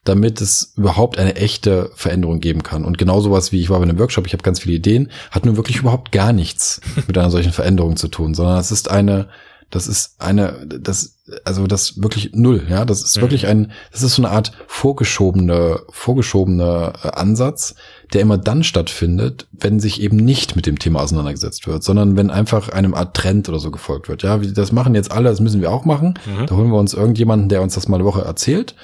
damit 0.06 0.40
es 0.40 0.74
überhaupt 0.78 1.18
eine 1.18 1.36
echte 1.36 1.92
Veränderung 1.96 2.40
geben 2.40 2.64
kann. 2.64 2.86
Und 2.86 2.98
genau 2.98 3.20
sowas 3.20 3.52
wie 3.52 3.60
ich 3.60 3.70
war 3.70 3.80
bei 3.80 3.84
einem 3.84 4.00
Workshop, 4.00 4.28
ich 4.28 4.34
habe 4.34 4.44
ganz 4.44 4.60
viele 4.60 4.76
Ideen, 4.76 5.12
hat 5.32 5.46
nun 5.46 5.58
wirklich 5.58 5.78
überhaupt 5.78 6.12
gar 6.12 6.32
nichts 6.32 6.80
mit 7.08 7.18
einer 7.18 7.32
solchen 7.32 7.52
Veränderung 7.52 7.98
zu 7.98 8.08
tun, 8.08 8.34
sondern 8.34 8.60
es 8.60 8.72
ist 8.72 8.90
eine, 8.90 9.28
das 9.72 9.88
ist 9.88 10.22
eine, 10.22 10.66
das, 10.80 11.18
also 11.44 11.66
das 11.66 12.02
wirklich 12.02 12.32
null, 12.34 12.66
ja, 12.70 12.86
das 12.86 13.02
ist 13.02 13.18
mhm. 13.18 13.22
wirklich 13.22 13.48
ein, 13.48 13.72
das 13.92 14.04
ist 14.04 14.16
so 14.16 14.22
eine 14.22 14.32
Art 14.32 14.52
vorgeschobene, 14.68 15.82
vorgeschobene 15.90 16.94
äh, 17.04 17.08
Ansatz, 17.10 17.76
der 18.14 18.22
immer 18.22 18.38
dann 18.38 18.64
stattfindet, 18.64 19.48
wenn 19.52 19.80
sich 19.80 20.02
eben 20.02 20.18
nicht 20.18 20.56
mit 20.56 20.66
dem 20.66 20.80
Thema 20.80 21.02
auseinandergesetzt 21.02 21.68
wird, 21.68 21.84
sondern 21.84 22.18
wenn 22.18 22.30
einfach 22.30 22.70
einem 22.70 22.94
Art 22.94 23.16
Trend 23.16 23.50
oder 23.50 23.60
so 23.60 23.72
gefolgt 23.72 24.10
wird. 24.10 24.24
Ja, 24.24 24.38
das 24.38 24.72
machen 24.72 24.96
jetzt 24.96 25.12
alle, 25.12 25.30
das 25.30 25.40
müssen 25.40 25.62
wir 25.62 25.72
auch 25.72 25.86
machen. 25.86 26.20
Mhm. 26.26 26.46
Da 26.46 26.56
holen 26.56 26.72
wir 26.72 26.80
uns 26.80 26.94
irgendjemanden, 26.94 27.50
der 27.50 27.62
uns 27.62 27.76
das 27.76 27.88
mal 27.88 27.98
eine 27.98 28.06
Woche 28.06 28.22
erzählt 28.22 28.76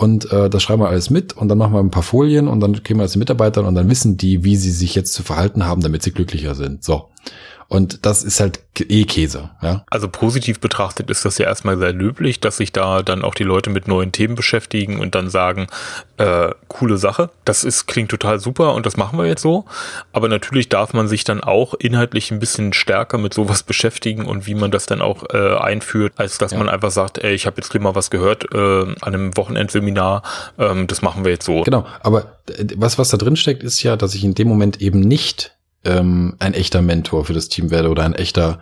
und 0.00 0.32
äh, 0.32 0.48
das 0.48 0.62
schreiben 0.62 0.80
wir 0.80 0.88
alles 0.88 1.10
mit 1.10 1.36
und 1.36 1.48
dann 1.48 1.58
machen 1.58 1.74
wir 1.74 1.80
ein 1.80 1.90
paar 1.90 2.02
Folien 2.02 2.48
und 2.48 2.60
dann 2.60 2.72
gehen 2.72 2.96
wir 2.96 3.02
das 3.02 3.12
den 3.12 3.18
Mitarbeitern 3.18 3.66
und 3.66 3.74
dann 3.74 3.90
wissen 3.90 4.16
die, 4.16 4.44
wie 4.44 4.56
sie 4.56 4.70
sich 4.70 4.94
jetzt 4.94 5.12
zu 5.12 5.22
verhalten 5.22 5.66
haben, 5.66 5.82
damit 5.82 6.02
sie 6.02 6.10
glücklicher 6.10 6.54
sind. 6.54 6.82
So. 6.82 7.09
Und 7.70 8.04
das 8.04 8.24
ist 8.24 8.40
halt 8.40 8.58
eh 8.80 9.04
Käse, 9.04 9.50
ja. 9.62 9.84
Also 9.90 10.08
positiv 10.08 10.58
betrachtet 10.58 11.08
ist 11.08 11.24
das 11.24 11.38
ja 11.38 11.46
erstmal 11.46 11.78
sehr 11.78 11.92
löblich, 11.92 12.40
dass 12.40 12.56
sich 12.56 12.72
da 12.72 13.02
dann 13.02 13.22
auch 13.22 13.36
die 13.36 13.44
Leute 13.44 13.70
mit 13.70 13.86
neuen 13.86 14.10
Themen 14.10 14.34
beschäftigen 14.34 14.98
und 14.98 15.14
dann 15.14 15.30
sagen, 15.30 15.68
äh, 16.16 16.50
coole 16.66 16.96
Sache. 16.96 17.30
Das 17.44 17.62
ist, 17.62 17.86
klingt 17.86 18.10
total 18.10 18.40
super 18.40 18.74
und 18.74 18.86
das 18.86 18.96
machen 18.96 19.20
wir 19.20 19.26
jetzt 19.26 19.42
so. 19.42 19.66
Aber 20.12 20.28
natürlich 20.28 20.68
darf 20.68 20.94
man 20.94 21.06
sich 21.06 21.22
dann 21.22 21.44
auch 21.44 21.74
inhaltlich 21.74 22.32
ein 22.32 22.40
bisschen 22.40 22.72
stärker 22.72 23.18
mit 23.18 23.34
sowas 23.34 23.62
beschäftigen 23.62 24.26
und 24.26 24.48
wie 24.48 24.56
man 24.56 24.72
das 24.72 24.86
dann 24.86 25.00
auch 25.00 25.32
äh, 25.32 25.56
einführt, 25.56 26.14
als 26.16 26.38
dass 26.38 26.50
ja. 26.50 26.58
man 26.58 26.68
einfach 26.68 26.90
sagt, 26.90 27.18
ey, 27.18 27.34
ich 27.34 27.46
habe 27.46 27.58
jetzt 27.58 27.72
mal 27.78 27.94
was 27.94 28.10
gehört 28.10 28.52
äh, 28.52 28.82
an 28.82 28.96
einem 29.00 29.36
Wochenendseminar, 29.36 30.24
ähm, 30.58 30.88
das 30.88 31.02
machen 31.02 31.24
wir 31.24 31.30
jetzt 31.30 31.46
so. 31.46 31.62
Genau, 31.62 31.86
aber 32.00 32.38
was, 32.74 32.98
was 32.98 33.10
da 33.10 33.16
drin 33.16 33.36
steckt, 33.36 33.62
ist 33.62 33.80
ja, 33.84 33.96
dass 33.96 34.16
ich 34.16 34.24
in 34.24 34.34
dem 34.34 34.48
Moment 34.48 34.80
eben 34.80 34.98
nicht 34.98 35.52
ähm, 35.84 36.36
ein 36.38 36.54
echter 36.54 36.82
Mentor 36.82 37.24
für 37.24 37.32
das 37.32 37.48
Team 37.48 37.70
werde 37.70 37.88
oder 37.88 38.04
ein 38.04 38.14
echter 38.14 38.60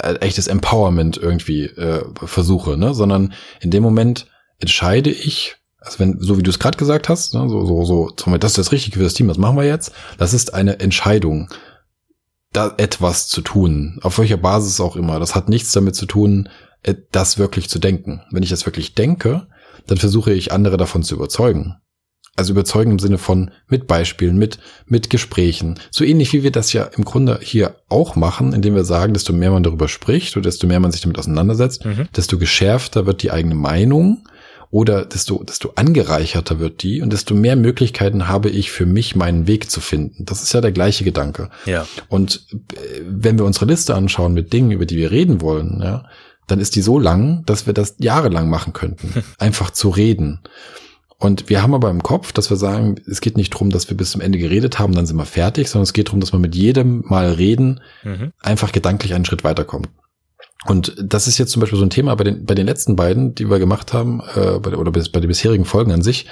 äh, 0.00 0.14
echtes 0.16 0.46
Empowerment 0.46 1.16
irgendwie 1.16 1.64
äh, 1.64 2.04
versuche, 2.24 2.76
ne? 2.76 2.94
sondern 2.94 3.34
in 3.60 3.70
dem 3.70 3.82
Moment 3.82 4.26
entscheide 4.58 5.10
ich, 5.10 5.56
also 5.78 5.98
wenn, 5.98 6.20
so 6.20 6.38
wie 6.38 6.42
du 6.42 6.50
es 6.50 6.58
gerade 6.58 6.78
gesagt 6.78 7.08
hast, 7.08 7.34
ne, 7.34 7.48
so, 7.48 7.64
so, 7.64 7.84
so, 7.84 8.36
das 8.38 8.52
ist 8.52 8.58
das 8.58 8.72
Richtige 8.72 8.98
für 8.98 9.02
das 9.02 9.14
Team, 9.14 9.28
was 9.28 9.38
machen 9.38 9.56
wir 9.56 9.64
jetzt? 9.64 9.92
Das 10.18 10.32
ist 10.32 10.54
eine 10.54 10.78
Entscheidung, 10.78 11.48
da 12.52 12.74
etwas 12.76 13.28
zu 13.28 13.40
tun, 13.40 13.98
auf 14.02 14.18
welcher 14.18 14.36
Basis 14.36 14.80
auch 14.80 14.96
immer. 14.96 15.18
Das 15.18 15.34
hat 15.34 15.48
nichts 15.48 15.72
damit 15.72 15.96
zu 15.96 16.06
tun, 16.06 16.48
äh, 16.82 16.94
das 17.10 17.38
wirklich 17.38 17.68
zu 17.68 17.78
denken. 17.78 18.22
Wenn 18.30 18.42
ich 18.42 18.50
das 18.50 18.66
wirklich 18.66 18.94
denke, 18.94 19.48
dann 19.86 19.98
versuche 19.98 20.32
ich 20.32 20.52
andere 20.52 20.76
davon 20.76 21.02
zu 21.02 21.14
überzeugen 21.14 21.76
also 22.36 22.52
überzeugen 22.52 22.92
im 22.92 22.98
Sinne 22.98 23.18
von 23.18 23.50
mit 23.68 23.86
Beispielen, 23.86 24.38
mit, 24.38 24.58
mit 24.86 25.10
Gesprächen. 25.10 25.78
So 25.90 26.04
ähnlich 26.04 26.32
wie 26.32 26.42
wir 26.42 26.52
das 26.52 26.72
ja 26.72 26.84
im 26.84 27.04
Grunde 27.04 27.38
hier 27.42 27.76
auch 27.88 28.16
machen, 28.16 28.52
indem 28.52 28.74
wir 28.74 28.84
sagen, 28.84 29.12
desto 29.12 29.32
mehr 29.32 29.50
man 29.50 29.62
darüber 29.62 29.88
spricht 29.88 30.36
oder 30.36 30.44
desto 30.44 30.66
mehr 30.66 30.80
man 30.80 30.92
sich 30.92 31.02
damit 31.02 31.18
auseinandersetzt, 31.18 31.84
mhm. 31.84 32.08
desto 32.16 32.38
geschärfter 32.38 33.06
wird 33.06 33.22
die 33.22 33.30
eigene 33.30 33.54
Meinung 33.54 34.24
oder 34.70 35.04
desto, 35.04 35.42
desto 35.42 35.72
angereicherter 35.74 36.60
wird 36.60 36.82
die 36.82 37.02
und 37.02 37.12
desto 37.12 37.34
mehr 37.34 37.56
Möglichkeiten 37.56 38.28
habe 38.28 38.48
ich 38.50 38.70
für 38.70 38.86
mich 38.86 39.16
meinen 39.16 39.46
Weg 39.46 39.70
zu 39.70 39.80
finden. 39.80 40.24
Das 40.24 40.42
ist 40.42 40.52
ja 40.52 40.60
der 40.60 40.72
gleiche 40.72 41.04
Gedanke. 41.04 41.50
Ja. 41.66 41.86
Und 42.08 42.46
äh, 42.52 43.00
wenn 43.04 43.38
wir 43.38 43.44
unsere 43.44 43.66
Liste 43.66 43.94
anschauen 43.94 44.32
mit 44.32 44.52
Dingen, 44.52 44.70
über 44.70 44.86
die 44.86 44.96
wir 44.96 45.10
reden 45.10 45.40
wollen, 45.40 45.80
ja, 45.82 46.04
dann 46.46 46.60
ist 46.60 46.76
die 46.76 46.82
so 46.82 46.98
lang, 46.98 47.44
dass 47.46 47.66
wir 47.66 47.74
das 47.74 47.96
jahrelang 47.98 48.48
machen 48.48 48.72
könnten. 48.72 49.24
Einfach 49.38 49.70
zu 49.70 49.88
reden. 49.88 50.40
Und 51.20 51.50
wir 51.50 51.62
haben 51.62 51.74
aber 51.74 51.90
im 51.90 52.02
Kopf, 52.02 52.32
dass 52.32 52.48
wir 52.48 52.56
sagen, 52.56 52.96
es 53.06 53.20
geht 53.20 53.36
nicht 53.36 53.52
darum, 53.52 53.68
dass 53.68 53.90
wir 53.90 53.96
bis 53.96 54.10
zum 54.10 54.22
Ende 54.22 54.38
geredet 54.38 54.78
haben, 54.78 54.94
dann 54.94 55.04
sind 55.04 55.18
wir 55.18 55.26
fertig, 55.26 55.68
sondern 55.68 55.84
es 55.84 55.92
geht 55.92 56.08
darum, 56.08 56.20
dass 56.20 56.32
man 56.32 56.40
mit 56.40 56.54
jedem 56.54 57.04
Mal 57.06 57.32
reden 57.32 57.82
mhm. 58.02 58.32
einfach 58.40 58.72
gedanklich 58.72 59.12
einen 59.12 59.26
Schritt 59.26 59.44
weiterkommt. 59.44 59.90
Und 60.64 60.94
das 60.98 61.28
ist 61.28 61.36
jetzt 61.36 61.52
zum 61.52 61.60
Beispiel 61.60 61.78
so 61.78 61.84
ein 61.84 61.90
Thema 61.90 62.14
bei 62.14 62.24
den, 62.24 62.46
bei 62.46 62.54
den 62.54 62.66
letzten 62.66 62.96
beiden, 62.96 63.34
die 63.34 63.50
wir 63.50 63.58
gemacht 63.58 63.92
haben, 63.92 64.22
äh, 64.34 64.58
bei, 64.60 64.74
oder 64.74 64.92
bei, 64.92 65.02
bei 65.12 65.20
den 65.20 65.28
bisherigen 65.28 65.66
Folgen 65.66 65.92
an 65.92 66.00
sich, 66.00 66.26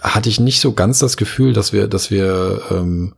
hatte 0.00 0.28
ich 0.28 0.38
nicht 0.38 0.60
so 0.60 0.74
ganz 0.74 1.00
das 1.00 1.16
Gefühl, 1.16 1.52
dass 1.52 1.72
wir, 1.72 1.88
dass 1.88 2.12
wir, 2.12 2.62
ähm, 2.70 3.14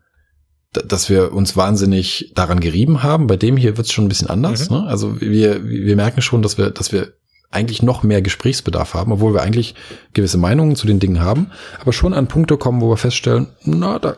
dass 0.73 1.11
wir 1.11 1.35
uns 1.35 1.59
wahnsinnig 1.59 2.33
daran 2.35 2.59
gerieben 2.59 3.03
haben. 3.03 3.27
Bei 3.27 3.37
dem 3.37 3.59
hier 3.59 3.77
wird 3.77 3.87
es 3.87 3.93
schon 3.93 4.07
ein 4.07 4.09
bisschen 4.09 4.31
anders. 4.31 4.71
Mhm. 4.71 4.77
Ne? 4.77 4.87
Also 4.87 5.21
wir, 5.21 5.63
wir 5.63 5.97
merken 5.97 6.23
schon, 6.23 6.41
dass 6.41 6.57
wir, 6.57 6.71
dass 6.71 6.91
wir 6.91 7.13
eigentlich 7.51 7.83
noch 7.83 8.03
mehr 8.03 8.23
Gesprächsbedarf 8.23 8.95
haben, 8.95 9.13
obwohl 9.13 9.35
wir 9.35 9.43
eigentlich 9.43 9.75
gewisse 10.13 10.39
Meinungen 10.39 10.77
zu 10.77 10.87
den 10.87 11.01
Dingen 11.01 11.21
haben, 11.21 11.51
aber 11.81 11.93
schon 11.93 12.15
an 12.15 12.29
Punkte 12.29 12.57
kommen, 12.57 12.81
wo 12.81 12.91
wir 12.91 12.97
feststellen, 12.97 13.49
na, 13.65 13.99
da, 13.99 14.17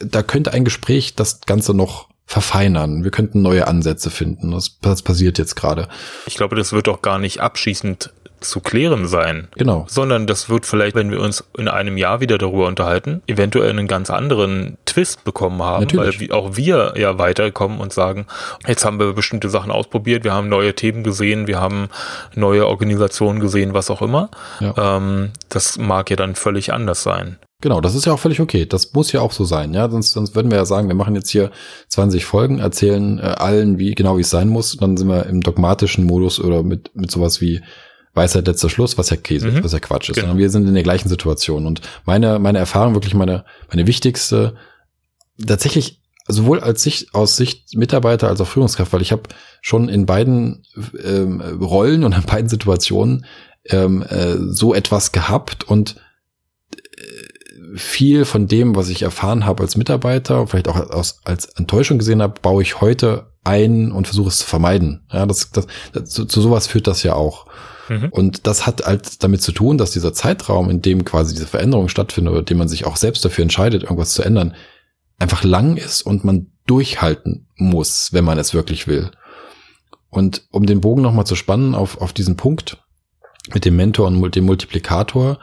da 0.00 0.22
könnte 0.22 0.52
ein 0.52 0.64
Gespräch 0.64 1.14
das 1.14 1.42
Ganze 1.42 1.74
noch 1.74 2.08
verfeinern. 2.24 3.04
Wir 3.04 3.10
könnten 3.10 3.40
neue 3.40 3.66
Ansätze 3.66 4.10
finden. 4.10 4.50
Das, 4.50 4.78
das 4.82 5.02
passiert 5.02 5.38
jetzt 5.38 5.56
gerade. 5.56 5.88
Ich 6.26 6.36
glaube, 6.36 6.56
das 6.56 6.72
wird 6.72 6.86
auch 6.88 7.00
gar 7.00 7.18
nicht 7.18 7.40
abschließend 7.40 8.12
zu 8.40 8.60
klären 8.60 9.06
sein. 9.06 9.48
Genau. 9.56 9.86
Sondern 9.88 10.26
das 10.26 10.48
wird 10.48 10.66
vielleicht, 10.66 10.94
wenn 10.96 11.10
wir 11.10 11.20
uns 11.20 11.44
in 11.56 11.68
einem 11.68 11.96
Jahr 11.96 12.20
wieder 12.20 12.38
darüber 12.38 12.66
unterhalten, 12.66 13.22
eventuell 13.26 13.70
einen 13.70 13.88
ganz 13.88 14.10
anderen 14.10 14.78
Twist 14.86 15.24
bekommen 15.24 15.62
haben, 15.62 15.84
Natürlich. 15.84 16.30
weil 16.30 16.32
auch 16.32 16.56
wir 16.56 16.94
ja 16.96 17.18
weiterkommen 17.18 17.80
und 17.80 17.92
sagen, 17.92 18.26
jetzt 18.66 18.84
haben 18.84 18.98
wir 18.98 19.12
bestimmte 19.12 19.48
Sachen 19.48 19.70
ausprobiert, 19.70 20.24
wir 20.24 20.32
haben 20.32 20.48
neue 20.48 20.74
Themen 20.74 21.02
gesehen, 21.04 21.46
wir 21.46 21.60
haben 21.60 21.88
neue 22.34 22.66
Organisationen 22.66 23.40
gesehen, 23.40 23.74
was 23.74 23.90
auch 23.90 24.02
immer. 24.02 24.30
Ja. 24.60 24.96
Ähm, 24.96 25.30
das 25.48 25.78
mag 25.78 26.10
ja 26.10 26.16
dann 26.16 26.34
völlig 26.34 26.72
anders 26.72 27.02
sein. 27.02 27.38
Genau, 27.60 27.80
das 27.80 27.96
ist 27.96 28.06
ja 28.06 28.12
auch 28.12 28.20
völlig 28.20 28.40
okay. 28.40 28.66
Das 28.66 28.92
muss 28.92 29.10
ja 29.10 29.20
auch 29.20 29.32
so 29.32 29.42
sein, 29.42 29.74
ja. 29.74 29.90
Sonst, 29.90 30.12
sonst 30.12 30.36
würden 30.36 30.50
wir 30.52 30.58
ja 30.58 30.64
sagen, 30.64 30.86
wir 30.86 30.94
machen 30.94 31.16
jetzt 31.16 31.30
hier 31.30 31.50
20 31.88 32.24
Folgen, 32.24 32.60
erzählen 32.60 33.18
äh, 33.18 33.22
allen, 33.22 33.80
wie 33.80 33.96
genau 33.96 34.16
wie 34.16 34.20
es 34.20 34.30
sein 34.30 34.48
muss. 34.48 34.76
Dann 34.76 34.96
sind 34.96 35.08
wir 35.08 35.26
im 35.26 35.40
dogmatischen 35.40 36.04
Modus 36.04 36.38
oder 36.38 36.62
mit, 36.62 36.94
mit 36.94 37.10
sowas 37.10 37.40
wie 37.40 37.60
Weisheit 38.18 38.46
letzter 38.46 38.68
Schluss, 38.68 38.98
was 38.98 39.10
ja 39.10 39.16
Käse, 39.16 39.50
mhm. 39.50 39.64
was 39.64 39.72
ja 39.72 39.80
Quatsch 39.80 40.10
ist. 40.10 40.16
Genau. 40.16 40.36
wir 40.36 40.50
sind 40.50 40.68
in 40.68 40.74
der 40.74 40.82
gleichen 40.82 41.08
Situation. 41.08 41.66
Und 41.66 41.80
meine, 42.04 42.38
meine 42.38 42.58
Erfahrung, 42.58 42.94
wirklich 42.94 43.14
meine, 43.14 43.44
meine 43.70 43.86
wichtigste, 43.86 44.54
tatsächlich 45.44 46.02
sowohl 46.26 46.60
als 46.60 46.82
Sicht, 46.82 47.14
aus 47.14 47.36
Sicht 47.36 47.74
Mitarbeiter 47.74 48.28
als 48.28 48.40
auch 48.40 48.46
Führungskraft, 48.46 48.92
weil 48.92 49.02
ich 49.02 49.12
habe 49.12 49.22
schon 49.62 49.88
in 49.88 50.04
beiden 50.04 50.64
ähm, 51.02 51.40
Rollen 51.40 52.04
und 52.04 52.14
in 52.14 52.22
beiden 52.22 52.48
Situationen 52.48 53.24
ähm, 53.70 54.02
äh, 54.02 54.36
so 54.36 54.74
etwas 54.74 55.12
gehabt 55.12 55.64
und 55.64 55.96
äh, 56.76 57.76
viel 57.76 58.24
von 58.24 58.46
dem, 58.46 58.76
was 58.76 58.88
ich 58.90 59.02
erfahren 59.02 59.46
habe 59.46 59.62
als 59.62 59.76
Mitarbeiter, 59.76 60.46
vielleicht 60.46 60.68
auch 60.68 60.76
aus, 60.76 61.20
als 61.24 61.46
Enttäuschung 61.46 61.98
gesehen 61.98 62.22
habe, 62.22 62.40
baue 62.40 62.62
ich 62.62 62.80
heute 62.80 63.32
ein 63.44 63.92
und 63.92 64.06
versuche 64.06 64.28
es 64.28 64.38
zu 64.38 64.46
vermeiden. 64.46 65.06
Ja, 65.10 65.24
das, 65.24 65.50
das, 65.50 65.66
das 65.92 66.10
zu, 66.10 66.26
zu 66.26 66.40
sowas 66.40 66.66
führt 66.66 66.86
das 66.86 67.02
ja 67.02 67.14
auch. 67.14 67.46
Mhm. 67.88 68.08
Und 68.10 68.46
das 68.46 68.66
hat 68.66 68.84
halt 68.84 69.22
damit 69.22 69.42
zu 69.42 69.52
tun, 69.52 69.78
dass 69.78 69.90
dieser 69.90 70.12
Zeitraum, 70.12 70.70
in 70.70 70.82
dem 70.82 71.04
quasi 71.04 71.34
diese 71.34 71.46
Veränderung 71.46 71.88
stattfindet 71.88 72.32
oder 72.32 72.42
dem 72.42 72.58
man 72.58 72.68
sich 72.68 72.86
auch 72.86 72.96
selbst 72.96 73.24
dafür 73.24 73.42
entscheidet, 73.42 73.84
irgendwas 73.84 74.12
zu 74.12 74.22
ändern, 74.22 74.54
einfach 75.18 75.44
lang 75.44 75.76
ist 75.76 76.02
und 76.02 76.24
man 76.24 76.52
durchhalten 76.66 77.48
muss, 77.56 78.12
wenn 78.12 78.24
man 78.24 78.38
es 78.38 78.54
wirklich 78.54 78.86
will. 78.86 79.10
Und 80.10 80.46
um 80.50 80.66
den 80.66 80.80
Bogen 80.80 81.02
nochmal 81.02 81.26
zu 81.26 81.34
spannen 81.34 81.74
auf, 81.74 82.00
auf 82.00 82.12
diesen 82.12 82.36
Punkt 82.36 82.78
mit 83.52 83.64
dem 83.64 83.76
Mentor 83.76 84.06
und 84.06 84.34
dem 84.34 84.44
Multiplikator, 84.44 85.38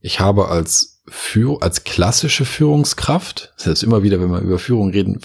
ich 0.00 0.20
habe 0.20 0.48
als 0.48 1.02
Führ 1.08 1.62
als 1.62 1.84
klassische 1.84 2.44
Führungskraft, 2.44 3.52
das 3.56 3.66
ist 3.66 3.82
immer 3.82 4.02
wieder, 4.02 4.20
wenn 4.20 4.30
wir 4.30 4.40
über 4.40 4.58
Führung 4.58 4.90
reden, 4.90 5.20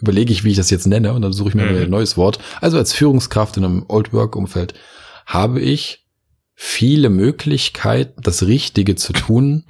überlege 0.00 0.32
ich, 0.32 0.44
wie 0.44 0.50
ich 0.50 0.56
das 0.56 0.70
jetzt 0.70 0.86
nenne, 0.86 1.12
und 1.12 1.22
dann 1.22 1.32
suche 1.32 1.50
ich 1.50 1.54
mir 1.54 1.66
mhm. 1.66 1.82
ein 1.82 1.90
neues 1.90 2.16
Wort. 2.16 2.38
Also 2.60 2.78
als 2.78 2.92
Führungskraft 2.92 3.56
in 3.56 3.64
einem 3.64 3.84
Old 3.88 4.12
Work 4.12 4.36
Umfeld 4.36 4.74
habe 5.26 5.60
ich 5.60 6.05
viele 6.56 7.10
Möglichkeiten, 7.10 8.22
das 8.22 8.46
Richtige 8.46 8.96
zu 8.96 9.12
tun, 9.12 9.64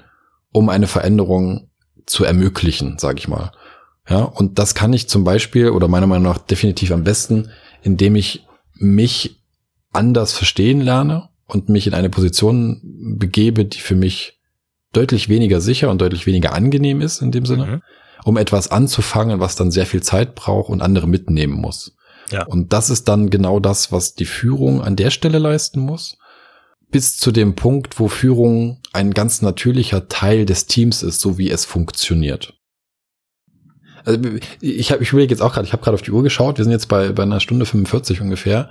um 0.53 0.71
eine 0.71 0.87
Veränderung 0.87 1.69
zu 2.07 2.25
ermöglichen, 2.25 2.99
sage 2.99 3.19
ich 3.19 3.29
mal. 3.29 3.53
Ja, 4.09 4.23
und 4.23 4.61
das 4.61 4.77
kann 4.77 4.93
ich 4.93 5.09
zum 5.09 5.25
Beispiel 5.25 5.71
oder 5.71 5.89
meiner 5.89 6.07
Meinung 6.07 6.23
nach 6.23 6.39
definitiv 6.39 6.93
am 6.93 7.03
besten, 7.03 7.51
indem 7.83 8.15
ich 8.15 8.47
mich 8.75 9.43
anders 9.93 10.33
verstehen 10.33 10.81
lerne 10.81 11.29
und 11.47 11.69
mich 11.69 11.89
in 11.89 11.95
eine 11.95 12.09
Position 12.09 12.81
begebe, 13.19 13.65
die 13.65 13.81
für 13.81 13.97
mich 13.97 14.39
deutlich 14.93 15.29
weniger 15.29 15.61
sicher 15.61 15.91
und 15.91 16.01
deutlich 16.01 16.25
weniger 16.27 16.53
angenehm 16.53 17.01
ist 17.01 17.21
in 17.21 17.33
dem 17.33 17.47
Sinne, 17.47 17.67
mhm. 17.67 17.83
um 18.25 18.37
etwas 18.37 18.71
anzufangen, 18.71 19.41
was 19.41 19.57
dann 19.57 19.73
sehr 19.73 19.87
viel 19.87 20.05
Zeit 20.05 20.37
braucht 20.37 20.71
und 20.71 20.83
andere 20.83 21.09
mitnehmen 21.09 21.55
muss. 21.55 21.97
Ja. 22.31 22.47
Und 22.47 22.73
das 22.73 22.91
ist 22.91 23.09
dann 23.09 23.29
genau 23.29 23.59
das, 23.59 23.91
was 23.91 24.15
die 24.15 24.25
Führung 24.25 24.83
an 24.83 24.95
der 24.95 25.11
Stelle 25.11 25.39
leisten 25.39 25.81
muss 25.81 26.19
bis 26.91 27.17
zu 27.17 27.33
dem 27.33 27.55
Punkt, 27.55 27.99
wo 27.99 28.09
Führung 28.09 28.81
ein 28.93 29.13
ganz 29.13 29.43
natürlicher 29.43 30.09
Teil 30.09 30.47
des 30.47 30.67
Teams 30.67 31.03
ist, 31.03 31.21
so 31.21 31.39
wie 31.39 31.51
es 31.51 31.65
funktioniert. 31.65 32.55
Also 34.05 34.21
ich 34.61 34.93
habe 34.93 35.03
ich 35.03 35.11
überlege 35.11 35.33
jetzt 35.33 35.41
auch 35.41 35.53
gerade, 35.53 35.67
ich 35.67 35.73
habe 35.73 35.83
gerade 35.83 35.97
auf 35.97 36.03
die 36.03 36.13
Uhr 36.13 36.23
geschaut, 36.23 36.59
wir 36.59 36.65
sind 36.65 36.73
jetzt 36.73 36.87
bei, 36.87 37.11
bei 37.11 37.25
einer 37.25 37.41
Stunde 37.41 37.67
45 37.67 38.21
ungefähr. 38.21 38.71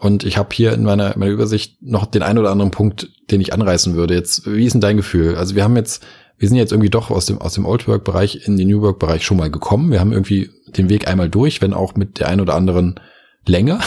Und 0.00 0.24
ich 0.24 0.38
habe 0.38 0.48
hier 0.52 0.72
in 0.72 0.82
meiner, 0.82 1.16
meiner 1.16 1.30
Übersicht 1.30 1.82
noch 1.82 2.06
den 2.06 2.22
einen 2.22 2.38
oder 2.38 2.50
anderen 2.50 2.70
Punkt, 2.70 3.10
den 3.30 3.40
ich 3.40 3.52
anreißen 3.52 3.94
würde. 3.94 4.14
Jetzt, 4.14 4.50
wie 4.50 4.64
ist 4.64 4.72
denn 4.72 4.80
dein 4.80 4.96
Gefühl? 4.96 5.36
Also 5.36 5.54
wir 5.54 5.62
haben 5.62 5.76
jetzt, 5.76 6.02
wir 6.38 6.48
sind 6.48 6.56
jetzt 6.56 6.72
irgendwie 6.72 6.90
doch 6.90 7.10
aus 7.10 7.26
dem, 7.26 7.38
aus 7.38 7.54
dem 7.54 7.66
Old 7.66 7.86
Work 7.86 8.04
Bereich 8.04 8.46
in 8.46 8.56
den 8.56 8.68
New 8.68 8.80
Work 8.80 8.98
Bereich 8.98 9.24
schon 9.24 9.36
mal 9.36 9.50
gekommen. 9.50 9.90
Wir 9.90 10.00
haben 10.00 10.12
irgendwie 10.12 10.50
den 10.68 10.88
Weg 10.88 11.06
einmal 11.06 11.28
durch, 11.28 11.60
wenn 11.60 11.74
auch 11.74 11.96
mit 11.96 12.18
der 12.18 12.28
einen 12.28 12.40
oder 12.40 12.54
anderen 12.54 12.98
länger 13.46 13.80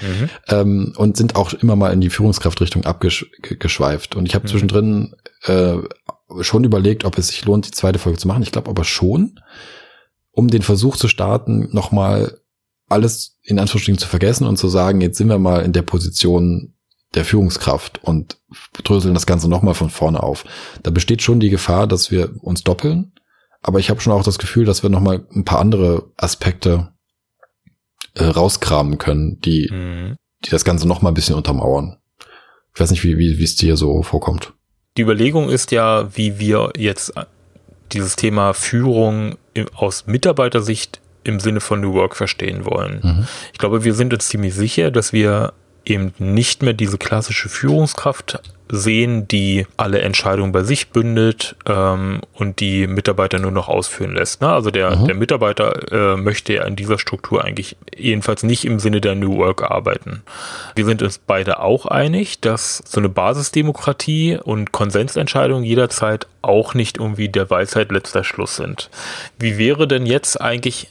mhm. 0.00 0.30
ähm, 0.48 0.92
und 0.96 1.16
sind 1.16 1.36
auch 1.36 1.52
immer 1.52 1.76
mal 1.76 1.92
in 1.92 2.00
die 2.00 2.10
Führungskraftrichtung 2.10 2.84
abgeschweift. 2.84 4.16
Und 4.16 4.26
ich 4.26 4.34
habe 4.34 4.46
mhm. 4.46 4.50
zwischendrin 4.50 5.14
äh, 5.44 5.76
schon 6.40 6.64
überlegt, 6.64 7.04
ob 7.04 7.18
es 7.18 7.28
sich 7.28 7.44
lohnt, 7.44 7.66
die 7.66 7.72
zweite 7.72 7.98
Folge 7.98 8.18
zu 8.18 8.28
machen. 8.28 8.42
Ich 8.42 8.52
glaube 8.52 8.70
aber 8.70 8.84
schon, 8.84 9.40
um 10.30 10.48
den 10.48 10.62
Versuch 10.62 10.96
zu 10.96 11.08
starten, 11.08 11.68
nochmal 11.72 12.38
alles 12.88 13.38
in 13.42 13.58
Anführungsstrichen 13.58 13.98
zu 13.98 14.08
vergessen 14.08 14.46
und 14.46 14.56
zu 14.56 14.68
sagen, 14.68 15.00
jetzt 15.00 15.18
sind 15.18 15.28
wir 15.28 15.38
mal 15.38 15.62
in 15.62 15.72
der 15.72 15.82
Position 15.82 16.74
der 17.14 17.24
Führungskraft 17.24 18.02
und 18.02 18.38
dröseln 18.82 19.14
das 19.14 19.26
Ganze 19.26 19.48
nochmal 19.48 19.74
von 19.74 19.90
vorne 19.90 20.22
auf. 20.22 20.44
Da 20.82 20.90
besteht 20.90 21.22
schon 21.22 21.40
die 21.40 21.50
Gefahr, 21.50 21.86
dass 21.86 22.10
wir 22.10 22.34
uns 22.40 22.62
doppeln. 22.64 23.12
Aber 23.62 23.78
ich 23.78 23.88
habe 23.88 24.00
schon 24.00 24.12
auch 24.12 24.24
das 24.24 24.38
Gefühl, 24.38 24.64
dass 24.64 24.82
wir 24.82 24.90
nochmal 24.90 25.26
ein 25.34 25.44
paar 25.44 25.60
andere 25.60 26.10
Aspekte 26.16 26.93
äh, 28.14 28.24
rauskramen 28.24 28.98
können, 28.98 29.40
die, 29.40 29.68
mhm. 29.70 30.16
die 30.44 30.50
das 30.50 30.64
Ganze 30.64 30.86
noch 30.88 31.02
mal 31.02 31.10
ein 31.10 31.14
bisschen 31.14 31.36
untermauern. 31.36 31.96
Ich 32.74 32.80
weiß 32.80 32.90
nicht, 32.90 33.04
wie, 33.04 33.18
wie, 33.18 33.44
es 33.44 33.56
dir 33.56 33.76
so 33.76 34.02
vorkommt. 34.02 34.52
Die 34.96 35.02
Überlegung 35.02 35.48
ist 35.48 35.70
ja, 35.70 36.08
wie 36.16 36.38
wir 36.38 36.72
jetzt 36.76 37.12
dieses 37.92 38.16
Thema 38.16 38.52
Führung 38.52 39.36
aus 39.74 40.06
Mitarbeitersicht 40.06 41.00
im 41.22 41.40
Sinne 41.40 41.60
von 41.60 41.80
New 41.80 41.94
Work 41.94 42.16
verstehen 42.16 42.64
wollen. 42.64 43.00
Mhm. 43.02 43.26
Ich 43.52 43.58
glaube, 43.58 43.84
wir 43.84 43.94
sind 43.94 44.12
uns 44.12 44.28
ziemlich 44.28 44.54
sicher, 44.54 44.90
dass 44.90 45.12
wir 45.12 45.52
eben 45.86 46.14
nicht 46.18 46.62
mehr 46.62 46.72
diese 46.72 46.98
klassische 46.98 47.48
Führungskraft 47.48 48.40
sehen, 48.68 49.28
die 49.28 49.66
alle 49.76 50.00
Entscheidungen 50.00 50.52
bei 50.52 50.62
sich 50.62 50.88
bündelt 50.88 51.54
ähm, 51.66 52.20
und 52.32 52.60
die 52.60 52.86
Mitarbeiter 52.86 53.38
nur 53.38 53.50
noch 53.50 53.68
ausführen 53.68 54.14
lässt. 54.14 54.40
Ne? 54.40 54.48
Also 54.48 54.70
der, 54.70 54.96
mhm. 54.96 55.06
der 55.06 55.14
Mitarbeiter 55.14 55.92
äh, 55.92 56.16
möchte 56.16 56.54
ja 56.54 56.64
in 56.64 56.74
dieser 56.74 56.98
Struktur 56.98 57.44
eigentlich 57.44 57.76
jedenfalls 57.94 58.42
nicht 58.42 58.64
im 58.64 58.78
Sinne 58.78 59.00
der 59.00 59.14
New 59.14 59.36
Work 59.36 59.62
arbeiten. 59.62 60.22
Wir 60.74 60.86
sind 60.86 61.02
uns 61.02 61.18
beide 61.18 61.60
auch 61.60 61.86
einig, 61.86 62.40
dass 62.40 62.82
so 62.86 63.00
eine 63.00 63.08
Basisdemokratie 63.08 64.38
und 64.42 64.72
Konsensentscheidungen 64.72 65.64
jederzeit 65.64 66.26
auch 66.40 66.74
nicht 66.74 66.98
irgendwie 66.98 67.28
der 67.28 67.50
Weisheit 67.50 67.92
letzter 67.92 68.24
Schluss 68.24 68.56
sind. 68.56 68.90
Wie 69.38 69.58
wäre 69.58 69.86
denn 69.86 70.06
jetzt 70.06 70.40
eigentlich 70.40 70.88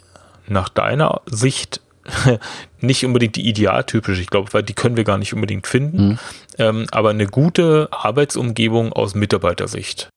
nach 0.47 0.69
deiner 0.69 1.21
Sicht 1.25 1.81
nicht 2.81 3.05
unbedingt 3.05 3.35
die 3.35 3.47
idealtypische, 3.47 4.21
ich 4.21 4.29
glaube, 4.29 4.53
weil 4.53 4.63
die 4.63 4.73
können 4.73 4.97
wir 4.97 5.03
gar 5.03 5.17
nicht 5.17 5.33
unbedingt 5.33 5.67
finden, 5.67 6.07
mhm. 6.07 6.19
ähm, 6.57 6.85
aber 6.91 7.09
eine 7.09 7.27
gute 7.27 7.87
Arbeitsumgebung 7.91 8.93
aus 8.93 9.15
Mitarbeitersicht. 9.15 10.09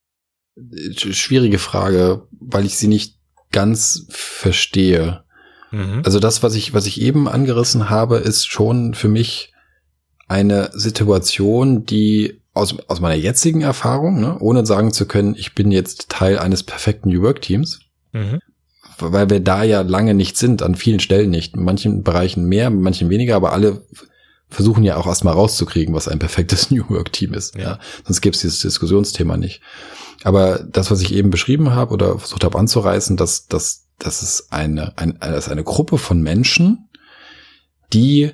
Schwierige 0.97 1.59
Frage, 1.59 2.27
weil 2.41 2.65
ich 2.65 2.79
sie 2.79 2.89
nicht 2.89 3.17
ganz 3.53 4.07
verstehe. 4.09 5.25
Mhm. 5.71 6.03
Also 6.05 6.19
das, 6.19 6.43
was 6.43 6.55
ich, 6.55 6.75
was 6.75 6.87
ich 6.87 7.01
eben 7.01 7.29
angerissen 7.29 7.91
habe, 7.91 8.17
ist 8.19 8.47
schon 8.47 8.95
für 8.95 9.09
mich 9.09 9.53
eine 10.29 10.71
Situation, 10.73 11.85
die 11.85 12.41
aus, 12.53 12.77
aus 12.89 13.01
meiner 13.01 13.15
jetzigen 13.15 13.61
Erfahrung, 13.61 14.21
ne, 14.21 14.39
ohne 14.39 14.65
sagen 14.65 14.93
zu 14.93 15.07
können, 15.07 15.35
ich 15.37 15.55
bin 15.55 15.71
jetzt 15.71 16.09
Teil 16.09 16.39
eines 16.39 16.63
perfekten 16.63 17.11
New 17.11 17.23
Work 17.23 17.43
Teams, 17.43 17.81
mhm 18.13 18.41
weil 18.99 19.31
wir 19.31 19.41
da 19.41 19.63
ja 19.63 19.83
lange 19.83 20.15
nicht 20.15 20.37
sind, 20.37 20.63
an 20.63 20.75
vielen 20.75 21.01
Stellen 21.01 21.31
nicht. 21.31 21.55
In 21.55 21.65
manchen 21.65 22.03
Bereichen 22.03 22.47
mehr, 22.47 22.69
in 22.69 22.81
manchen 22.81 23.11
weniger, 23.11 23.37
aber 23.37 23.53
alle 23.53 23.85
versuchen 24.49 24.85
ja 24.85 24.97
auch 24.97 25.07
erstmal 25.07 25.35
rauszukriegen, 25.35 25.95
was 25.95 26.09
ein 26.09 26.19
perfektes 26.19 26.71
New 26.71 26.89
Work 26.89 27.13
Team 27.13 27.35
ist. 27.35 27.57
Ja. 27.57 27.63
ja. 27.63 27.79
Sonst 28.05 28.21
gäbe 28.21 28.35
es 28.35 28.41
dieses 28.41 28.61
Diskussionsthema 28.61 29.37
nicht. 29.37 29.61
Aber 30.25 30.59
das, 30.59 30.91
was 30.91 31.03
ich 31.03 31.15
eben 31.15 31.31
beschrieben 31.31 31.71
habe 31.73 31.93
oder 31.93 32.19
versucht 32.19 32.45
habe 32.45 32.59
anzureißen, 32.59 33.17
dass, 33.17 33.47
dass, 33.47 33.87
dass 33.99 34.23
es 34.23 34.51
eine, 34.51 34.97
ein, 34.97 35.19
das 35.21 35.47
ist 35.47 35.53
eine 35.53 35.65
Gruppe 35.65 35.99
von 35.99 36.21
Menschen, 36.23 36.89
die 37.93 38.33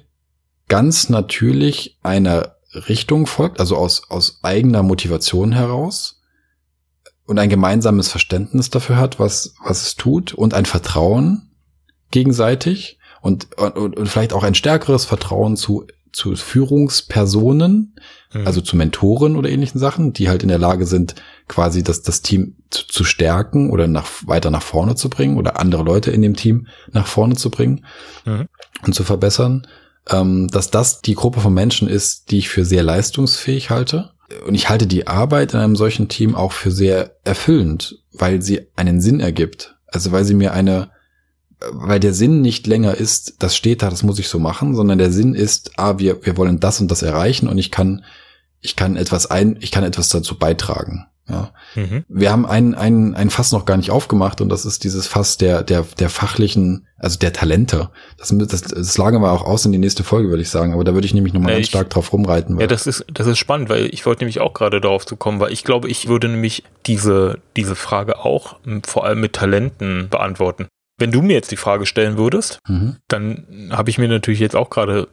ganz 0.68 1.08
natürlich 1.08 1.98
einer 2.02 2.56
Richtung 2.88 3.26
folgt, 3.26 3.60
also 3.60 3.76
aus, 3.76 4.10
aus 4.10 4.38
eigener 4.42 4.82
Motivation 4.82 5.52
heraus 5.52 6.21
und 7.26 7.38
ein 7.38 7.48
gemeinsames 7.48 8.08
Verständnis 8.08 8.70
dafür 8.70 8.96
hat, 8.96 9.18
was, 9.18 9.54
was 9.64 9.82
es 9.82 9.94
tut 9.94 10.34
und 10.34 10.54
ein 10.54 10.66
Vertrauen 10.66 11.50
gegenseitig 12.10 12.98
und, 13.20 13.56
und, 13.56 13.96
und 13.96 14.08
vielleicht 14.08 14.32
auch 14.32 14.42
ein 14.42 14.54
stärkeres 14.54 15.04
Vertrauen 15.04 15.56
zu, 15.56 15.86
zu 16.12 16.34
Führungspersonen, 16.34 17.96
mhm. 18.32 18.46
also 18.46 18.60
zu 18.60 18.76
Mentoren 18.76 19.36
oder 19.36 19.48
ähnlichen 19.48 19.78
Sachen, 19.78 20.12
die 20.12 20.28
halt 20.28 20.42
in 20.42 20.48
der 20.48 20.58
Lage 20.58 20.86
sind, 20.86 21.14
quasi 21.48 21.82
das, 21.82 22.02
das 22.02 22.22
Team 22.22 22.56
zu, 22.70 22.86
zu 22.86 23.04
stärken 23.04 23.70
oder 23.70 23.86
nach, 23.86 24.08
weiter 24.26 24.50
nach 24.50 24.62
vorne 24.62 24.96
zu 24.96 25.08
bringen 25.08 25.38
oder 25.38 25.58
andere 25.58 25.84
Leute 25.84 26.10
in 26.10 26.22
dem 26.22 26.36
Team 26.36 26.66
nach 26.90 27.06
vorne 27.06 27.36
zu 27.36 27.50
bringen 27.50 27.86
mhm. 28.24 28.48
und 28.84 28.94
zu 28.94 29.04
verbessern, 29.04 29.66
ähm, 30.10 30.48
dass 30.48 30.70
das 30.70 31.00
die 31.00 31.14
Gruppe 31.14 31.40
von 31.40 31.54
Menschen 31.54 31.88
ist, 31.88 32.30
die 32.30 32.38
ich 32.38 32.48
für 32.48 32.64
sehr 32.64 32.82
leistungsfähig 32.82 33.70
halte 33.70 34.11
und 34.46 34.54
ich 34.54 34.68
halte 34.68 34.86
die 34.86 35.06
Arbeit 35.06 35.54
in 35.54 35.60
einem 35.60 35.76
solchen 35.76 36.08
Team 36.08 36.34
auch 36.34 36.52
für 36.52 36.70
sehr 36.70 37.16
erfüllend, 37.24 37.98
weil 38.12 38.42
sie 38.42 38.68
einen 38.76 39.00
Sinn 39.00 39.20
ergibt. 39.20 39.76
Also 39.86 40.12
weil 40.12 40.24
sie 40.24 40.34
mir 40.34 40.52
eine, 40.52 40.90
weil 41.70 42.00
der 42.00 42.14
Sinn 42.14 42.40
nicht 42.40 42.66
länger 42.66 42.94
ist, 42.94 43.36
das 43.40 43.56
steht 43.56 43.82
da, 43.82 43.90
das 43.90 44.02
muss 44.02 44.18
ich 44.18 44.28
so 44.28 44.38
machen, 44.38 44.74
sondern 44.74 44.98
der 44.98 45.12
Sinn 45.12 45.34
ist, 45.34 45.78
ah, 45.78 45.98
wir, 45.98 46.24
wir 46.24 46.36
wollen 46.36 46.60
das 46.60 46.80
und 46.80 46.90
das 46.90 47.02
erreichen 47.02 47.48
und 47.48 47.58
ich 47.58 47.70
kann, 47.70 48.04
ich 48.60 48.76
kann 48.76 48.96
etwas 48.96 49.30
ein, 49.30 49.56
ich 49.60 49.70
kann 49.70 49.84
etwas 49.84 50.08
dazu 50.08 50.38
beitragen. 50.38 51.06
Ja. 51.28 51.52
Mhm. 51.76 52.04
Wir 52.08 52.32
haben 52.32 52.46
ein, 52.46 52.74
ein, 52.74 53.14
ein 53.14 53.30
Fass 53.30 53.52
noch 53.52 53.64
gar 53.64 53.76
nicht 53.76 53.90
aufgemacht 53.90 54.40
und 54.40 54.48
das 54.48 54.64
ist 54.64 54.82
dieses 54.82 55.06
Fass 55.06 55.36
der, 55.36 55.62
der, 55.62 55.86
der 55.98 56.10
fachlichen, 56.10 56.86
also 56.98 57.18
der 57.18 57.32
Talente. 57.32 57.90
Das, 58.18 58.34
das, 58.36 58.62
das 58.62 58.98
lagen 58.98 59.20
wir 59.22 59.30
auch 59.30 59.44
aus 59.44 59.64
in 59.64 59.72
die 59.72 59.78
nächste 59.78 60.02
Folge, 60.02 60.30
würde 60.30 60.42
ich 60.42 60.50
sagen. 60.50 60.72
Aber 60.72 60.82
da 60.84 60.94
würde 60.94 61.06
ich 61.06 61.14
nämlich 61.14 61.32
nochmal 61.32 61.52
ja, 61.52 61.58
ganz 61.58 61.68
stark 61.68 61.90
drauf 61.90 62.12
rumreiten. 62.12 62.58
ja, 62.58 62.66
das 62.66 62.86
ist, 62.86 63.04
das 63.12 63.26
ist 63.26 63.38
spannend, 63.38 63.68
weil 63.68 63.86
ich 63.86 64.04
wollte 64.04 64.24
nämlich 64.24 64.40
auch 64.40 64.52
gerade 64.52 64.80
darauf 64.80 65.06
zu 65.06 65.16
kommen, 65.16 65.38
weil 65.38 65.52
ich 65.52 65.62
glaube, 65.62 65.88
ich 65.88 66.08
würde 66.08 66.28
nämlich 66.28 66.64
diese, 66.86 67.38
diese 67.56 67.76
Frage 67.76 68.18
auch 68.18 68.56
vor 68.84 69.04
allem 69.04 69.20
mit 69.20 69.34
Talenten 69.34 70.08
beantworten. 70.08 70.66
Wenn 70.98 71.12
du 71.12 71.22
mir 71.22 71.34
jetzt 71.34 71.50
die 71.50 71.56
Frage 71.56 71.86
stellen 71.86 72.16
würdest, 72.16 72.58
mhm. 72.68 72.96
dann 73.08 73.70
habe 73.70 73.90
ich 73.90 73.98
mir 73.98 74.08
natürlich 74.08 74.40
jetzt 74.40 74.56
auch 74.56 74.70
gerade 74.70 75.08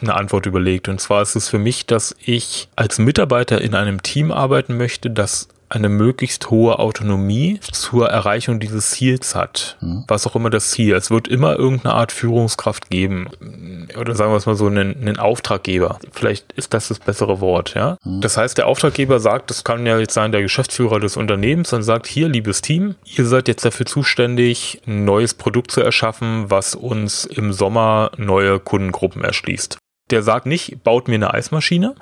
eine 0.00 0.14
Antwort 0.14 0.46
überlegt. 0.46 0.88
Und 0.88 1.00
zwar 1.00 1.22
ist 1.22 1.36
es 1.36 1.48
für 1.48 1.58
mich, 1.58 1.86
dass 1.86 2.14
ich 2.24 2.68
als 2.76 2.98
Mitarbeiter 2.98 3.60
in 3.60 3.74
einem 3.74 4.02
Team 4.02 4.32
arbeiten 4.32 4.76
möchte, 4.76 5.10
das 5.10 5.48
eine 5.68 5.88
möglichst 5.88 6.50
hohe 6.50 6.78
Autonomie 6.78 7.60
zur 7.72 8.08
Erreichung 8.08 8.60
dieses 8.60 8.90
Ziels 8.90 9.34
hat. 9.34 9.76
Mhm. 9.80 10.04
Was 10.08 10.26
auch 10.26 10.34
immer 10.34 10.50
das 10.50 10.70
Ziel. 10.70 10.94
Es 10.94 11.10
wird 11.10 11.28
immer 11.28 11.56
irgendeine 11.58 11.94
Art 11.94 12.12
Führungskraft 12.12 12.90
geben. 12.90 13.28
oder 13.98 14.14
sagen 14.14 14.32
wir 14.32 14.36
es 14.36 14.46
mal 14.46 14.54
so, 14.54 14.66
einen, 14.66 14.96
einen 15.00 15.18
Auftraggeber. 15.18 15.98
Vielleicht 16.12 16.52
ist 16.52 16.74
das 16.74 16.88
das 16.88 16.98
bessere 16.98 17.40
Wort, 17.40 17.74
ja. 17.74 17.98
Mhm. 18.04 18.20
Das 18.20 18.36
heißt, 18.36 18.56
der 18.58 18.66
Auftraggeber 18.66 19.20
sagt, 19.20 19.50
das 19.50 19.64
kann 19.64 19.86
ja 19.86 19.98
jetzt 19.98 20.14
sein, 20.14 20.32
der 20.32 20.42
Geschäftsführer 20.42 21.00
des 21.00 21.16
Unternehmens 21.16 21.72
und 21.72 21.82
sagt, 21.82 22.06
hier, 22.06 22.28
liebes 22.28 22.62
Team, 22.62 22.94
ihr 23.04 23.26
seid 23.26 23.48
jetzt 23.48 23.64
dafür 23.64 23.86
zuständig, 23.86 24.80
ein 24.86 25.04
neues 25.04 25.34
Produkt 25.34 25.70
zu 25.70 25.80
erschaffen, 25.80 26.50
was 26.50 26.74
uns 26.74 27.24
im 27.24 27.52
Sommer 27.52 28.10
neue 28.16 28.58
Kundengruppen 28.58 29.22
erschließt 29.22 29.77
der 30.10 30.22
sagt 30.22 30.46
nicht, 30.46 30.82
baut 30.84 31.08
mir 31.08 31.16
eine 31.16 31.34
Eismaschine, 31.34 31.94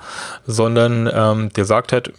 sondern 0.45 1.09
ähm, 1.13 1.49
der 1.53 1.65
sagt 1.65 1.91
halt, 1.91 2.13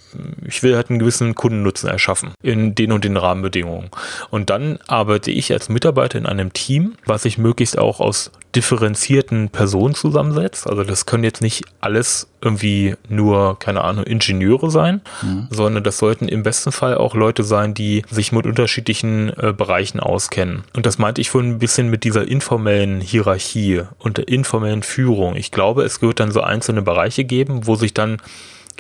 ich 0.47 0.63
will 0.63 0.77
halt 0.77 0.91
einen 0.91 0.99
gewissen 0.99 1.35
Kundennutzen 1.35 1.89
erschaffen 1.89 2.33
in 2.43 2.75
den 2.75 2.93
und 2.93 3.05
den 3.05 3.17
Rahmenbedingungen. 3.17 3.91
Und 4.31 4.51
dann 4.51 4.79
arbeite 4.87 5.31
ich 5.31 5.53
als 5.53 5.69
Mitarbeiter 5.69 6.19
in 6.19 6.27
einem 6.27 6.53
Team, 6.53 6.95
was 7.07 7.23
sich 7.23 7.39
möglichst 7.39 7.79
auch 7.79 8.01
aus 8.01 8.31
differenzierten 8.55 9.51
Personen 9.51 9.95
zusammensetzt. 9.95 10.67
Also 10.69 10.83
das 10.83 11.07
können 11.07 11.25
jetzt 11.25 11.43
nicht 11.43 11.65
alles 11.81 12.29
irgendwie 12.41 12.95
nur, 13.09 13.59
keine 13.59 13.83
Ahnung, 13.83 14.05
Ingenieure 14.05 14.71
sein, 14.71 15.03
mhm. 15.23 15.49
sondern 15.51 15.85
das 15.85 15.99
sollten 15.99 16.29
im 16.29 16.43
besten 16.43 16.73
Fall 16.73 16.97
auch 16.97 17.15
Leute 17.15 17.45
sein, 17.45 17.75
die 17.75 18.05
sich 18.11 18.33
mit 18.33 18.47
unterschiedlichen 18.47 19.31
äh, 19.37 19.53
Bereichen 19.53 20.01
auskennen. 20.01 20.65
Und 20.75 20.87
das 20.87 20.99
meinte 20.99 21.21
ich 21.21 21.31
vorhin 21.31 21.53
ein 21.53 21.59
bisschen 21.59 21.91
mit 21.91 22.05
dieser 22.05 22.27
informellen 22.27 23.01
Hierarchie 23.01 23.83
und 23.99 24.17
der 24.17 24.29
informellen 24.29 24.83
Führung. 24.83 25.37
Ich 25.37 25.51
glaube, 25.51 25.83
es 25.83 26.01
wird 26.01 26.21
dann 26.21 26.33
so 26.33 26.41
einzelne 26.41 26.83
Bereiche 26.83 27.25
geben, 27.25 27.67
wo 27.67 27.77
sich 27.77 27.93
dann 27.93 28.19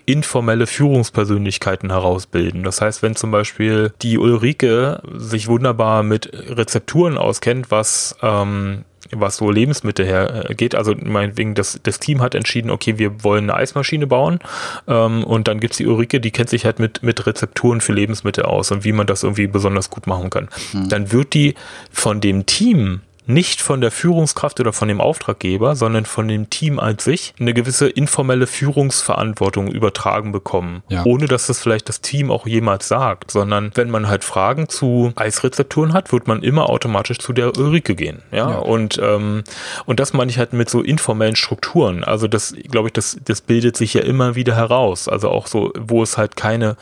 informelle 0.06 0.66
Führungspersönlichkeiten 0.66 1.90
herausbilden. 1.90 2.62
Das 2.62 2.80
heißt, 2.80 3.02
wenn 3.02 3.14
zum 3.14 3.30
Beispiel 3.30 3.92
die 4.00 4.16
Ulrike 4.16 5.02
sich 5.14 5.48
wunderbar 5.48 6.02
mit 6.02 6.30
Rezepturen 6.32 7.18
auskennt, 7.18 7.70
was 7.70 8.16
ähm, 8.22 8.84
was 9.12 9.36
so 9.36 9.50
Lebensmittel 9.50 10.06
hergeht. 10.06 10.74
Also 10.74 10.94
meinetwegen, 10.94 11.54
das, 11.54 11.80
das 11.82 11.98
Team 11.98 12.20
hat 12.20 12.34
entschieden, 12.34 12.70
okay, 12.70 12.98
wir 12.98 13.24
wollen 13.24 13.44
eine 13.44 13.54
Eismaschine 13.54 14.06
bauen 14.06 14.38
ähm, 14.86 15.24
und 15.24 15.48
dann 15.48 15.60
gibt's 15.60 15.78
die 15.78 15.86
Ulrike, 15.86 16.20
die 16.20 16.30
kennt 16.30 16.50
sich 16.50 16.64
halt 16.64 16.78
mit, 16.78 17.02
mit 17.02 17.26
Rezepturen 17.26 17.80
für 17.80 17.92
Lebensmittel 17.92 18.44
aus 18.44 18.70
und 18.70 18.84
wie 18.84 18.92
man 18.92 19.06
das 19.06 19.22
irgendwie 19.22 19.46
besonders 19.46 19.90
gut 19.90 20.06
machen 20.06 20.30
kann. 20.30 20.48
Mhm. 20.72 20.88
Dann 20.88 21.12
wird 21.12 21.34
die 21.34 21.54
von 21.90 22.20
dem 22.20 22.46
Team 22.46 23.00
nicht 23.28 23.60
von 23.60 23.82
der 23.82 23.90
Führungskraft 23.90 24.58
oder 24.58 24.72
von 24.72 24.88
dem 24.88 25.02
Auftraggeber, 25.02 25.76
sondern 25.76 26.06
von 26.06 26.26
dem 26.28 26.48
Team 26.48 26.78
als 26.78 27.04
sich 27.04 27.34
eine 27.38 27.52
gewisse 27.52 27.86
informelle 27.86 28.46
Führungsverantwortung 28.46 29.68
übertragen 29.68 30.32
bekommen. 30.32 30.82
Ja. 30.88 31.04
Ohne 31.04 31.26
dass 31.26 31.46
das 31.46 31.60
vielleicht 31.60 31.90
das 31.90 32.00
Team 32.00 32.30
auch 32.30 32.46
jemals 32.46 32.88
sagt, 32.88 33.30
sondern 33.30 33.70
wenn 33.74 33.90
man 33.90 34.08
halt 34.08 34.24
Fragen 34.24 34.70
zu 34.70 35.12
Eisrezepturen 35.14 35.92
hat, 35.92 36.10
wird 36.10 36.26
man 36.26 36.42
immer 36.42 36.70
automatisch 36.70 37.18
zu 37.18 37.34
der 37.34 37.54
Ulrike 37.58 37.94
gehen. 37.94 38.22
Ja, 38.32 38.50
ja. 38.50 38.58
und, 38.58 38.98
ähm, 39.02 39.44
und 39.84 40.00
das 40.00 40.14
meine 40.14 40.30
ich 40.30 40.38
halt 40.38 40.54
mit 40.54 40.70
so 40.70 40.80
informellen 40.80 41.36
Strukturen. 41.36 42.04
Also 42.04 42.28
das, 42.28 42.56
glaube 42.70 42.88
ich, 42.88 42.94
das, 42.94 43.18
das 43.22 43.42
bildet 43.42 43.76
sich 43.76 43.92
ja 43.92 44.00
immer 44.00 44.36
wieder 44.36 44.56
heraus. 44.56 45.06
Also 45.06 45.28
auch 45.28 45.48
so, 45.48 45.70
wo 45.78 46.02
es 46.02 46.16
halt 46.16 46.36
keine 46.36 46.78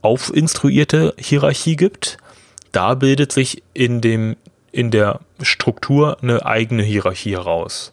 aufinstruierte 0.00 1.14
Hierarchie 1.18 1.74
gibt, 1.74 2.18
da 2.70 2.94
bildet 2.94 3.32
sich 3.32 3.64
in 3.74 4.00
dem 4.00 4.36
in 4.72 4.90
der 4.90 5.20
Struktur 5.40 6.18
eine 6.22 6.44
eigene 6.44 6.82
Hierarchie 6.82 7.32
heraus. 7.32 7.92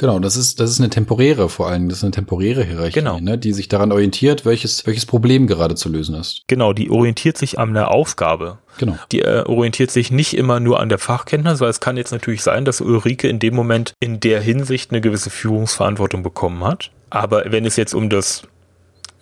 Genau, 0.00 0.18
das 0.18 0.34
ist, 0.34 0.60
das 0.60 0.70
ist 0.70 0.80
eine 0.80 0.88
temporäre 0.88 1.50
vor 1.50 1.68
allem, 1.68 1.90
das 1.90 1.98
ist 1.98 2.04
eine 2.04 2.12
temporäre 2.12 2.64
Hierarchie, 2.64 3.00
genau. 3.00 3.20
ne, 3.20 3.36
die 3.36 3.52
sich 3.52 3.68
daran 3.68 3.92
orientiert, 3.92 4.46
welches, 4.46 4.86
welches 4.86 5.04
Problem 5.04 5.46
gerade 5.46 5.74
zu 5.74 5.90
lösen 5.90 6.14
ist. 6.14 6.40
Genau, 6.46 6.72
die 6.72 6.90
orientiert 6.90 7.36
sich 7.36 7.58
an 7.58 7.74
der 7.74 7.90
Aufgabe. 7.90 8.56
Genau. 8.78 8.96
Die 9.12 9.20
äh, 9.20 9.44
orientiert 9.44 9.90
sich 9.90 10.10
nicht 10.10 10.34
immer 10.34 10.58
nur 10.58 10.80
an 10.80 10.88
der 10.88 10.98
Fachkenntnis, 10.98 11.60
weil 11.60 11.68
es 11.68 11.80
kann 11.80 11.98
jetzt 11.98 12.12
natürlich 12.12 12.42
sein, 12.42 12.64
dass 12.64 12.80
Ulrike 12.80 13.28
in 13.28 13.40
dem 13.40 13.54
Moment 13.54 13.92
in 14.00 14.20
der 14.20 14.40
Hinsicht 14.40 14.90
eine 14.90 15.02
gewisse 15.02 15.28
Führungsverantwortung 15.28 16.22
bekommen 16.22 16.64
hat. 16.64 16.90
Aber 17.10 17.44
wenn 17.52 17.66
es 17.66 17.76
jetzt 17.76 17.92
um 17.92 18.08
das 18.08 18.44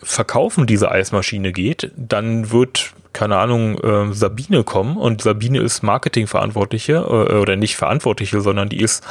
Verkaufen 0.00 0.68
dieser 0.68 0.92
Eismaschine 0.92 1.50
geht, 1.50 1.90
dann 1.96 2.52
wird 2.52 2.92
keine 3.12 3.36
Ahnung, 3.36 3.78
äh, 3.78 4.12
Sabine 4.12 4.64
kommen 4.64 4.96
und 4.96 5.22
Sabine 5.22 5.60
ist 5.60 5.82
Marketingverantwortliche 5.82 6.94
äh, 6.94 7.34
oder 7.34 7.56
nicht 7.56 7.76
Verantwortliche, 7.76 8.40
sondern 8.40 8.68
die 8.68 8.80
ist 8.80 9.02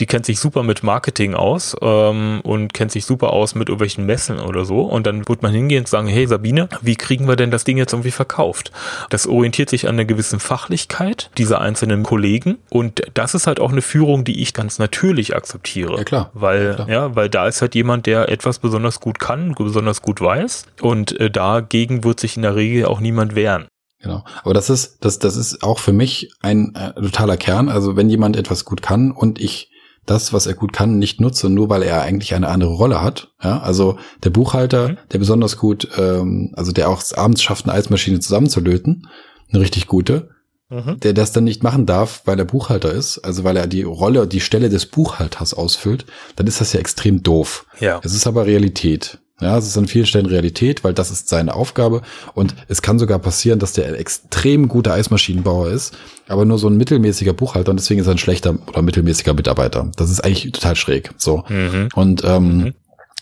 die 0.00 0.06
kennt 0.06 0.26
sich 0.26 0.40
super 0.40 0.62
mit 0.62 0.82
Marketing 0.82 1.34
aus 1.34 1.76
ähm, 1.80 2.40
und 2.42 2.74
kennt 2.74 2.92
sich 2.92 3.04
super 3.04 3.32
aus 3.32 3.54
mit 3.54 3.68
irgendwelchen 3.68 4.06
Messen 4.06 4.40
oder 4.40 4.64
so. 4.64 4.82
Und 4.82 5.06
dann 5.06 5.28
wird 5.28 5.42
man 5.42 5.52
hingehen 5.52 5.80
und 5.80 5.88
sagen, 5.88 6.08
hey 6.08 6.26
Sabine, 6.26 6.68
wie 6.82 6.96
kriegen 6.96 7.28
wir 7.28 7.36
denn 7.36 7.50
das 7.50 7.64
Ding 7.64 7.76
jetzt 7.76 7.92
irgendwie 7.92 8.10
verkauft? 8.10 8.72
Das 9.10 9.26
orientiert 9.26 9.70
sich 9.70 9.88
an 9.88 9.94
einer 9.94 10.04
gewissen 10.04 10.40
Fachlichkeit 10.40 11.30
dieser 11.38 11.60
einzelnen 11.60 12.02
Kollegen. 12.02 12.58
Und 12.70 13.02
das 13.14 13.34
ist 13.34 13.46
halt 13.46 13.60
auch 13.60 13.72
eine 13.72 13.82
Führung, 13.82 14.24
die 14.24 14.42
ich 14.42 14.54
ganz 14.54 14.78
natürlich 14.78 15.36
akzeptiere. 15.36 15.96
Ja, 15.98 16.04
klar. 16.04 16.30
Weil, 16.34 16.64
ja, 16.64 16.74
klar. 16.74 16.88
ja 16.88 17.16
weil 17.16 17.28
da 17.28 17.46
ist 17.46 17.60
halt 17.62 17.74
jemand, 17.74 18.06
der 18.06 18.28
etwas 18.28 18.58
besonders 18.58 19.00
gut 19.00 19.18
kann, 19.18 19.54
besonders 19.54 20.02
gut 20.02 20.20
weiß. 20.20 20.66
Und 20.80 21.18
äh, 21.20 21.30
dagegen 21.30 22.04
wird 22.04 22.20
sich 22.20 22.36
in 22.36 22.42
der 22.42 22.56
Regel 22.56 22.86
auch 22.86 23.00
niemand 23.00 23.33
wehren. 23.34 23.68
Genau. 24.00 24.22
Aber 24.42 24.52
das 24.52 24.68
ist, 24.68 24.98
das, 25.00 25.18
das 25.18 25.36
ist 25.36 25.62
auch 25.62 25.78
für 25.78 25.92
mich 25.92 26.30
ein 26.42 26.74
äh, 26.74 26.92
totaler 26.94 27.38
Kern. 27.38 27.68
Also 27.68 27.96
wenn 27.96 28.10
jemand 28.10 28.36
etwas 28.36 28.64
gut 28.64 28.82
kann 28.82 29.10
und 29.10 29.40
ich 29.40 29.70
das, 30.06 30.32
was 30.32 30.46
er 30.46 30.54
gut 30.54 30.72
kann, 30.72 30.98
nicht 30.98 31.20
nutze, 31.20 31.48
nur 31.48 31.70
weil 31.70 31.82
er 31.82 32.02
eigentlich 32.02 32.34
eine 32.34 32.48
andere 32.48 32.74
Rolle 32.74 33.00
hat. 33.00 33.32
Ja, 33.42 33.60
also 33.60 33.98
der 34.22 34.30
Buchhalter, 34.30 34.90
mhm. 34.90 34.98
der 35.12 35.18
besonders 35.18 35.56
gut, 35.56 35.88
ähm, 35.96 36.52
also 36.56 36.72
der 36.72 36.88
auch 36.88 37.02
abends 37.14 37.42
schafft, 37.42 37.64
eine 37.64 37.74
Eismaschine 37.74 38.20
zusammenzulöten, 38.20 39.08
eine 39.50 39.62
richtig 39.62 39.86
gute, 39.86 40.28
mhm. 40.68 41.00
der 41.00 41.14
das 41.14 41.32
dann 41.32 41.44
nicht 41.44 41.62
machen 41.62 41.86
darf, 41.86 42.22
weil 42.26 42.38
er 42.38 42.44
Buchhalter 42.44 42.92
ist, 42.92 43.18
also 43.18 43.44
weil 43.44 43.56
er 43.56 43.66
die 43.66 43.82
Rolle, 43.82 44.26
die 44.26 44.40
Stelle 44.40 44.68
des 44.68 44.86
Buchhalters 44.86 45.54
ausfüllt, 45.54 46.04
dann 46.36 46.46
ist 46.46 46.60
das 46.60 46.74
ja 46.74 46.80
extrem 46.80 47.22
doof. 47.22 47.66
Ja. 47.80 48.00
Es 48.04 48.14
ist 48.14 48.26
aber 48.26 48.44
Realität. 48.46 49.20
Ja, 49.40 49.58
es 49.58 49.66
ist 49.66 49.76
an 49.76 49.88
vielen 49.88 50.06
Stellen 50.06 50.26
Realität, 50.26 50.84
weil 50.84 50.94
das 50.94 51.10
ist 51.10 51.28
seine 51.28 51.54
Aufgabe. 51.54 52.02
Und 52.34 52.54
es 52.68 52.82
kann 52.82 53.00
sogar 53.00 53.18
passieren, 53.18 53.58
dass 53.58 53.72
der 53.72 53.86
ein 53.86 53.96
extrem 53.96 54.68
guter 54.68 54.92
Eismaschinenbauer 54.92 55.70
ist, 55.70 55.96
aber 56.28 56.44
nur 56.44 56.58
so 56.58 56.68
ein 56.68 56.76
mittelmäßiger 56.76 57.32
Buchhalter 57.32 57.70
und 57.70 57.80
deswegen 57.80 58.00
ist 58.00 58.06
er 58.06 58.12
ein 58.12 58.18
schlechter 58.18 58.56
oder 58.68 58.82
mittelmäßiger 58.82 59.34
Mitarbeiter. 59.34 59.90
Das 59.96 60.10
ist 60.10 60.24
eigentlich 60.24 60.52
total 60.52 60.76
schräg. 60.76 61.10
So. 61.18 61.44
Mhm. 61.48 61.88
Und 61.94 62.22
ähm, 62.24 62.58
mhm. 62.58 62.74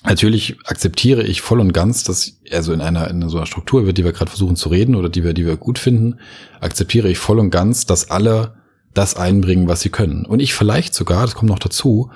Natürlich 0.04 0.56
akzeptiere 0.64 1.22
ich 1.22 1.42
voll 1.42 1.60
und 1.60 1.72
ganz, 1.72 2.02
dass 2.02 2.40
also 2.50 2.72
in 2.72 2.80
einer 2.80 3.08
in 3.08 3.28
so 3.28 3.36
einer 3.36 3.46
Struktur, 3.46 3.82
über 3.82 3.92
die 3.92 4.04
wir 4.04 4.12
gerade 4.12 4.30
versuchen 4.30 4.56
zu 4.56 4.68
reden 4.68 4.96
oder 4.96 5.08
die 5.08 5.22
wir 5.22 5.32
die 5.32 5.46
wir 5.46 5.56
gut 5.56 5.78
finden, 5.78 6.18
akzeptiere 6.60 7.08
ich 7.08 7.18
voll 7.18 7.38
und 7.38 7.50
ganz, 7.50 7.86
dass 7.86 8.10
alle 8.10 8.54
das 8.94 9.14
einbringen, 9.14 9.68
was 9.68 9.80
sie 9.80 9.90
können. 9.90 10.26
Und 10.26 10.40
ich 10.40 10.54
vielleicht 10.54 10.92
sogar, 10.94 11.24
das 11.24 11.34
kommt 11.36 11.50
noch 11.50 11.60
dazu, 11.60 12.10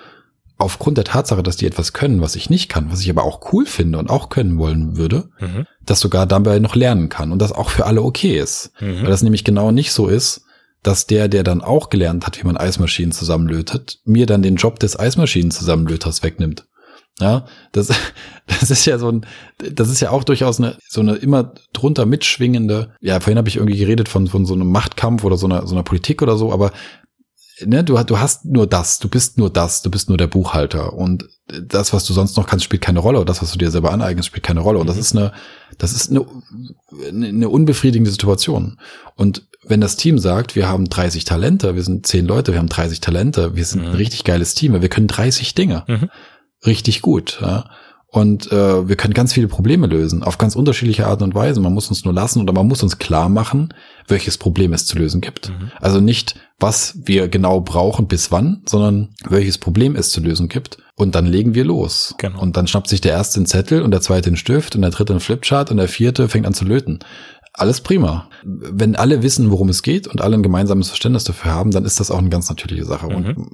aufgrund 0.59 0.97
der 0.97 1.05
Tatsache, 1.05 1.43
dass 1.43 1.57
die 1.57 1.67
etwas 1.67 1.93
können, 1.93 2.21
was 2.21 2.35
ich 2.35 2.49
nicht 2.49 2.69
kann, 2.69 2.91
was 2.91 3.01
ich 3.01 3.11
aber 3.11 3.25
auch 3.25 3.53
cool 3.53 3.67
finde 3.67 3.99
und 3.99 4.09
auch 4.09 4.31
können 4.31 4.59
wollen 4.59 4.97
würde, 4.97 5.29
mhm. 5.39 5.67
das 5.85 6.01
sogar 6.01 6.27
dabei 6.27 6.59
noch 6.59 6.75
lernen 6.75 7.09
kann 7.09 7.33
und 7.33 7.41
das 7.41 7.53
auch 7.53 7.71
für 7.71 7.87
alle 7.87 8.03
okay 8.03 8.39
ist. 8.39 8.73
Mhm. 8.81 9.03
Weil 9.03 9.11
das 9.11 9.23
nämlich 9.23 9.45
genau 9.45 9.71
nicht 9.71 9.93
so 9.93 10.09
ist, 10.09 10.43
dass 10.83 11.07
der, 11.07 11.29
der 11.29 11.43
dann 11.43 11.63
auch 11.63 11.91
gelernt 11.91 12.27
hat, 12.27 12.41
wie 12.41 12.47
man 12.47 12.57
Eismaschinen 12.57 13.13
zusammenlötet, 13.13 13.99
mir 14.05 14.27
dann 14.27 14.43
den 14.43 14.57
Job 14.57 14.79
des 14.79 14.99
Eismaschinen-Zusammenlöters 14.99 16.23
wegnimmt. 16.23 16.65
Ja, 17.21 17.47
das, 17.73 17.89
das 18.47 18.71
ist 18.71 18.85
ja 18.87 18.99
so 18.99 19.11
ein, 19.11 19.27
das 19.59 19.91
ist 19.91 20.01
ja 20.01 20.11
auch 20.11 20.25
durchaus 20.25 20.59
eine, 20.59 20.77
so 20.89 21.01
eine 21.01 21.17
immer 21.17 21.55
drunter 21.73 22.07
mitschwingende, 22.07 22.95
ja, 23.01 23.21
vorhin 23.21 23.39
habe 23.39 23.49
ich 23.49 23.57
irgendwie 23.57 23.79
geredet 23.79 24.09
von, 24.09 24.27
von 24.29 24.47
so 24.47 24.55
einem 24.55 24.71
Machtkampf 24.71 25.25
oder 25.25 25.37
so 25.37 25.47
einer, 25.47 25.67
so 25.67 25.75
einer 25.75 25.83
Politik 25.83 26.23
oder 26.23 26.37
so, 26.37 26.53
aber 26.53 26.73
ne, 27.65 27.85
du, 27.85 27.97
du 28.03 28.19
hast 28.19 28.45
nur 28.45 28.67
das, 28.67 28.99
du 28.99 29.09
bist 29.09 29.39
nur 29.39 29.51
das, 29.51 29.83
du 29.83 29.91
bist 29.91 30.09
nur 30.09 30.19
der 30.19 30.27
Buchhalter 30.27 30.93
und 30.93 31.29
das, 31.47 31.93
was 31.93 32.05
du 32.05 32.13
sonst 32.13 32.37
noch 32.37 32.47
kannst, 32.47 32.65
spielt 32.65 32.83
keine 32.83 32.99
Rolle 32.99 33.21
und 33.21 33.29
das, 33.29 33.41
was 33.41 33.53
du 33.53 33.59
dir 33.59 33.71
selber 33.71 33.93
aneignest, 33.93 34.29
spielt 34.29 34.45
keine 34.45 34.61
Rolle 34.61 34.79
und 34.79 34.87
das 34.87 34.97
mhm. 34.97 35.03
ist 35.03 35.17
eine, 35.17 35.33
das 35.79 35.93
ist 35.93 36.11
eine, 36.11 36.27
eine 37.09 37.49
unbefriedigende 37.49 38.11
Situation 38.11 38.79
und 39.15 39.47
wenn 39.69 39.81
das 39.81 39.97
Team 39.97 40.19
sagt, 40.19 40.55
wir 40.55 40.69
haben 40.69 40.89
30 40.89 41.25
Talente, 41.25 41.75
wir 41.75 41.83
sind 41.83 42.07
10 42.07 42.27
Leute, 42.27 42.53
wir 42.53 42.59
haben 42.59 42.69
30 42.69 43.01
Talente, 43.01 43.57
wir 43.57 43.65
sind 43.65 43.83
mhm. 43.83 43.89
ein 43.89 43.95
richtig 43.95 44.25
geiles 44.25 44.55
Team, 44.55 44.81
wir 44.81 44.89
können 44.89 45.09
30 45.09 45.55
Dinge. 45.55 45.85
Mhm. 45.89 46.09
Richtig 46.65 47.03
gut. 47.03 47.39
Ja. 47.41 47.69
Und 48.09 48.51
äh, 48.53 48.89
wir 48.89 48.97
können 48.97 49.13
ganz 49.13 49.33
viele 49.33 49.49
Probleme 49.49 49.87
lösen, 49.87 50.23
auf 50.23 50.39
ganz 50.39 50.57
unterschiedliche 50.57 51.07
Arten 51.07 51.25
und 51.25 51.35
Weise. 51.35 51.61
Man 51.61 51.75
muss 51.75 51.89
uns 51.89 52.05
nur 52.05 52.15
lassen 52.15 52.41
oder 52.41 52.53
man 52.53 52.67
muss 52.67 52.83
uns 52.83 52.99
klar 52.99 53.29
machen, 53.29 53.75
welches 54.09 54.39
Problem 54.39 54.73
es 54.73 54.87
zu 54.87 54.97
lösen 54.97 55.21
gibt. 55.21 55.51
Mhm. 55.51 55.71
Also 55.81 56.01
nicht, 56.01 56.37
was 56.59 56.99
wir 57.05 57.29
genau 57.29 57.61
brauchen 57.61 58.07
bis 58.07 58.33
wann, 58.33 58.63
sondern 58.67 59.15
welches 59.29 59.59
Problem 59.59 59.95
es 59.95 60.11
zu 60.11 60.21
lösen 60.21 60.49
gibt. 60.49 60.79
Und 60.95 61.15
dann 61.15 61.27
legen 61.27 61.55
wir 61.55 61.65
los. 61.65 62.15
Genau. 62.17 62.41
Und 62.41 62.57
dann 62.57 62.67
schnappt 62.67 62.89
sich 62.89 63.03
der 63.03 63.13
erste 63.13 63.39
einen 63.39 63.47
Zettel 63.47 63.83
und 63.83 63.91
der 63.91 64.01
zweite 64.01 64.29
einen 64.29 64.39
Stift 64.39 64.75
und 64.75 64.83
der 64.83 64.91
dritte 64.91 65.13
einen 65.13 65.21
Flipchart 65.21 65.71
und 65.71 65.77
der 65.77 65.89
vierte 65.89 66.29
fängt 66.29 66.47
an 66.47 66.55
zu 66.55 66.65
löten. 66.65 67.01
Alles 67.53 67.83
prima. 67.83 68.31
Wenn 68.45 68.97
alle 68.97 69.23
wissen, 69.23 69.51
worum 69.51 69.69
es 69.69 69.83
geht 69.83 70.07
und 70.07 70.23
alle 70.23 70.37
ein 70.37 70.43
gemeinsames 70.43 70.89
Verständnis 70.89 71.25
dafür 71.25 71.53
haben, 71.53 71.71
dann 71.71 71.85
ist 71.85 72.01
das 72.01 72.11
auch 72.11 72.19
eine 72.19 72.31
ganz 72.31 72.49
natürliche 72.49 72.87
Sache. 72.87 73.09
Mhm. 73.09 73.15
Und 73.15 73.51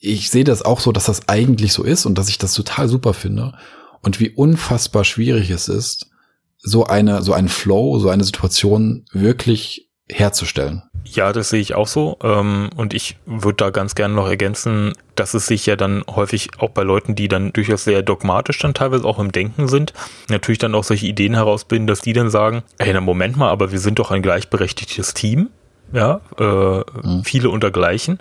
ich 0.00 0.30
sehe 0.30 0.44
das 0.44 0.62
auch 0.62 0.80
so, 0.80 0.90
dass 0.92 1.04
das 1.04 1.28
eigentlich 1.28 1.72
so 1.72 1.84
ist 1.84 2.06
und 2.06 2.18
dass 2.18 2.28
ich 2.28 2.38
das 2.38 2.54
total 2.54 2.88
super 2.88 3.14
finde 3.14 3.54
und 4.02 4.20
wie 4.20 4.30
unfassbar 4.30 5.04
schwierig 5.04 5.50
es 5.50 5.68
ist, 5.68 6.10
so 6.58 6.86
eine, 6.86 7.22
so 7.22 7.32
einen 7.32 7.48
Flow, 7.48 7.98
so 7.98 8.08
eine 8.08 8.24
Situation 8.24 9.04
wirklich 9.12 9.85
herzustellen. 10.10 10.82
Ja, 11.04 11.32
das 11.32 11.50
sehe 11.50 11.60
ich 11.60 11.74
auch 11.74 11.86
so. 11.86 12.18
Ähm, 12.22 12.70
und 12.76 12.94
ich 12.94 13.16
würde 13.26 13.56
da 13.56 13.70
ganz 13.70 13.94
gerne 13.94 14.14
noch 14.14 14.28
ergänzen, 14.28 14.92
dass 15.14 15.34
es 15.34 15.46
sich 15.46 15.66
ja 15.66 15.76
dann 15.76 16.04
häufig 16.08 16.50
auch 16.58 16.70
bei 16.70 16.82
Leuten, 16.82 17.14
die 17.14 17.28
dann 17.28 17.52
durchaus 17.52 17.84
sehr 17.84 18.02
dogmatisch 18.02 18.58
dann 18.58 18.74
teilweise 18.74 19.04
auch 19.04 19.18
im 19.18 19.32
Denken 19.32 19.68
sind, 19.68 19.92
natürlich 20.28 20.58
dann 20.58 20.74
auch 20.74 20.84
solche 20.84 21.06
Ideen 21.06 21.34
herausbilden, 21.34 21.86
dass 21.86 22.00
die 22.00 22.12
dann 22.12 22.30
sagen, 22.30 22.62
hey, 22.78 22.92
na 22.92 23.00
Moment 23.00 23.36
mal, 23.36 23.50
aber 23.50 23.72
wir 23.72 23.78
sind 23.78 23.98
doch 23.98 24.10
ein 24.10 24.22
gleichberechtigtes 24.22 25.14
Team 25.14 25.50
ja, 25.92 26.20
äh, 26.38 26.44
mhm. 26.44 27.22
viele 27.24 27.50
untergleichen. 27.50 28.18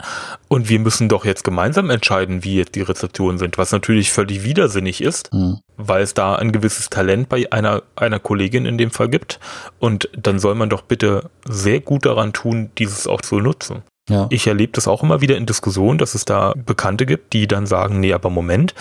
Und 0.47 0.69
wir 0.69 0.79
müssen 0.79 1.09
doch 1.09 1.25
jetzt 1.25 1.43
gemeinsam 1.43 1.89
entscheiden, 1.89 2.43
wie 2.43 2.55
jetzt 2.55 2.75
die 2.75 2.81
Rezepturen 2.81 3.37
sind, 3.37 3.57
was 3.57 3.71
natürlich 3.71 4.11
völlig 4.11 4.43
widersinnig 4.43 5.01
ist, 5.01 5.33
mhm. 5.33 5.59
weil 5.77 6.03
es 6.03 6.13
da 6.13 6.35
ein 6.35 6.51
gewisses 6.51 6.89
Talent 6.89 7.29
bei 7.29 7.51
einer, 7.51 7.83
einer 7.95 8.19
Kollegin 8.19 8.65
in 8.65 8.77
dem 8.77 8.91
Fall 8.91 9.09
gibt. 9.09 9.39
Und 9.79 10.09
dann 10.15 10.39
soll 10.39 10.55
man 10.55 10.69
doch 10.69 10.81
bitte 10.81 11.29
sehr 11.45 11.79
gut 11.79 12.05
daran 12.05 12.33
tun, 12.33 12.69
dieses 12.77 13.07
auch 13.07 13.21
zu 13.21 13.39
nutzen. 13.39 13.83
Ja. 14.07 14.27
Ich 14.29 14.45
erlebe 14.45 14.73
das 14.73 14.87
auch 14.87 15.01
immer 15.01 15.21
wieder 15.21 15.35
in 15.35 15.47
Diskussionen, 15.47 15.97
dass 15.97 16.13
es 16.13 16.25
da 16.25 16.53
Bekannte 16.55 17.07
gibt, 17.07 17.33
die 17.33 17.47
dann 17.47 17.65
sagen, 17.65 17.99
nee, 17.99 18.13
aber 18.13 18.29
Moment, 18.29 18.75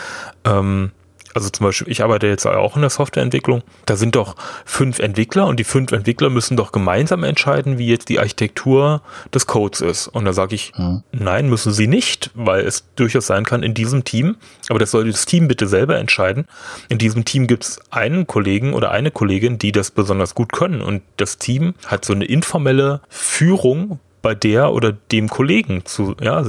ähm, 0.44 0.90
also 1.34 1.50
zum 1.50 1.66
Beispiel, 1.66 1.90
ich 1.90 2.02
arbeite 2.02 2.28
jetzt 2.28 2.46
auch 2.46 2.76
in 2.76 2.82
der 2.82 2.90
Softwareentwicklung, 2.90 3.62
da 3.86 3.96
sind 3.96 4.14
doch 4.14 4.36
fünf 4.64 5.00
Entwickler 5.00 5.46
und 5.46 5.58
die 5.58 5.64
fünf 5.64 5.92
Entwickler 5.92 6.30
müssen 6.30 6.56
doch 6.56 6.72
gemeinsam 6.72 7.24
entscheiden, 7.24 7.76
wie 7.76 7.88
jetzt 7.88 8.08
die 8.08 8.20
Architektur 8.20 9.02
des 9.32 9.46
Codes 9.46 9.80
ist. 9.80 10.08
Und 10.08 10.24
da 10.24 10.32
sage 10.32 10.54
ich, 10.54 10.72
hm. 10.76 11.02
nein, 11.12 11.48
müssen 11.48 11.72
sie 11.72 11.88
nicht, 11.88 12.30
weil 12.34 12.64
es 12.64 12.84
durchaus 12.94 13.26
sein 13.26 13.44
kann 13.44 13.62
in 13.62 13.74
diesem 13.74 14.04
Team, 14.04 14.36
aber 14.68 14.78
das 14.78 14.92
soll 14.92 15.10
das 15.10 15.26
Team 15.26 15.48
bitte 15.48 15.66
selber 15.66 15.98
entscheiden. 15.98 16.46
In 16.88 16.98
diesem 16.98 17.24
Team 17.24 17.46
gibt 17.46 17.64
es 17.64 17.80
einen 17.90 18.26
Kollegen 18.26 18.72
oder 18.72 18.92
eine 18.92 19.10
Kollegin, 19.10 19.58
die 19.58 19.72
das 19.72 19.90
besonders 19.90 20.34
gut 20.34 20.52
können 20.52 20.80
und 20.80 21.02
das 21.16 21.38
Team 21.38 21.74
hat 21.86 22.04
so 22.04 22.12
eine 22.12 22.24
informelle 22.24 23.00
Führung 23.08 23.98
bei 24.24 24.34
der 24.34 24.72
oder 24.72 24.90
dem 24.90 25.28
Kollegen 25.28 25.84
zu, 25.84 26.16
ja, 26.18 26.42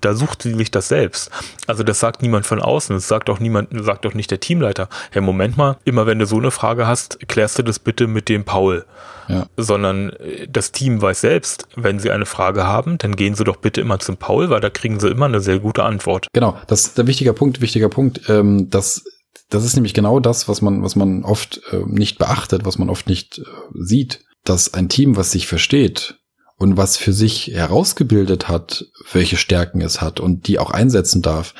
da 0.00 0.14
sucht 0.14 0.42
sie 0.42 0.54
sich 0.54 0.70
das 0.70 0.86
selbst. 0.86 1.32
Also 1.66 1.82
das 1.82 1.98
sagt 1.98 2.22
niemand 2.22 2.46
von 2.46 2.62
außen, 2.62 2.94
das 2.94 3.08
sagt 3.08 3.28
auch 3.28 3.40
niemand, 3.40 3.70
sagt 3.72 4.06
auch 4.06 4.14
nicht 4.14 4.30
der 4.30 4.38
Teamleiter. 4.38 4.88
Hey, 5.10 5.20
Moment 5.20 5.56
mal, 5.56 5.78
immer 5.84 6.06
wenn 6.06 6.20
du 6.20 6.26
so 6.26 6.38
eine 6.38 6.52
Frage 6.52 6.86
hast, 6.86 7.18
klärst 7.28 7.58
du 7.58 7.64
das 7.64 7.80
bitte 7.80 8.06
mit 8.06 8.28
dem 8.28 8.44
Paul. 8.44 8.86
Ja. 9.28 9.46
Sondern 9.56 10.10
äh, 10.10 10.46
das 10.48 10.70
Team 10.70 11.02
weiß 11.02 11.20
selbst, 11.20 11.66
wenn 11.74 11.98
sie 11.98 12.12
eine 12.12 12.24
Frage 12.24 12.68
haben, 12.68 12.98
dann 12.98 13.16
gehen 13.16 13.34
sie 13.34 13.42
doch 13.42 13.56
bitte 13.56 13.80
immer 13.80 13.98
zum 13.98 14.16
Paul, 14.16 14.48
weil 14.48 14.60
da 14.60 14.70
kriegen 14.70 15.00
sie 15.00 15.08
immer 15.08 15.26
eine 15.26 15.40
sehr 15.40 15.58
gute 15.58 15.82
Antwort. 15.82 16.28
Genau, 16.32 16.56
das 16.68 16.86
ist 16.86 16.98
der 16.98 17.08
wichtige 17.08 17.32
Punkt, 17.32 17.60
wichtiger 17.60 17.88
Punkt, 17.88 18.30
ähm, 18.30 18.70
dass 18.70 19.04
das 19.50 19.64
ist 19.64 19.74
nämlich 19.74 19.92
genau 19.92 20.20
das, 20.20 20.48
was 20.48 20.62
man, 20.62 20.84
was 20.84 20.94
man 20.94 21.24
oft 21.24 21.60
äh, 21.72 21.82
nicht 21.84 22.18
beachtet, 22.18 22.64
was 22.64 22.78
man 22.78 22.88
oft 22.88 23.08
nicht 23.08 23.38
äh, 23.38 23.42
sieht, 23.74 24.24
dass 24.44 24.72
ein 24.72 24.88
Team, 24.88 25.16
was 25.16 25.32
sich 25.32 25.48
versteht, 25.48 26.17
und 26.58 26.76
was 26.76 26.96
für 26.96 27.12
sich 27.12 27.52
herausgebildet 27.54 28.48
hat, 28.48 28.86
welche 29.12 29.36
Stärken 29.36 29.80
es 29.80 30.00
hat 30.00 30.20
und 30.20 30.48
die 30.48 30.58
auch 30.58 30.70
einsetzen 30.70 31.22
darf, 31.22 31.54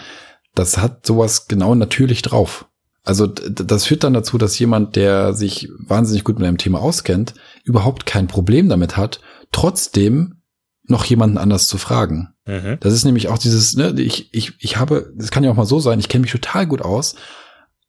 das 0.55 0.77
hat 0.77 1.07
sowas 1.07 1.47
genau 1.47 1.75
natürlich 1.75 2.21
drauf. 2.23 2.67
Also 3.05 3.27
das 3.27 3.87
führt 3.87 4.05
dann 4.05 4.13
dazu, 4.13 4.37
dass 4.37 4.59
jemand, 4.59 4.97
der 4.97 5.33
sich 5.33 5.71
wahnsinnig 5.79 6.25
gut 6.25 6.39
mit 6.39 6.47
einem 6.47 6.59
Thema 6.59 6.81
auskennt, 6.81 7.33
überhaupt 7.65 8.05
kein 8.05 8.27
Problem 8.27 8.69
damit 8.69 8.97
hat, 8.97 9.21
trotzdem 9.53 10.43
noch 10.83 11.05
jemanden 11.05 11.39
anders 11.39 11.69
zu 11.69 11.79
fragen. 11.79 12.35
Mhm. 12.45 12.79
Das 12.81 12.93
ist 12.93 13.05
nämlich 13.05 13.29
auch 13.29 13.39
dieses, 13.39 13.77
ne, 13.77 13.95
ich, 13.99 14.35
ich, 14.35 14.55
ich 14.59 14.77
habe, 14.79 15.13
das 15.17 15.31
kann 15.31 15.45
ja 15.45 15.51
auch 15.51 15.57
mal 15.57 15.65
so 15.65 15.81
sein, 15.81 16.01
ich 16.01 16.09
kenne 16.09 16.23
mich 16.23 16.33
total 16.33 16.67
gut 16.67 16.83
aus, 16.83 17.15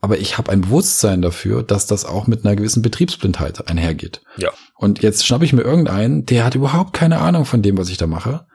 aber 0.02 0.18
ich 0.18 0.38
habe 0.38 0.52
ein 0.52 0.62
Bewusstsein 0.62 1.22
dafür, 1.22 1.64
dass 1.64 1.86
das 1.86 2.06
auch 2.06 2.28
mit 2.28 2.46
einer 2.46 2.56
gewissen 2.56 2.82
Betriebsblindheit 2.82 3.68
einhergeht. 3.68 4.22
Ja. 4.38 4.52
Und 4.76 5.02
jetzt 5.02 5.26
schnappe 5.26 5.46
ich 5.46 5.54
mir 5.54 5.62
irgendeinen, 5.62 6.26
der 6.26 6.46
hat 6.46 6.56
überhaupt 6.56 6.94
keine 6.94 7.20
Ahnung 7.20 7.46
von 7.46 7.62
dem, 7.62 7.78
was 7.78 7.90
ich 7.90 7.98
da 7.98 8.08
mache. 8.08 8.46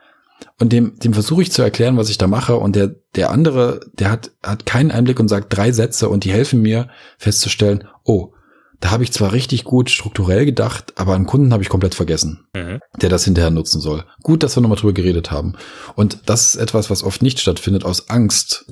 Und 0.59 0.73
dem, 0.73 0.97
dem 0.99 1.13
versuche 1.13 1.43
ich 1.43 1.51
zu 1.51 1.61
erklären, 1.61 1.97
was 1.97 2.09
ich 2.09 2.17
da 2.17 2.27
mache. 2.27 2.55
Und 2.55 2.75
der, 2.75 2.95
der 3.15 3.29
andere, 3.29 3.81
der 3.93 4.09
hat, 4.09 4.31
hat 4.41 4.65
keinen 4.65 4.91
Einblick 4.91 5.19
und 5.19 5.27
sagt 5.27 5.55
drei 5.55 5.71
Sätze 5.71 6.09
und 6.09 6.23
die 6.23 6.31
helfen 6.31 6.61
mir 6.61 6.89
festzustellen, 7.17 7.87
oh, 8.03 8.33
da 8.81 8.91
habe 8.91 9.03
ich 9.03 9.13
zwar 9.13 9.31
richtig 9.31 9.63
gut 9.63 9.89
strukturell 9.89 10.45
gedacht, 10.45 10.93
aber 10.95 11.15
einen 11.15 11.25
Kunden 11.25 11.53
habe 11.53 11.63
ich 11.63 11.69
komplett 11.69 11.95
vergessen, 11.95 12.47
mhm. 12.53 12.79
der 13.01 13.09
das 13.09 13.23
hinterher 13.23 13.51
nutzen 13.51 13.79
soll. 13.79 14.03
Gut, 14.21 14.43
dass 14.43 14.57
wir 14.57 14.61
nochmal 14.61 14.77
drüber 14.77 14.93
geredet 14.93 15.31
haben. 15.31 15.53
Und 15.95 16.19
das 16.25 16.55
ist 16.55 16.61
etwas, 16.61 16.89
was 16.89 17.03
oft 17.03 17.21
nicht 17.21 17.39
stattfindet 17.39 17.85
aus 17.85 18.09
Angst, 18.09 18.65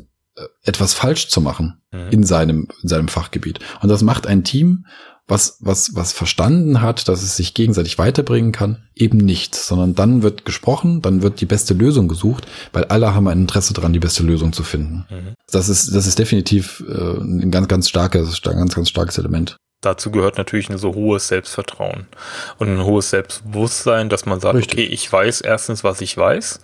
etwas 0.63 0.93
falsch 0.93 1.27
zu 1.27 1.41
machen 1.41 1.81
mhm. 1.91 2.09
in 2.09 2.23
seinem, 2.23 2.67
in 2.81 2.89
seinem 2.89 3.07
Fachgebiet. 3.07 3.59
Und 3.81 3.89
das 3.89 4.01
macht 4.01 4.27
ein 4.27 4.43
Team, 4.43 4.85
was, 5.25 5.57
was, 5.61 5.95
was 5.95 6.11
verstanden 6.11 6.81
hat, 6.81 7.07
dass 7.07 7.23
es 7.23 7.37
sich 7.37 7.53
gegenseitig 7.53 7.97
weiterbringen 7.97 8.51
kann, 8.51 8.83
eben 8.93 9.17
nicht, 9.17 9.55
sondern 9.55 9.95
dann 9.95 10.21
wird 10.21 10.43
gesprochen, 10.43 11.01
dann 11.01 11.21
wird 11.21 11.39
die 11.39 11.45
beste 11.45 11.73
Lösung 11.73 12.09
gesucht, 12.09 12.45
weil 12.73 12.83
alle 12.85 13.15
haben 13.15 13.27
ein 13.29 13.41
Interesse 13.41 13.73
daran, 13.73 13.93
die 13.93 13.99
beste 13.99 14.23
Lösung 14.23 14.51
zu 14.51 14.63
finden. 14.63 15.05
Mhm. 15.09 15.33
Das 15.49 15.69
ist, 15.69 15.95
das 15.95 16.07
ist 16.07 16.19
definitiv 16.19 16.83
äh, 16.87 17.19
ein 17.19 17.51
ganz, 17.51 17.67
ganz 17.69 17.89
starkes, 17.89 18.41
ganz, 18.41 18.75
ganz 18.75 18.89
starkes 18.89 19.17
Element 19.17 19.55
dazu 19.85 20.11
gehört 20.11 20.37
natürlich 20.37 20.69
ein 20.69 20.77
so 20.77 20.93
hohes 20.95 21.27
Selbstvertrauen 21.27 22.07
und 22.57 22.69
ein 22.69 22.83
hohes 22.83 23.09
Selbstbewusstsein, 23.09 24.09
dass 24.09 24.25
man 24.25 24.39
sagt, 24.39 24.55
Richtig. 24.55 24.73
okay, 24.73 24.93
ich 24.93 25.11
weiß 25.11 25.41
erstens, 25.41 25.83
was 25.83 26.01
ich 26.01 26.17
weiß. 26.17 26.61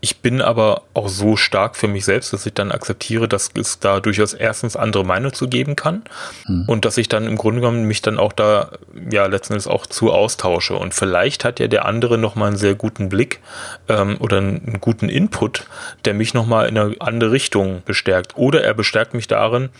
Ich 0.00 0.18
bin 0.18 0.40
aber 0.40 0.82
auch 0.94 1.08
so 1.08 1.36
stark 1.36 1.76
für 1.76 1.88
mich 1.88 2.04
selbst, 2.04 2.32
dass 2.32 2.46
ich 2.46 2.54
dann 2.54 2.72
akzeptiere, 2.72 3.28
dass 3.28 3.50
es 3.54 3.78
da 3.80 4.00
durchaus 4.00 4.32
erstens 4.34 4.76
andere 4.76 5.04
Meinungen 5.04 5.34
zu 5.34 5.48
geben 5.48 5.76
kann 5.76 6.02
hm. 6.46 6.64
und 6.66 6.84
dass 6.84 6.96
ich 6.98 7.08
dann 7.08 7.26
im 7.26 7.36
Grunde 7.36 7.60
genommen 7.60 7.84
mich 7.84 8.02
dann 8.02 8.18
auch 8.18 8.32
da 8.32 8.70
ja 9.10 9.26
letzten 9.26 9.54
Endes 9.54 9.66
auch 9.66 9.86
zu 9.86 10.12
austausche. 10.12 10.74
Und 10.74 10.94
vielleicht 10.94 11.44
hat 11.44 11.60
ja 11.60 11.68
der 11.68 11.84
andere 11.84 12.18
nochmal 12.18 12.48
einen 12.48 12.56
sehr 12.56 12.74
guten 12.74 13.08
Blick 13.08 13.40
ähm, 13.88 14.16
oder 14.18 14.38
einen 14.38 14.78
guten 14.80 15.08
Input, 15.08 15.66
der 16.04 16.14
mich 16.14 16.34
nochmal 16.34 16.68
in 16.68 16.78
eine 16.78 16.96
andere 17.00 17.32
Richtung 17.32 17.82
bestärkt. 17.84 18.36
Oder 18.36 18.62
er 18.62 18.74
bestärkt 18.74 19.14
mich 19.14 19.28
darin, 19.28 19.70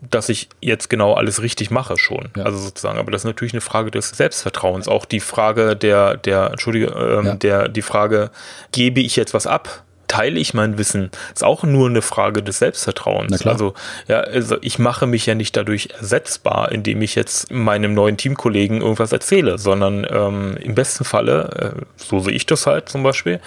dass 0.00 0.28
ich 0.28 0.48
jetzt 0.60 0.90
genau 0.90 1.14
alles 1.14 1.42
richtig 1.42 1.70
mache 1.70 1.96
schon. 1.96 2.30
Ja. 2.36 2.44
Also 2.44 2.58
sozusagen, 2.58 2.98
aber 2.98 3.10
das 3.10 3.22
ist 3.22 3.26
natürlich 3.26 3.54
eine 3.54 3.60
Frage 3.60 3.90
des 3.90 4.10
Selbstvertrauens. 4.10 4.88
Auch 4.88 5.04
die 5.04 5.20
Frage 5.20 5.76
der, 5.76 6.16
der, 6.16 6.50
Entschuldige, 6.50 6.86
ähm, 6.86 7.26
ja. 7.26 7.34
der, 7.34 7.68
die 7.68 7.82
Frage, 7.82 8.30
gebe 8.72 9.00
ich 9.00 9.16
jetzt 9.16 9.34
was 9.34 9.46
ab? 9.46 9.84
Teile 10.08 10.38
ich 10.38 10.54
mein 10.54 10.78
Wissen? 10.78 11.10
Ist 11.32 11.44
auch 11.44 11.62
nur 11.64 11.88
eine 11.88 12.02
Frage 12.02 12.42
des 12.42 12.58
Selbstvertrauens. 12.58 13.46
Also, 13.46 13.74
ja, 14.08 14.20
also 14.20 14.56
ich 14.60 14.78
mache 14.78 15.06
mich 15.06 15.26
ja 15.26 15.34
nicht 15.34 15.56
dadurch 15.56 15.88
ersetzbar, 15.98 16.72
indem 16.72 17.02
ich 17.02 17.14
jetzt 17.14 17.50
meinem 17.50 17.94
neuen 17.94 18.16
Teamkollegen 18.16 18.80
irgendwas 18.80 19.12
erzähle, 19.12 19.58
sondern 19.58 20.06
ähm, 20.08 20.56
im 20.60 20.74
besten 20.74 21.04
Falle, 21.04 21.74
äh, 21.76 21.84
so 21.96 22.20
sehe 22.20 22.34
ich 22.34 22.46
das 22.46 22.66
halt 22.66 22.88
zum 22.88 23.02
Beispiel, 23.02 23.40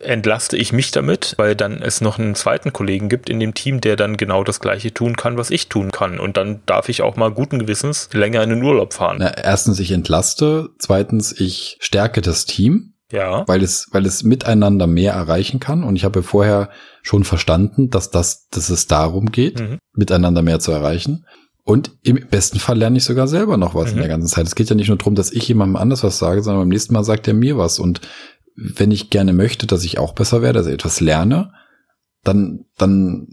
entlaste 0.00 0.56
ich 0.56 0.72
mich 0.72 0.90
damit, 0.90 1.34
weil 1.36 1.54
dann 1.54 1.82
es 1.82 2.00
noch 2.00 2.18
einen 2.18 2.34
zweiten 2.34 2.72
Kollegen 2.72 3.08
gibt 3.08 3.28
in 3.28 3.40
dem 3.40 3.54
Team, 3.54 3.80
der 3.80 3.96
dann 3.96 4.16
genau 4.16 4.44
das 4.44 4.60
gleiche 4.60 4.92
tun 4.92 5.16
kann, 5.16 5.36
was 5.36 5.50
ich 5.50 5.68
tun 5.68 5.92
kann. 5.92 6.18
Und 6.18 6.36
dann 6.36 6.62
darf 6.66 6.88
ich 6.88 7.02
auch 7.02 7.16
mal 7.16 7.30
guten 7.30 7.58
Gewissens 7.58 8.08
länger 8.12 8.42
in 8.42 8.50
den 8.50 8.62
Urlaub 8.62 8.94
fahren. 8.94 9.16
Na, 9.20 9.36
erstens, 9.36 9.78
ich 9.80 9.92
entlaste. 9.92 10.70
Zweitens, 10.78 11.38
ich 11.38 11.76
stärke 11.80 12.20
das 12.22 12.46
Team. 12.46 12.93
Ja. 13.14 13.46
Weil 13.46 13.62
es, 13.62 13.86
weil 13.92 14.06
es 14.06 14.24
miteinander 14.24 14.88
mehr 14.88 15.12
erreichen 15.12 15.60
kann. 15.60 15.84
Und 15.84 15.94
ich 15.94 16.04
habe 16.04 16.24
vorher 16.24 16.70
schon 17.02 17.22
verstanden, 17.22 17.88
dass 17.88 18.10
das, 18.10 18.48
dass 18.48 18.70
es 18.70 18.88
darum 18.88 19.26
geht, 19.30 19.60
mhm. 19.60 19.78
miteinander 19.92 20.42
mehr 20.42 20.58
zu 20.58 20.72
erreichen. 20.72 21.24
Und 21.62 21.92
im 22.02 22.18
besten 22.28 22.58
Fall 22.58 22.76
lerne 22.76 22.98
ich 22.98 23.04
sogar 23.04 23.28
selber 23.28 23.56
noch 23.56 23.74
was 23.74 23.90
mhm. 23.90 23.92
in 23.92 23.98
der 23.98 24.08
ganzen 24.08 24.28
Zeit. 24.28 24.46
Es 24.46 24.56
geht 24.56 24.68
ja 24.68 24.74
nicht 24.74 24.88
nur 24.88 24.98
darum, 24.98 25.14
dass 25.14 25.30
ich 25.30 25.46
jemandem 25.46 25.76
anders 25.76 26.02
was 26.02 26.18
sage, 26.18 26.42
sondern 26.42 26.62
beim 26.62 26.70
nächsten 26.70 26.92
Mal 26.92 27.04
sagt 27.04 27.28
er 27.28 27.34
mir 27.34 27.56
was. 27.56 27.78
Und 27.78 28.00
wenn 28.56 28.90
ich 28.90 29.10
gerne 29.10 29.32
möchte, 29.32 29.68
dass 29.68 29.84
ich 29.84 29.98
auch 29.98 30.12
besser 30.12 30.42
werde, 30.42 30.58
dass 30.58 30.66
ich 30.66 30.74
etwas 30.74 31.00
lerne, 31.00 31.52
dann, 32.24 32.64
dann 32.76 33.28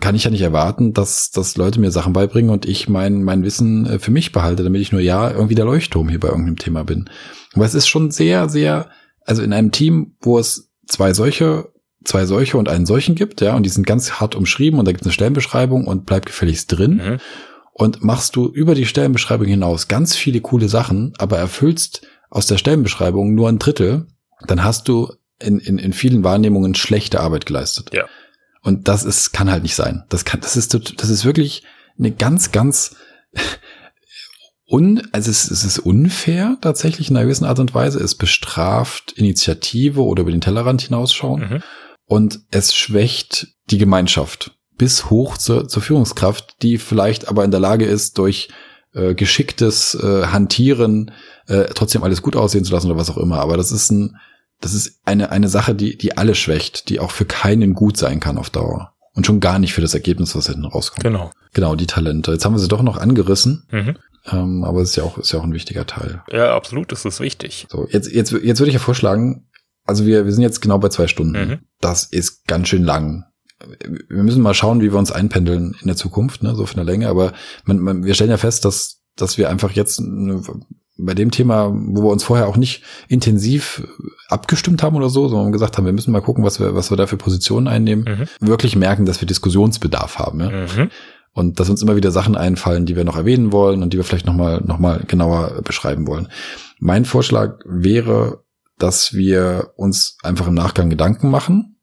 kann 0.00 0.16
ich 0.16 0.24
ja 0.24 0.30
nicht 0.30 0.42
erwarten, 0.42 0.92
dass, 0.92 1.30
dass 1.30 1.56
Leute 1.56 1.78
mir 1.78 1.92
Sachen 1.92 2.14
beibringen 2.14 2.50
und 2.50 2.66
ich 2.66 2.88
mein, 2.88 3.22
mein 3.22 3.44
Wissen 3.44 3.86
äh, 3.86 3.98
für 4.00 4.10
mich 4.10 4.32
behalte, 4.32 4.64
damit 4.64 4.80
ich 4.80 4.90
nur 4.90 5.00
ja 5.00 5.30
irgendwie 5.30 5.54
der 5.54 5.66
Leuchtturm 5.66 6.08
hier 6.08 6.18
bei 6.18 6.28
irgendeinem 6.28 6.56
Thema 6.56 6.82
bin. 6.82 7.08
Aber 7.54 7.64
es 7.64 7.74
ist 7.74 7.86
schon 7.86 8.10
sehr, 8.10 8.48
sehr 8.48 8.88
also 9.24 9.42
in 9.42 9.52
einem 9.52 9.72
Team, 9.72 10.16
wo 10.20 10.38
es 10.38 10.70
zwei 10.86 11.12
solche, 11.12 11.72
zwei 12.04 12.26
solche 12.26 12.56
und 12.56 12.68
einen 12.68 12.86
solchen 12.86 13.14
gibt, 13.14 13.40
ja, 13.40 13.54
und 13.54 13.64
die 13.64 13.70
sind 13.70 13.86
ganz 13.86 14.12
hart 14.12 14.34
umschrieben 14.34 14.78
und 14.78 14.86
da 14.86 14.92
gibt 14.92 15.02
es 15.02 15.06
eine 15.06 15.12
Stellenbeschreibung 15.12 15.86
und 15.86 16.06
bleibt 16.06 16.26
gefälligst 16.26 16.76
drin. 16.76 16.96
Mhm. 16.96 17.18
Und 17.72 18.04
machst 18.04 18.36
du 18.36 18.48
über 18.48 18.74
die 18.74 18.84
Stellenbeschreibung 18.84 19.46
hinaus 19.46 19.88
ganz 19.88 20.14
viele 20.14 20.40
coole 20.40 20.68
Sachen, 20.68 21.14
aber 21.18 21.38
erfüllst 21.38 22.02
aus 22.28 22.46
der 22.46 22.58
Stellenbeschreibung 22.58 23.34
nur 23.34 23.48
ein 23.48 23.58
Drittel, 23.58 24.06
dann 24.46 24.64
hast 24.64 24.88
du 24.88 25.12
in, 25.38 25.58
in, 25.58 25.78
in 25.78 25.92
vielen 25.92 26.22
Wahrnehmungen 26.22 26.74
schlechte 26.74 27.20
Arbeit 27.20 27.46
geleistet. 27.46 27.90
Ja. 27.94 28.06
Und 28.62 28.88
das 28.88 29.04
ist, 29.04 29.32
kann 29.32 29.50
halt 29.50 29.62
nicht 29.62 29.74
sein. 29.74 30.04
Das 30.10 30.24
kann, 30.24 30.40
das 30.40 30.56
ist, 30.56 30.74
das 30.74 31.08
ist 31.08 31.24
wirklich 31.24 31.64
eine 31.98 32.10
ganz, 32.10 32.52
ganz 32.52 32.96
un, 34.70 35.02
also 35.12 35.30
es, 35.30 35.50
es 35.50 35.64
ist 35.64 35.80
unfair 35.80 36.56
tatsächlich 36.60 37.10
in 37.10 37.16
einer 37.16 37.24
gewissen 37.24 37.44
Art 37.44 37.58
und 37.58 37.74
Weise. 37.74 37.98
Es 37.98 38.14
bestraft 38.14 39.12
Initiative 39.12 40.02
oder 40.02 40.22
über 40.22 40.30
den 40.30 40.40
Tellerrand 40.40 40.82
hinausschauen. 40.82 41.40
Mhm. 41.40 41.62
Und 42.06 42.40
es 42.50 42.74
schwächt 42.74 43.48
die 43.70 43.78
Gemeinschaft 43.78 44.52
bis 44.76 45.10
hoch 45.10 45.36
zur, 45.36 45.68
zur 45.68 45.82
Führungskraft, 45.82 46.56
die 46.62 46.78
vielleicht 46.78 47.28
aber 47.28 47.44
in 47.44 47.50
der 47.50 47.60
Lage 47.60 47.84
ist, 47.84 48.16
durch 48.18 48.48
äh, 48.94 49.14
geschicktes 49.14 49.94
äh, 49.94 50.26
Hantieren 50.26 51.10
äh, 51.46 51.64
trotzdem 51.74 52.02
alles 52.02 52.22
gut 52.22 52.34
aussehen 52.36 52.64
zu 52.64 52.72
lassen 52.72 52.90
oder 52.90 52.98
was 52.98 53.10
auch 53.10 53.18
immer. 53.18 53.40
Aber 53.40 53.56
das 53.56 53.72
ist 53.72 53.90
ein, 53.90 54.16
das 54.60 54.74
ist 54.74 55.00
eine, 55.04 55.30
eine 55.30 55.48
Sache, 55.48 55.74
die, 55.74 55.98
die 55.98 56.16
alle 56.16 56.34
schwächt, 56.34 56.88
die 56.88 57.00
auch 57.00 57.10
für 57.10 57.24
keinen 57.24 57.74
gut 57.74 57.96
sein 57.96 58.20
kann 58.20 58.38
auf 58.38 58.50
Dauer. 58.50 58.94
Und 59.14 59.26
schon 59.26 59.40
gar 59.40 59.58
nicht 59.58 59.74
für 59.74 59.80
das 59.80 59.94
Ergebnis, 59.94 60.34
was 60.36 60.46
hinten 60.46 60.64
rauskommt. 60.64 61.02
Genau. 61.02 61.30
Genau, 61.52 61.74
die 61.74 61.86
Talente. 61.86 62.32
Jetzt 62.32 62.44
haben 62.44 62.54
wir 62.54 62.60
sie 62.60 62.68
doch 62.68 62.82
noch 62.82 62.96
angerissen. 62.96 63.66
Mhm. 63.70 63.96
Ähm, 64.30 64.64
aber 64.64 64.82
es 64.82 64.90
ist 64.90 64.96
ja 64.96 65.04
auch, 65.04 65.18
ist 65.18 65.32
ja 65.32 65.38
auch 65.38 65.44
ein 65.44 65.54
wichtiger 65.54 65.86
Teil. 65.86 66.22
Ja, 66.30 66.54
absolut, 66.54 66.92
das 66.92 67.04
ist 67.04 67.20
wichtig. 67.20 67.66
So, 67.70 67.88
jetzt, 67.90 68.10
jetzt, 68.12 68.32
jetzt 68.32 68.60
würde 68.60 68.68
ich 68.68 68.74
ja 68.74 68.80
vorschlagen, 68.80 69.48
also 69.84 70.06
wir, 70.06 70.24
wir 70.24 70.32
sind 70.32 70.42
jetzt 70.42 70.60
genau 70.60 70.78
bei 70.78 70.88
zwei 70.88 71.06
Stunden. 71.06 71.48
Mhm. 71.48 71.58
Das 71.80 72.04
ist 72.04 72.46
ganz 72.46 72.68
schön 72.68 72.84
lang. 72.84 73.24
Wir 74.08 74.22
müssen 74.22 74.42
mal 74.42 74.54
schauen, 74.54 74.80
wie 74.80 74.92
wir 74.92 74.98
uns 74.98 75.12
einpendeln 75.12 75.76
in 75.80 75.86
der 75.86 75.96
Zukunft, 75.96 76.42
ne, 76.42 76.54
so 76.54 76.64
von 76.66 76.76
der 76.76 76.84
Länge. 76.84 77.08
Aber 77.08 77.32
man, 77.64 77.78
man, 77.78 78.04
wir 78.04 78.14
stellen 78.14 78.30
ja 78.30 78.36
fest, 78.36 78.64
dass, 78.64 79.02
dass 79.16 79.36
wir 79.36 79.50
einfach 79.50 79.72
jetzt 79.72 79.98
eine, 79.98 80.42
bei 80.96 81.14
dem 81.14 81.30
Thema, 81.30 81.70
wo 81.74 82.04
wir 82.04 82.10
uns 82.10 82.24
vorher 82.24 82.46
auch 82.46 82.56
nicht 82.56 82.82
intensiv 83.08 83.86
abgestimmt 84.28 84.82
haben 84.82 84.96
oder 84.96 85.08
so, 85.08 85.28
sondern 85.28 85.52
gesagt 85.52 85.76
haben, 85.76 85.86
wir 85.86 85.92
müssen 85.92 86.12
mal 86.12 86.22
gucken, 86.22 86.44
was 86.44 86.60
wir, 86.60 86.74
was 86.74 86.90
wir 86.90 86.96
da 86.96 87.06
für 87.06 87.16
Positionen 87.16 87.68
einnehmen, 87.68 88.04
mhm. 88.04 88.46
wirklich 88.46 88.76
merken, 88.76 89.06
dass 89.06 89.20
wir 89.20 89.26
Diskussionsbedarf 89.26 90.18
haben. 90.18 90.40
Ja? 90.40 90.50
Mhm. 90.50 90.90
Und 91.32 91.60
dass 91.60 91.70
uns 91.70 91.82
immer 91.82 91.96
wieder 91.96 92.10
Sachen 92.10 92.36
einfallen, 92.36 92.86
die 92.86 92.96
wir 92.96 93.04
noch 93.04 93.16
erwähnen 93.16 93.52
wollen 93.52 93.82
und 93.82 93.92
die 93.92 93.96
wir 93.96 94.04
vielleicht 94.04 94.26
nochmal 94.26 94.62
noch 94.64 94.78
mal 94.78 95.04
genauer 95.06 95.62
beschreiben 95.62 96.06
wollen. 96.06 96.28
Mein 96.80 97.04
Vorschlag 97.04 97.60
wäre, 97.64 98.42
dass 98.78 99.12
wir 99.12 99.72
uns 99.76 100.16
einfach 100.22 100.48
im 100.48 100.54
Nachgang 100.54 100.90
Gedanken 100.90 101.30
machen, 101.30 101.76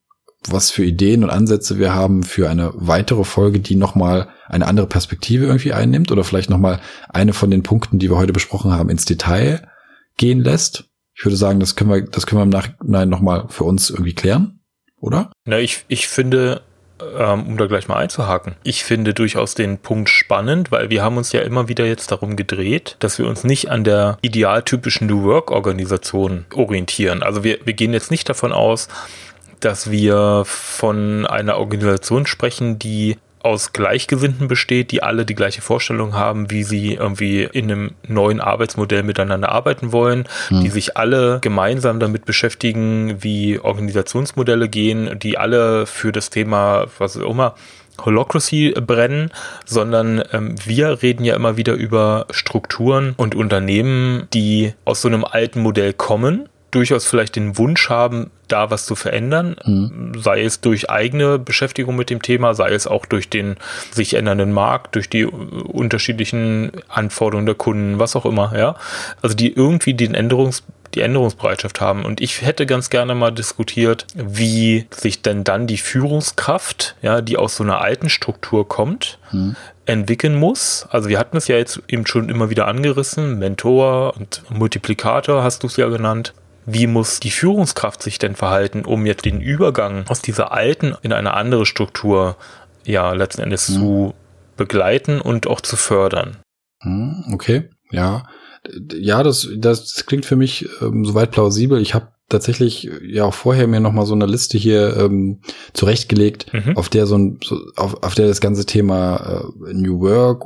was 0.48 0.70
für 0.70 0.84
Ideen 0.84 1.24
und 1.24 1.30
Ansätze 1.30 1.78
wir 1.78 1.94
haben 1.94 2.24
für 2.24 2.50
eine 2.50 2.72
weitere 2.76 3.24
Folge, 3.24 3.60
die 3.60 3.76
nochmal 3.76 4.30
eine 4.48 4.68
andere 4.68 4.88
Perspektive 4.88 5.46
irgendwie 5.46 5.74
einnimmt 5.74 6.12
oder 6.12 6.24
vielleicht 6.24 6.50
nochmal 6.50 6.80
eine 7.10 7.34
von 7.34 7.52
den 7.52 7.64
Punkten, 7.64 8.00
die 8.00 8.10
wir 8.10 8.18
heute 8.18 8.34
besprochen 8.34 8.72
haben, 8.72 8.90
ins 8.90 9.06
Detail 9.06 9.68
gehen 10.18 10.42
lässt. 10.42 10.86
Ich 11.16 11.26
würde 11.26 11.38
sagen, 11.38 11.60
das 11.60 11.76
können 11.76 11.90
wir, 11.90 12.02
das 12.02 12.28
können 12.28 12.40
wir 12.40 12.44
im 12.44 12.50
Nachhinein 12.50 13.10
nochmal 13.10 13.46
für 13.50 13.64
uns 13.64 13.90
irgendwie 13.90 14.14
klären, 14.14 14.60
oder? 15.00 15.32
Na, 15.46 15.60
ich, 15.60 15.86
ich 15.88 16.08
finde, 16.08 16.62
um 17.00 17.58
da 17.58 17.68
gleich 17.68 17.88
mal 17.88 17.98
einzuhaken. 17.98 18.56
Ich 18.64 18.84
finde 18.84 19.14
durchaus 19.14 19.56
den 19.56 19.78
Punkt 19.78 20.10
spannend, 20.10 20.72
weil 20.72 20.90
wir 20.90 21.04
haben 21.04 21.18
uns 21.18 21.32
ja 21.32 21.42
immer 21.42 21.68
wieder 21.68 21.86
jetzt 21.86 22.12
darum 22.12 22.36
gedreht, 22.36 22.96
dass 23.00 23.20
wir 23.20 23.28
uns 23.28 23.44
nicht 23.44 23.70
an 23.70 23.84
der 23.84 24.18
idealtypischen 24.22 25.08
New 25.08 25.24
Work 25.24 25.52
Organisation 25.52 26.46
orientieren. 26.54 27.24
Also 27.24 27.44
wir, 27.44 27.60
wir 27.66 27.74
gehen 27.74 27.94
jetzt 27.94 28.12
nicht 28.12 28.28
davon 28.30 28.52
aus, 28.52 28.88
dass 29.60 29.92
wir 29.92 30.44
von 30.46 31.26
einer 31.26 31.58
Organisation 31.58 32.26
sprechen, 32.26 32.80
die 32.80 33.18
aus 33.48 33.74
Gleichgesinnten 33.74 34.48
besteht, 34.48 34.92
die 34.92 35.02
alle 35.02 35.26
die 35.26 35.36
gleiche 35.36 35.62
Vorstellung 35.62 36.14
haben, 36.14 36.52
wie 36.52 36.64
sie 36.64 36.94
irgendwie 36.94 37.44
in 37.44 37.72
einem 37.72 37.92
neuen 38.08 38.42
Arbeitsmodell 38.42 39.04
miteinander 39.04 39.50
arbeiten 39.50 39.92
wollen, 39.92 40.28
mhm. 40.50 40.64
die 40.64 40.70
sich 40.70 40.98
alle 40.98 41.40
gemeinsam 41.42 42.00
damit 42.00 42.26
beschäftigen, 42.26 43.24
wie 43.24 43.60
Organisationsmodelle 43.60 44.70
gehen, 44.70 45.18
die 45.20 45.38
alle 45.38 45.86
für 45.86 46.12
das 46.12 46.30
Thema, 46.30 46.86
was 46.98 47.18
auch 47.18 47.30
immer, 47.30 47.56
Holocracy 48.04 48.76
brennen, 48.80 49.32
sondern 49.66 50.24
ähm, 50.32 50.56
wir 50.64 51.02
reden 51.02 51.24
ja 51.24 51.36
immer 51.36 51.58
wieder 51.58 51.74
über 51.74 52.28
Strukturen 52.30 53.16
und 53.18 53.34
Unternehmen, 53.34 54.28
die 54.34 54.74
aus 54.86 55.02
so 55.02 55.08
einem 55.08 55.26
alten 55.26 55.62
Modell 55.62 55.94
kommen 55.94 56.48
durchaus 56.72 57.06
vielleicht 57.08 57.36
den 57.36 57.58
Wunsch 57.58 57.90
haben, 57.90 58.30
da 58.48 58.72
was 58.72 58.86
zu 58.86 58.96
verändern, 58.96 59.56
mhm. 59.66 60.14
sei 60.22 60.44
es 60.44 60.62
durch 60.62 60.90
eigene 60.90 61.40
Beschäftigung 61.40 61.96
mit 61.96 62.10
dem 62.10 62.22
Thema, 62.22 62.54
sei 62.54 62.72
es 62.72 62.88
auch 62.88 63.06
durch 63.06 63.30
den 63.30 63.56
sich 63.92 64.14
ändernden 64.14 64.52
Markt, 64.52 64.96
durch 64.96 65.10
die 65.10 65.26
unterschiedlichen 65.26 66.72
Anforderungen 66.88 67.46
der 67.46 67.56
Kunden, 67.56 68.00
was 68.00 68.16
auch 68.16 68.26
immer, 68.26 68.58
ja. 68.58 68.76
Also 69.22 69.36
die 69.36 69.54
irgendwie 69.54 69.94
den 69.94 70.14
Änderungs 70.14 70.64
die 70.96 71.02
Änderungsbereitschaft 71.02 71.82
haben. 71.82 72.06
Und 72.06 72.22
ich 72.22 72.42
hätte 72.42 72.66
ganz 72.66 72.90
gerne 72.90 73.16
mal 73.16 73.32
diskutiert, 73.32 74.08
wie 74.16 74.88
sich 74.92 75.22
denn 75.22 75.44
dann 75.44 75.68
die 75.68 75.78
Führungskraft, 75.78 76.96
ja, 77.02 77.22
die 77.22 77.38
aus 77.38 77.58
so 77.58 77.64
einer 77.64 77.82
alten 77.82 78.10
Struktur 78.10 78.68
kommt, 78.68 79.20
mhm. 79.32 79.56
entwickeln 79.86 80.36
muss. 80.36 80.88
Also 80.90 81.10
wir 81.10 81.20
hatten 81.20 81.38
es 81.38 81.48
ja 81.48 81.58
jetzt 81.58 81.82
eben 81.88 82.08
schon 82.08 82.30
immer 82.30 82.50
wieder 82.50 82.68
angerissen, 82.68 83.38
Mentor 83.38 84.16
und 84.18 84.44
Multiplikator 84.50 85.44
hast 85.44 85.64
du 85.64 85.68
es 85.68 85.78
ja 85.78 85.88
genannt 85.88 86.34
wie 86.68 86.86
muss 86.86 87.22
die 87.22 87.32
Führungskraft 87.32 88.04
sich 88.04 88.20
denn 88.20 88.36
verhalten, 88.36 88.84
um 88.84 89.06
jetzt 89.06 89.26
den 89.26 89.40
Übergang 89.40 90.06
aus 90.10 90.22
dieser 90.22 90.52
alten 90.52 90.96
in 91.02 91.14
eine 91.14 91.34
andere 91.34 91.66
Struktur 91.66 92.36
ja 92.86 93.14
letzten 93.14 93.42
Endes 93.42 93.70
mhm. 93.70 93.74
zu 93.74 94.14
begleiten 94.58 95.22
und 95.22 95.48
auch 95.48 95.62
zu 95.62 95.78
fördern. 95.78 96.38
Mhm, 96.84 97.32
okay, 97.34 97.70
ja. 97.90 98.24
Ja, 98.94 99.24
das, 99.24 99.48
das 99.56 100.06
klingt 100.06 100.26
für 100.26 100.36
mich 100.36 100.68
ähm, 100.82 101.06
soweit 101.06 101.32
plausibel. 101.32 101.80
Ich 101.80 101.94
habe 101.94 102.10
tatsächlich 102.28 102.90
ja 103.02 103.24
auch 103.24 103.34
vorher 103.34 103.66
mir 103.68 103.80
noch 103.80 103.94
mal 103.94 104.06
so 104.06 104.14
eine 104.14 104.26
Liste 104.26 104.58
hier 104.58 104.98
ähm, 104.98 105.40
zurechtgelegt, 105.72 106.54
mhm. 106.54 106.76
auf 106.76 106.90
der 106.90 107.08
so 107.08 107.18
ein 107.18 107.40
so, 107.42 107.62
auf, 107.78 108.04
auf 108.04 108.14
der 108.14 108.28
das 108.28 108.42
ganze 108.42 108.66
Thema 108.66 109.46
äh, 109.70 109.74
New 109.74 110.02
Work 110.02 110.46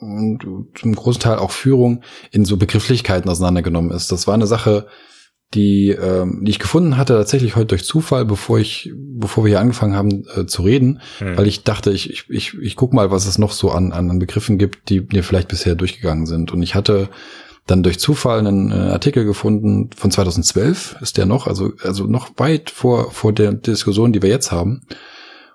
und 0.00 0.40
zum 0.74 0.94
großen 0.94 1.22
Teil 1.22 1.38
auch 1.38 1.52
Führung 1.52 2.02
in 2.30 2.44
so 2.44 2.58
Begrifflichkeiten 2.58 3.30
auseinandergenommen 3.30 3.92
ist. 3.92 4.12
Das 4.12 4.26
war 4.26 4.34
eine 4.34 4.46
Sache, 4.46 4.86
die, 5.54 5.90
ähm, 5.90 6.40
die 6.44 6.50
ich 6.50 6.58
gefunden 6.58 6.96
hatte, 6.96 7.14
tatsächlich 7.14 7.56
heute 7.56 7.68
durch 7.68 7.84
Zufall, 7.84 8.24
bevor 8.24 8.58
ich, 8.58 8.92
bevor 8.94 9.44
wir 9.44 9.50
hier 9.50 9.60
angefangen 9.60 9.94
haben 9.94 10.24
äh, 10.36 10.46
zu 10.46 10.62
reden, 10.62 11.00
hm. 11.18 11.36
weil 11.36 11.46
ich 11.46 11.64
dachte, 11.64 11.90
ich, 11.90 12.10
ich, 12.10 12.24
ich, 12.28 12.58
ich 12.60 12.76
guck 12.76 12.92
mal, 12.92 13.10
was 13.10 13.26
es 13.26 13.38
noch 13.38 13.52
so 13.52 13.70
an, 13.70 13.92
an 13.92 14.18
Begriffen 14.18 14.58
gibt, 14.58 14.88
die 14.88 15.00
mir 15.00 15.22
vielleicht 15.22 15.48
bisher 15.48 15.74
durchgegangen 15.74 16.26
sind. 16.26 16.52
Und 16.52 16.62
ich 16.62 16.74
hatte 16.74 17.08
dann 17.66 17.82
durch 17.82 17.98
Zufall 17.98 18.40
einen, 18.40 18.72
einen 18.72 18.90
Artikel 18.90 19.24
gefunden 19.24 19.90
von 19.96 20.10
2012 20.10 20.96
ist 21.00 21.16
der 21.16 21.26
noch, 21.26 21.46
also, 21.46 21.72
also 21.82 22.04
noch 22.04 22.30
weit 22.36 22.70
vor, 22.70 23.10
vor 23.10 23.32
der 23.32 23.52
Diskussion, 23.52 24.12
die 24.12 24.22
wir 24.22 24.28
jetzt 24.28 24.52
haben. 24.52 24.82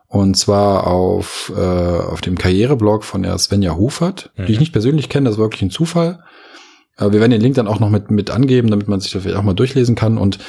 Und 0.08 0.36
zwar 0.36 0.88
auf, 0.88 1.54
äh, 1.56 1.60
auf 1.60 2.22
dem 2.22 2.36
Karriereblog 2.36 3.04
von 3.04 3.22
der 3.22 3.38
Svenja 3.38 3.76
Hofert, 3.76 4.32
mhm. 4.36 4.46
die 4.46 4.54
ich 4.54 4.58
mhm. 4.58 4.62
nicht 4.62 4.72
persönlich 4.72 5.08
kenne, 5.08 5.30
das 5.30 5.38
war 5.38 5.46
wirklich 5.46 5.62
ein 5.62 5.70
Zufall. 5.70 6.24
Wir 7.00 7.20
werden 7.20 7.32
den 7.32 7.42
Link 7.42 7.56
dann 7.56 7.68
auch 7.68 7.80
noch 7.80 7.90
mit, 7.90 8.12
mit 8.12 8.30
angeben, 8.30 8.70
damit 8.70 8.88
man 8.88 9.00
sich 9.00 9.12
das 9.12 9.24
vielleicht 9.24 9.38
auch 9.38 9.44
mal 9.44 9.54
durchlesen 9.54 9.96
kann. 9.96 10.18
Und 10.18 10.40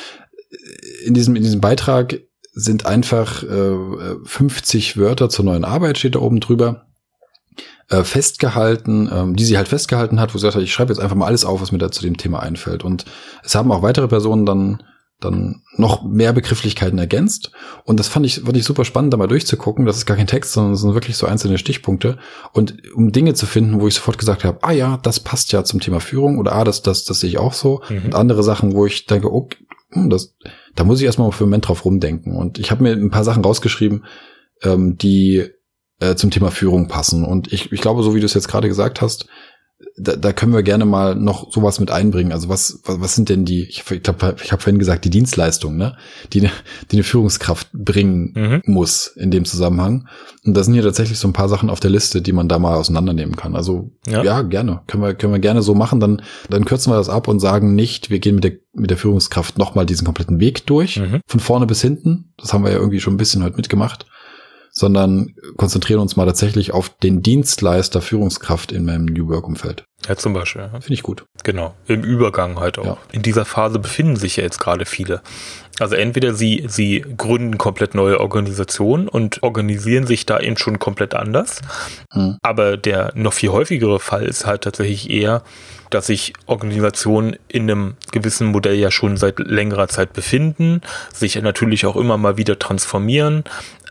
in 1.04 1.14
diesem, 1.14 1.36
in 1.36 1.42
diesem 1.42 1.60
Beitrag 1.60 2.20
sind 2.52 2.86
einfach 2.86 3.42
äh, 3.44 3.76
50 4.24 4.96
Wörter 4.96 5.28
zur 5.28 5.44
neuen 5.44 5.64
Arbeit, 5.64 5.98
steht 5.98 6.16
da 6.16 6.18
oben 6.18 6.40
drüber, 6.40 6.86
äh, 7.88 8.04
festgehalten, 8.04 9.10
ähm, 9.12 9.36
die 9.36 9.44
sie 9.44 9.56
halt 9.56 9.68
festgehalten 9.68 10.20
hat, 10.20 10.34
wo 10.34 10.38
sie 10.38 10.42
sagt, 10.42 10.56
ich 10.56 10.72
schreibe 10.72 10.92
jetzt 10.92 11.00
einfach 11.00 11.16
mal 11.16 11.26
alles 11.26 11.44
auf, 11.44 11.60
was 11.60 11.72
mir 11.72 11.78
da 11.78 11.90
zu 11.90 12.02
dem 12.02 12.16
Thema 12.16 12.40
einfällt. 12.40 12.84
Und 12.84 13.04
es 13.42 13.54
haben 13.54 13.72
auch 13.72 13.82
weitere 13.82 14.08
Personen 14.08 14.46
dann 14.46 14.82
dann 15.20 15.62
noch 15.76 16.02
mehr 16.02 16.32
Begrifflichkeiten 16.32 16.98
ergänzt. 16.98 17.52
Und 17.84 18.00
das 18.00 18.08
fand 18.08 18.26
ich, 18.26 18.40
fand 18.40 18.56
ich 18.56 18.64
super 18.64 18.84
spannend, 18.84 19.12
da 19.12 19.16
mal 19.16 19.28
durchzugucken. 19.28 19.86
Das 19.86 19.96
ist 19.96 20.06
gar 20.06 20.16
kein 20.16 20.26
Text, 20.26 20.52
sondern 20.52 20.72
es 20.72 20.80
sind 20.80 20.94
wirklich 20.94 21.16
so 21.16 21.26
einzelne 21.26 21.58
Stichpunkte. 21.58 22.18
Und 22.52 22.82
um 22.94 23.12
Dinge 23.12 23.34
zu 23.34 23.46
finden, 23.46 23.80
wo 23.80 23.88
ich 23.88 23.94
sofort 23.94 24.18
gesagt 24.18 24.44
habe, 24.44 24.58
ah 24.62 24.72
ja, 24.72 24.98
das 25.02 25.20
passt 25.20 25.52
ja 25.52 25.64
zum 25.64 25.80
Thema 25.80 26.00
Führung 26.00 26.38
oder 26.38 26.52
ah, 26.52 26.64
das, 26.64 26.82
das, 26.82 27.04
das 27.04 27.20
sehe 27.20 27.30
ich 27.30 27.38
auch 27.38 27.52
so. 27.52 27.82
Mhm. 27.88 28.06
Und 28.06 28.14
andere 28.14 28.42
Sachen, 28.42 28.74
wo 28.74 28.86
ich 28.86 29.06
denke, 29.06 29.32
oh, 29.32 29.48
das, 30.08 30.34
da 30.74 30.84
muss 30.84 31.00
ich 31.00 31.06
erstmal 31.06 31.30
für 31.32 31.44
einen 31.44 31.50
Moment 31.50 31.68
drauf 31.68 31.84
rumdenken. 31.84 32.36
Und 32.36 32.58
ich 32.58 32.70
habe 32.70 32.82
mir 32.82 32.92
ein 32.92 33.10
paar 33.10 33.24
Sachen 33.24 33.44
rausgeschrieben, 33.44 34.04
ähm, 34.62 34.96
die 34.96 35.48
äh, 36.00 36.14
zum 36.14 36.30
Thema 36.30 36.50
Führung 36.50 36.88
passen. 36.88 37.24
Und 37.24 37.52
ich, 37.52 37.72
ich 37.72 37.80
glaube, 37.80 38.02
so 38.02 38.14
wie 38.14 38.20
du 38.20 38.26
es 38.26 38.34
jetzt 38.34 38.48
gerade 38.48 38.68
gesagt 38.68 39.00
hast, 39.00 39.26
da, 40.02 40.16
da 40.16 40.32
können 40.32 40.52
wir 40.52 40.62
gerne 40.62 40.84
mal 40.84 41.14
noch 41.14 41.52
sowas 41.52 41.78
mit 41.80 41.90
einbringen. 41.90 42.32
Also 42.32 42.48
was, 42.48 42.80
was, 42.84 43.00
was 43.00 43.14
sind 43.14 43.28
denn 43.28 43.44
die, 43.44 43.64
ich 43.64 43.84
glaube, 43.84 44.36
ich 44.42 44.52
habe 44.52 44.62
vorhin 44.62 44.78
gesagt, 44.78 45.04
die 45.04 45.10
Dienstleistungen, 45.10 45.76
ne? 45.76 45.96
die, 46.32 46.40
die 46.40 46.96
eine 46.96 47.02
Führungskraft 47.02 47.68
bringen 47.72 48.32
mhm. 48.34 48.72
muss 48.72 49.06
in 49.08 49.30
dem 49.30 49.44
Zusammenhang. 49.44 50.08
Und 50.44 50.56
da 50.56 50.64
sind 50.64 50.74
hier 50.74 50.82
tatsächlich 50.82 51.18
so 51.18 51.28
ein 51.28 51.32
paar 51.32 51.48
Sachen 51.48 51.68
auf 51.68 51.80
der 51.80 51.90
Liste, 51.90 52.22
die 52.22 52.32
man 52.32 52.48
da 52.48 52.58
mal 52.58 52.76
auseinandernehmen 52.76 53.36
kann. 53.36 53.54
Also 53.54 53.90
ja, 54.06 54.22
ja 54.22 54.42
gerne. 54.42 54.80
Können 54.86 55.02
wir, 55.02 55.14
können 55.14 55.32
wir 55.32 55.40
gerne 55.40 55.62
so 55.62 55.74
machen. 55.74 56.00
Dann, 56.00 56.22
dann 56.48 56.64
kürzen 56.64 56.92
wir 56.92 56.96
das 56.96 57.08
ab 57.08 57.28
und 57.28 57.40
sagen 57.40 57.74
nicht, 57.74 58.10
wir 58.10 58.20
gehen 58.20 58.36
mit 58.36 58.44
der, 58.44 58.52
mit 58.72 58.90
der 58.90 58.96
Führungskraft 58.96 59.58
nochmal 59.58 59.86
diesen 59.86 60.04
kompletten 60.04 60.40
Weg 60.40 60.66
durch, 60.66 60.98
mhm. 60.98 61.20
von 61.26 61.40
vorne 61.40 61.66
bis 61.66 61.82
hinten. 61.82 62.32
Das 62.38 62.52
haben 62.52 62.64
wir 62.64 62.70
ja 62.70 62.78
irgendwie 62.78 63.00
schon 63.00 63.14
ein 63.14 63.18
bisschen 63.18 63.44
heute 63.44 63.56
mitgemacht 63.56 64.06
sondern 64.80 65.34
konzentrieren 65.56 66.00
uns 66.00 66.16
mal 66.16 66.26
tatsächlich 66.26 66.72
auf 66.72 66.88
den 66.88 67.22
Dienstleister 67.22 68.00
Führungskraft 68.00 68.72
in 68.72 68.84
meinem 68.86 69.04
New 69.04 69.28
Work-Umfeld. 69.28 69.84
Ja, 70.08 70.16
zum 70.16 70.32
Beispiel. 70.32 70.62
Ja. 70.62 70.68
Finde 70.68 70.94
ich 70.94 71.02
gut. 71.02 71.26
Genau. 71.44 71.74
Im 71.86 72.02
Übergang 72.02 72.58
halt 72.58 72.78
auch. 72.78 72.84
Ja. 72.84 72.96
In 73.12 73.20
dieser 73.22 73.44
Phase 73.44 73.78
befinden 73.78 74.16
sich 74.16 74.36
ja 74.36 74.42
jetzt 74.42 74.58
gerade 74.58 74.86
viele. 74.86 75.20
Also 75.78 75.94
entweder 75.94 76.34
sie, 76.34 76.64
sie 76.68 77.04
gründen 77.16 77.58
komplett 77.58 77.94
neue 77.94 78.20
Organisationen 78.20 79.08
und 79.08 79.42
organisieren 79.42 80.06
sich 80.06 80.26
da 80.26 80.40
eben 80.40 80.56
schon 80.56 80.78
komplett 80.78 81.14
anders. 81.14 81.60
Hm. 82.12 82.38
Aber 82.42 82.76
der 82.76 83.12
noch 83.14 83.34
viel 83.34 83.50
häufigere 83.50 84.00
Fall 84.00 84.24
ist 84.24 84.46
halt 84.46 84.62
tatsächlich 84.62 85.10
eher, 85.10 85.42
dass 85.90 86.06
sich 86.06 86.32
Organisationen 86.46 87.36
in 87.48 87.70
einem 87.70 87.94
gewissen 88.12 88.48
Modell 88.48 88.76
ja 88.76 88.90
schon 88.90 89.16
seit 89.16 89.38
längerer 89.38 89.88
Zeit 89.88 90.12
befinden, 90.12 90.80
sich 91.12 91.40
natürlich 91.40 91.84
auch 91.84 91.96
immer 91.96 92.16
mal 92.16 92.36
wieder 92.36 92.58
transformieren, 92.58 93.44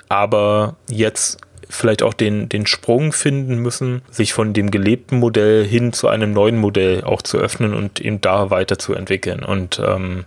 aber 0.10 0.76
jetzt 0.90 1.40
vielleicht 1.70 2.02
auch 2.02 2.16
den, 2.16 2.50
den 2.50 2.66
Sprung 2.66 3.14
finden 3.14 3.60
müssen, 3.60 4.02
sich 4.10 4.34
von 4.34 4.54
dem 4.54 4.72
gelebten 4.72 5.20
Modell 5.20 5.66
hin 5.66 5.94
zu 5.94 6.08
einem 6.08 6.34
neuen 6.34 6.58
Modell 6.58 7.04
auch 7.04 7.22
zu 7.22 7.38
öffnen 7.38 7.76
und 7.76 8.02
eben 8.02 8.20
da 8.20 8.50
weiterzuentwickeln. 8.50 9.44
Und 9.44 9.80
ähm, 9.86 10.26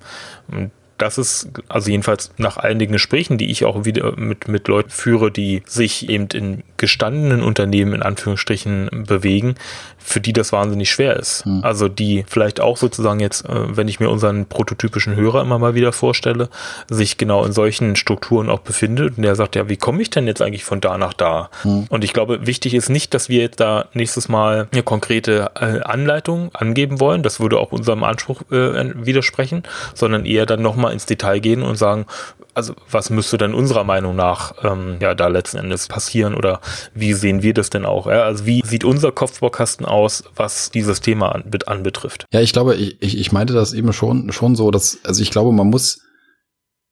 das 0.99 1.19
ist, 1.19 1.49
also 1.69 1.91
jedenfalls 1.91 2.33
nach 2.39 2.59
einigen 2.59 2.93
Gesprächen, 2.93 3.39
die 3.39 3.51
ich 3.51 3.65
auch 3.65 3.85
wieder 3.85 4.17
mit, 4.17 4.47
mit 4.47 4.69
Leuten 4.69 4.91
führe, 4.91 5.33
die 5.33 5.63
sich 5.67 6.09
eben 6.09 6.29
in 6.33 6.63
gestandenen 6.83 7.45
Unternehmen 7.45 7.95
in 7.95 8.03
Anführungsstrichen 8.03 9.05
bewegen, 9.07 9.55
für 9.99 10.21
die 10.21 10.33
das 10.33 10.51
wahnsinnig 10.51 10.91
schwer 10.91 11.17
ist. 11.17 11.47
Mhm. 11.47 11.61
Also 11.63 11.87
die 11.87 12.25
vielleicht 12.27 12.61
auch 12.61 12.77
sozusagen 12.77 13.21
jetzt, 13.21 13.49
äh, 13.49 13.77
wenn 13.77 13.87
ich 13.87 14.01
mir 14.01 14.11
unseren 14.11 14.47
prototypischen 14.47 15.15
Hörer 15.15 15.43
immer 15.43 15.61
mal 15.61 15.77
wieder 15.77 15.93
vorstelle, 15.93 16.49
sich 16.91 17.19
genau 17.19 17.45
in 17.45 17.53
solchen 17.53 17.95
Strukturen 17.95 18.51
auch 18.51 18.59
befindet 18.59 19.17
und 19.17 19.23
der 19.23 19.37
sagt, 19.37 19.55
ja, 19.55 19.69
wie 19.69 19.77
komme 19.77 20.03
ich 20.03 20.11
denn 20.11 20.27
jetzt 20.27 20.43
eigentlich 20.43 20.65
von 20.65 20.81
da 20.81 20.99
nach 20.99 21.13
da? 21.13 21.51
Mhm. 21.63 21.87
Und 21.89 22.03
ich 22.03 22.13
glaube, 22.13 22.49
wichtig 22.49 22.75
ist 22.75 22.89
nicht, 22.89 23.15
dass 23.15 23.29
wir 23.29 23.43
jetzt 23.43 23.61
da 23.61 23.85
nächstes 23.95 24.29
Mal 24.29 24.67
eine 24.73 24.83
konkrete 24.83 25.53
äh, 25.55 25.83
Anleitung 25.83 26.53
angeben 26.53 26.99
wollen, 26.99 27.23
das 27.23 27.39
würde 27.39 27.61
auch 27.61 27.71
unserem 27.71 28.03
Anspruch 28.03 28.43
äh, 28.51 29.07
widersprechen, 29.07 29.63
sondern 29.95 30.27
eher 30.27 30.47
dann 30.47 30.63
nochmal 30.63 30.93
ins 30.93 31.07
Detail 31.07 31.39
gehen 31.39 31.63
und 31.63 31.77
sagen, 31.77 32.07
also 32.55 32.75
was 32.91 33.11
müsste 33.11 33.39
denn 33.39 33.55
unserer 33.55 33.85
Meinung 33.85 34.15
nach 34.15 34.53
ähm, 34.63 34.97
ja 35.01 35.15
da 35.15 35.29
letzten 35.29 35.59
Endes 35.59 35.89
passieren 35.89 36.35
oder 36.35 36.61
wie 36.95 37.13
sehen 37.15 37.43
wir 37.43 37.55
das 37.55 37.71
denn 37.71 37.85
auch? 37.85 38.07
Ja? 38.07 38.25
Also 38.25 38.47
wie 38.47 38.63
sieht 38.65 38.85
unser 38.85 39.13
Kopfbaukasten 39.13 39.87
aus, 39.87 40.25
was 40.37 40.71
dieses 40.71 41.01
Thema 41.01 41.33
an, 41.35 41.45
anbetrifft? 41.67 42.27
Ja, 42.33 42.41
ich 42.41 42.53
glaube, 42.53 42.75
ich, 42.75 43.01
ich, 43.01 43.19
ich 43.19 43.33
meinte 43.33 43.53
das 43.53 43.73
eben 43.73 43.93
schon 43.93 44.33
schon 44.33 44.57
so, 44.57 44.71
dass 44.71 44.99
also 45.05 45.23
ich 45.23 45.31
glaube, 45.31 45.53
man 45.53 45.69
muss 45.69 46.01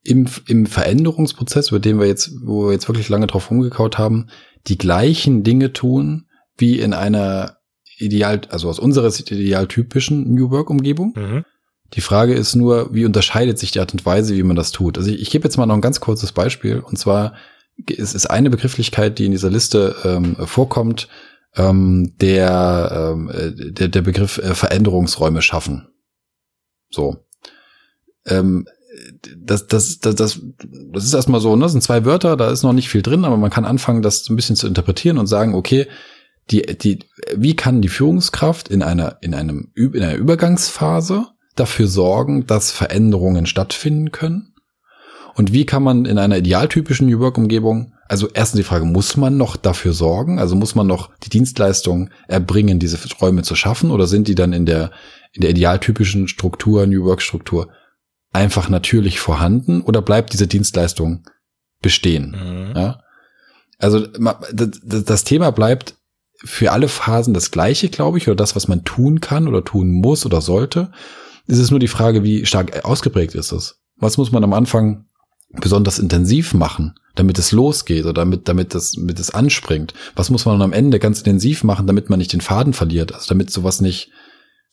im, 0.03 0.27
im 0.47 0.65
Veränderungsprozess, 0.65 1.69
über 1.69 1.79
den 1.79 1.99
wir 1.99 2.07
jetzt, 2.07 2.31
wo 2.43 2.65
wir 2.65 2.73
jetzt 2.73 2.87
wirklich 2.87 3.09
lange 3.09 3.27
drauf 3.27 3.51
rumgekaut 3.51 3.97
haben, 3.97 4.27
die 4.67 4.77
gleichen 4.77 5.43
Dinge 5.43 5.73
tun 5.73 6.27
wie 6.57 6.79
in 6.79 6.93
einer 6.93 7.57
ideal, 7.97 8.41
also 8.49 8.69
aus 8.69 8.79
unserer 8.79 9.11
Sicht 9.11 9.31
idealtypischen 9.31 10.33
New 10.33 10.49
Work 10.49 10.69
Umgebung. 10.69 11.13
Mhm. 11.15 11.45
Die 11.93 12.01
Frage 12.01 12.33
ist 12.33 12.55
nur, 12.55 12.93
wie 12.93 13.05
unterscheidet 13.05 13.59
sich 13.59 13.71
die 13.71 13.79
Art 13.79 13.91
und 13.91 14.05
Weise, 14.05 14.35
wie 14.35 14.43
man 14.43 14.55
das 14.55 14.71
tut? 14.71 14.97
Also 14.97 15.11
ich, 15.11 15.21
ich 15.21 15.29
gebe 15.29 15.43
jetzt 15.43 15.57
mal 15.57 15.65
noch 15.65 15.75
ein 15.75 15.81
ganz 15.81 15.99
kurzes 15.99 16.31
Beispiel. 16.31 16.79
Und 16.79 16.97
zwar 16.97 17.33
es 17.87 18.13
ist 18.13 18.27
eine 18.27 18.49
Begrifflichkeit, 18.49 19.17
die 19.19 19.25
in 19.25 19.31
dieser 19.31 19.49
Liste 19.49 19.95
ähm, 20.03 20.35
vorkommt, 20.45 21.07
ähm, 21.55 22.13
der, 22.19 23.13
ähm, 23.13 23.31
der, 23.73 23.87
der 23.87 24.01
Begriff 24.01 24.37
äh, 24.37 24.53
Veränderungsräume 24.53 25.41
schaffen. 25.41 25.87
So. 26.89 27.25
Ähm, 28.25 28.67
das, 29.37 29.67
das, 29.67 29.99
das, 29.99 30.15
das, 30.15 30.39
das 30.93 31.03
ist 31.03 31.13
erstmal 31.13 31.41
so, 31.41 31.55
ne? 31.55 31.63
Das 31.63 31.71
sind 31.71 31.81
zwei 31.81 32.05
Wörter, 32.05 32.37
da 32.37 32.51
ist 32.51 32.63
noch 32.63 32.73
nicht 32.73 32.89
viel 32.89 33.01
drin, 33.01 33.25
aber 33.25 33.37
man 33.37 33.49
kann 33.49 33.65
anfangen, 33.65 34.01
das 34.01 34.29
ein 34.29 34.35
bisschen 34.35 34.55
zu 34.55 34.67
interpretieren 34.67 35.17
und 35.17 35.27
sagen, 35.27 35.55
okay, 35.55 35.87
die, 36.49 36.61
die, 36.61 36.99
wie 37.35 37.55
kann 37.55 37.81
die 37.81 37.87
Führungskraft 37.89 38.67
in 38.67 38.83
einer, 38.83 39.17
in 39.21 39.33
einem, 39.33 39.71
in 39.75 40.03
einer 40.03 40.15
Übergangsphase 40.15 41.27
dafür 41.55 41.87
sorgen, 41.87 42.47
dass 42.47 42.71
Veränderungen 42.71 43.45
stattfinden 43.45 44.11
können? 44.11 44.53
Und 45.35 45.53
wie 45.53 45.65
kann 45.65 45.83
man 45.83 46.05
in 46.05 46.17
einer 46.17 46.37
idealtypischen 46.37 47.07
New 47.07 47.19
Work 47.19 47.37
Umgebung, 47.37 47.93
also 48.07 48.27
erstens 48.33 48.57
die 48.59 48.63
Frage, 48.63 48.85
muss 48.85 49.15
man 49.15 49.37
noch 49.37 49.55
dafür 49.55 49.93
sorgen? 49.93 50.39
Also 50.39 50.55
muss 50.55 50.75
man 50.75 50.87
noch 50.87 51.09
die 51.23 51.29
Dienstleistung 51.29 52.09
erbringen, 52.27 52.79
diese 52.79 52.97
Räume 53.21 53.43
zu 53.43 53.55
schaffen? 53.55 53.91
Oder 53.91 54.07
sind 54.07 54.27
die 54.27 54.35
dann 54.35 54.51
in 54.51 54.65
der, 54.65 54.91
in 55.31 55.41
der 55.41 55.51
idealtypischen 55.51 56.27
Struktur, 56.27 56.85
New 56.85 57.05
Work 57.05 57.21
Struktur 57.21 57.69
einfach 58.33 58.67
natürlich 58.67 59.19
vorhanden? 59.19 59.81
Oder 59.81 60.01
bleibt 60.01 60.33
diese 60.33 60.47
Dienstleistung 60.47 61.23
bestehen? 61.81 62.31
Mhm. 62.31 62.75
Ja? 62.75 62.99
Also 63.79 64.05
das 64.05 65.23
Thema 65.23 65.51
bleibt 65.51 65.95
für 66.43 66.71
alle 66.71 66.87
Phasen 66.87 67.33
das 67.33 67.51
gleiche, 67.51 67.89
glaube 67.89 68.17
ich, 68.17 68.27
oder 68.27 68.35
das, 68.35 68.55
was 68.55 68.67
man 68.67 68.83
tun 68.83 69.21
kann 69.21 69.47
oder 69.47 69.63
tun 69.63 69.91
muss 69.91 70.25
oder 70.25 70.41
sollte. 70.41 70.91
Es 71.51 71.59
ist 71.59 71.69
nur 71.69 71.81
die 71.81 71.89
Frage, 71.89 72.23
wie 72.23 72.45
stark 72.45 72.85
ausgeprägt 72.85 73.35
ist 73.35 73.51
es. 73.51 73.81
Was 73.97 74.17
muss 74.17 74.31
man 74.31 74.43
am 74.45 74.53
Anfang 74.53 75.05
besonders 75.51 75.99
intensiv 75.99 76.53
machen, 76.53 76.95
damit 77.15 77.37
es 77.37 77.51
losgeht 77.51 78.05
oder 78.05 78.13
damit, 78.13 78.47
damit 78.47 78.73
das, 78.73 78.93
damit 78.93 79.19
es 79.19 79.31
anspringt? 79.31 79.93
Was 80.15 80.29
muss 80.29 80.45
man 80.45 80.61
am 80.61 80.71
Ende 80.71 80.97
ganz 80.97 81.19
intensiv 81.19 81.65
machen, 81.65 81.87
damit 81.87 82.09
man 82.09 82.19
nicht 82.19 82.31
den 82.31 82.39
Faden 82.39 82.71
verliert? 82.71 83.13
Also 83.13 83.27
damit 83.27 83.51
sowas 83.51 83.81
nicht, 83.81 84.11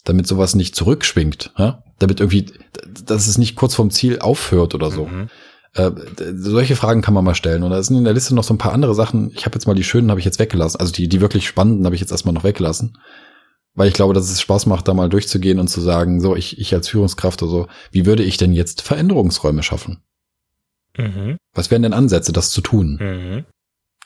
damit 0.04 0.28
sowas 0.28 0.54
nicht 0.54 0.76
zurückschwingt, 0.76 1.52
ja? 1.58 1.82
damit 1.98 2.20
irgendwie, 2.20 2.46
dass 3.04 3.26
es 3.26 3.38
nicht 3.38 3.56
kurz 3.56 3.74
vorm 3.74 3.90
Ziel 3.90 4.20
aufhört 4.20 4.76
oder 4.76 4.92
so. 4.92 5.06
Mhm. 5.06 5.30
Äh, 5.74 5.90
solche 6.36 6.76
Fragen 6.76 7.02
kann 7.02 7.14
man 7.14 7.24
mal 7.24 7.34
stellen. 7.34 7.64
Und 7.64 7.72
da 7.72 7.82
sind 7.82 7.96
in 7.96 8.04
der 8.04 8.14
Liste 8.14 8.36
noch 8.36 8.44
so 8.44 8.54
ein 8.54 8.58
paar 8.58 8.72
andere 8.72 8.94
Sachen. 8.94 9.32
Ich 9.34 9.46
habe 9.46 9.56
jetzt 9.56 9.66
mal 9.66 9.74
die 9.74 9.82
schönen, 9.82 10.10
habe 10.10 10.20
ich 10.20 10.26
jetzt 10.26 10.38
weggelassen. 10.38 10.78
Also 10.78 10.92
die, 10.92 11.08
die 11.08 11.20
wirklich 11.20 11.48
spannenden 11.48 11.84
habe 11.86 11.96
ich 11.96 12.00
jetzt 12.00 12.12
erstmal 12.12 12.34
noch 12.34 12.44
weggelassen. 12.44 12.96
Weil 13.78 13.86
ich 13.86 13.94
glaube, 13.94 14.12
dass 14.12 14.28
es 14.28 14.40
Spaß 14.40 14.66
macht, 14.66 14.88
da 14.88 14.92
mal 14.92 15.08
durchzugehen 15.08 15.60
und 15.60 15.68
zu 15.68 15.80
sagen, 15.80 16.20
so, 16.20 16.34
ich, 16.34 16.58
ich 16.58 16.74
als 16.74 16.88
Führungskraft 16.88 17.40
oder 17.44 17.50
so, 17.52 17.66
wie 17.92 18.06
würde 18.06 18.24
ich 18.24 18.36
denn 18.36 18.52
jetzt 18.52 18.82
Veränderungsräume 18.82 19.62
schaffen? 19.62 20.02
Mhm. 20.96 21.36
Was 21.54 21.70
wären 21.70 21.82
denn 21.82 21.92
Ansätze, 21.92 22.32
das 22.32 22.50
zu 22.50 22.60
tun? 22.60 22.98
Mhm. 23.00 23.44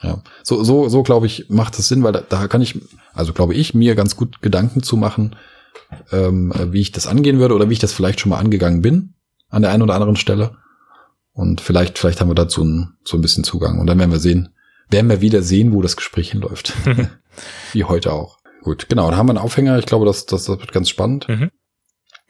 Ja, 0.02 0.22
so, 0.42 0.62
so, 0.62 0.90
so 0.90 1.02
glaube 1.02 1.24
ich, 1.24 1.48
macht 1.48 1.78
es 1.78 1.88
Sinn, 1.88 2.02
weil 2.02 2.12
da, 2.12 2.20
da 2.20 2.48
kann 2.48 2.60
ich, 2.60 2.82
also 3.14 3.32
glaube 3.32 3.54
ich, 3.54 3.72
mir 3.72 3.94
ganz 3.94 4.14
gut 4.14 4.42
Gedanken 4.42 4.82
zu 4.82 4.98
machen, 4.98 5.36
ähm, 6.10 6.52
wie 6.66 6.82
ich 6.82 6.92
das 6.92 7.06
angehen 7.06 7.38
würde 7.38 7.54
oder 7.54 7.70
wie 7.70 7.72
ich 7.72 7.78
das 7.78 7.94
vielleicht 7.94 8.20
schon 8.20 8.28
mal 8.28 8.40
angegangen 8.40 8.82
bin 8.82 9.14
an 9.48 9.62
der 9.62 9.70
einen 9.70 9.82
oder 9.82 9.94
anderen 9.94 10.16
Stelle. 10.16 10.58
Und 11.32 11.62
vielleicht, 11.62 11.98
vielleicht 11.98 12.20
haben 12.20 12.28
wir 12.28 12.34
dazu 12.34 12.62
ein, 12.62 12.98
so 13.04 13.16
ein 13.16 13.22
bisschen 13.22 13.42
Zugang. 13.42 13.80
Und 13.80 13.86
dann 13.86 13.98
werden 13.98 14.12
wir 14.12 14.20
sehen, 14.20 14.50
werden 14.90 15.08
wir 15.08 15.22
wieder 15.22 15.40
sehen, 15.40 15.72
wo 15.72 15.80
das 15.80 15.96
Gespräch 15.96 16.32
hinläuft. 16.32 16.74
Wie 17.72 17.84
heute 17.84 18.12
auch. 18.12 18.41
Gut, 18.62 18.88
genau. 18.88 19.10
Da 19.10 19.16
haben 19.16 19.26
wir 19.26 19.32
einen 19.32 19.38
Aufhänger. 19.38 19.78
Ich 19.78 19.86
glaube, 19.86 20.06
das, 20.06 20.26
das, 20.26 20.44
das 20.44 20.58
wird 20.58 20.72
ganz 20.72 20.88
spannend. 20.88 21.28
Mhm. 21.28 21.50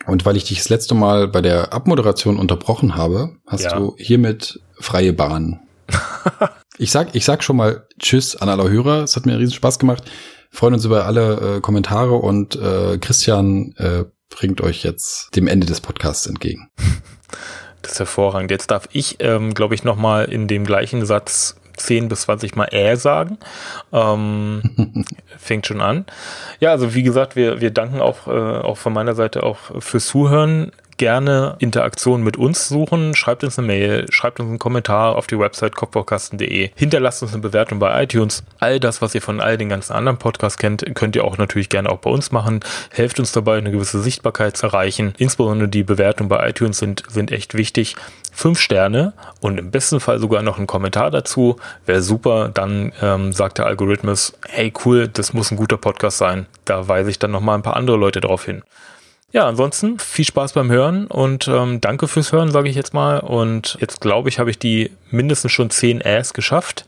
Und 0.07 0.24
weil 0.24 0.37
ich 0.37 0.45
dich 0.45 0.59
das 0.59 0.68
letzte 0.68 0.95
Mal 0.95 1.28
bei 1.28 1.41
der 1.43 1.72
Abmoderation 1.72 2.39
unterbrochen 2.39 2.97
habe, 2.97 3.37
hast 3.47 3.64
ja. 3.64 3.78
du 3.78 3.95
hiermit 3.99 4.61
freie 4.78 5.12
Bahn. 5.12 5.61
ich 6.78 6.91
sag, 6.91 7.14
ich 7.14 7.24
sag 7.24 7.45
schon 7.45 7.57
mal 7.57 7.87
Tschüss 7.99 8.35
an 8.35 8.49
alle 8.49 8.68
Hörer. 8.68 9.03
Es 9.03 9.14
hat 9.14 9.26
mir 9.26 9.39
riesen 9.39 9.55
Spaß 9.55 9.78
gemacht. 9.78 10.11
freuen 10.51 10.74
uns 10.74 10.85
über 10.85 11.07
alle 11.07 11.57
äh, 11.57 11.61
Kommentare 11.61 12.14
und 12.14 12.57
äh, 12.57 12.99
Christian 12.99 13.74
äh, 13.76 14.05
bringt 14.28 14.61
euch 14.61 14.83
jetzt 14.83 15.35
dem 15.37 15.47
Ende 15.47 15.66
des 15.66 15.80
Podcasts 15.80 16.26
entgegen. 16.26 16.68
Das 17.83 17.93
ist 17.93 17.99
hervorragend. 17.99 18.53
Jetzt 18.53 18.70
darf 18.70 18.89
ich, 18.93 19.16
ähm, 19.18 19.55
glaube 19.55 19.74
ich, 19.74 19.83
nochmal 19.83 20.26
in 20.26 20.47
dem 20.47 20.64
gleichen 20.64 21.05
Satz 21.05 21.57
10 21.77 22.09
bis 22.09 22.23
20 22.23 22.57
Mal 22.57 22.68
äh 22.73 22.97
sagen. 22.97 23.39
Ähm, 23.93 25.05
fängt 25.39 25.66
schon 25.66 25.81
an. 25.81 26.07
Ja, 26.61 26.70
also 26.70 26.95
wie 26.95 27.03
gesagt, 27.03 27.37
wir, 27.37 27.61
wir 27.61 27.70
danken 27.70 28.01
auch, 28.01 28.27
äh, 28.27 28.31
auch 28.31 28.77
von 28.77 28.93
meiner 28.93 29.14
Seite 29.14 29.43
auch 29.43 29.59
fürs 29.81 30.07
Zuhören 30.07 30.73
gerne 30.97 31.57
Interaktion 31.59 32.22
mit 32.22 32.36
uns 32.36 32.68
suchen. 32.68 33.14
Schreibt 33.14 33.45
uns 33.45 33.59
eine 33.59 33.66
Mail, 33.66 34.07
schreibt 34.11 34.40
uns 34.40 34.49
einen 34.49 34.59
Kommentar 34.59 35.16
auf 35.16 35.26
die 35.26 35.38
Website 35.38 35.74
kopfbaukasten.de. 35.74 36.70
Hinterlasst 36.74 37.22
uns 37.22 37.32
eine 37.32 37.43
Bewertung 37.43 37.78
bei 37.78 38.03
iTunes. 38.03 38.43
All 38.59 38.80
das, 38.80 39.03
was 39.03 39.14
ihr 39.14 39.22
von 39.22 39.40
all 39.40 39.59
den 39.59 39.68
ganzen 39.68 39.93
anderen 39.93 40.18
Podcasts 40.18 40.59
kennt, 40.59 40.84
könnt 40.95 41.16
ihr 41.16 41.24
auch 41.24 41.38
natürlich 41.38 41.68
gerne 41.68 41.90
auch 41.90 41.99
bei 41.99 42.11
uns 42.11 42.32
machen. 42.32 42.61
Helft 42.90 43.18
uns 43.18 43.32
dabei, 43.32 43.59
eine 43.59 43.70
gewisse 43.70 44.01
Sichtbarkeit 44.01 44.57
zu 44.57 44.66
erreichen. 44.66 45.14
Insbesondere 45.18 45.68
die 45.68 45.82
Bewertungen 45.82 46.28
bei 46.28 46.49
iTunes 46.49 46.78
sind, 46.78 47.03
sind 47.09 47.32
echt 47.32 47.55
wichtig. 47.55 47.97
Fünf 48.34 48.59
Sterne 48.59 49.12
und 49.40 49.59
im 49.59 49.70
besten 49.70 50.01
Fall 50.01 50.18
sogar 50.18 50.43
noch 50.43 50.59
ein 50.59 50.66
Kommentar 50.66 51.11
dazu. 51.11 51.57
Wäre 51.84 52.03
super. 52.03 52.51
Dann 52.53 52.93
ähm, 53.03 53.32
sagt 53.32 53.59
der 53.59 53.66
Algorithmus, 53.66 54.32
hey 54.49 54.72
cool, 54.84 55.09
das 55.09 55.32
muss 55.32 55.51
ein 55.51 55.57
guter 55.57 55.76
Podcast 55.76 56.18
sein. 56.18 56.47
Da 56.64 56.88
weise 56.88 57.11
ich 57.11 57.18
dann 57.18 57.30
nochmal 57.30 57.57
ein 57.57 57.62
paar 57.62 57.76
andere 57.76 57.97
Leute 57.97 58.20
drauf 58.20 58.45
hin. 58.45 58.62
Ja, 59.33 59.49
ansonsten 59.49 59.99
viel 59.99 60.26
Spaß 60.26 60.53
beim 60.53 60.70
Hören 60.70 61.07
und 61.07 61.49
ähm, 61.49 61.80
danke 61.80 62.07
fürs 62.07 62.33
Hören, 62.33 62.51
sage 62.51 62.68
ich 62.68 62.76
jetzt 62.76 62.93
mal. 62.93 63.18
Und 63.18 63.78
jetzt 63.80 64.01
glaube 64.01 64.28
ich, 64.28 64.39
habe 64.39 64.51
ich 64.51 64.59
die 64.59 64.91
mindestens 65.11 65.53
schon 65.53 65.70
10 65.70 66.03
Äs 66.03 66.35
geschafft. 66.35 66.87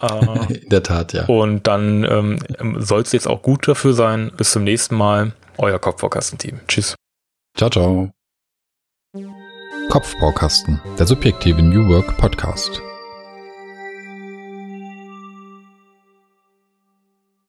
Äh, 0.00 0.54
In 0.54 0.68
der 0.70 0.82
Tat, 0.82 1.12
ja. 1.12 1.26
Und 1.26 1.66
dann 1.66 2.04
ähm, 2.04 2.38
soll 2.78 3.02
es 3.02 3.12
jetzt 3.12 3.28
auch 3.28 3.42
gut 3.42 3.68
dafür 3.68 3.92
sein. 3.92 4.32
Bis 4.36 4.52
zum 4.52 4.64
nächsten 4.64 4.96
Mal. 4.96 5.32
Euer 5.58 5.78
Kopfbaukasten-Team. 5.78 6.60
Tschüss. 6.66 6.94
Ciao, 7.56 7.70
ciao. 7.70 8.10
Kopfbaukasten, 9.88 10.80
der 10.98 11.06
subjektive 11.06 11.62
New 11.62 11.88
Work 11.88 12.16
Podcast. 12.18 12.82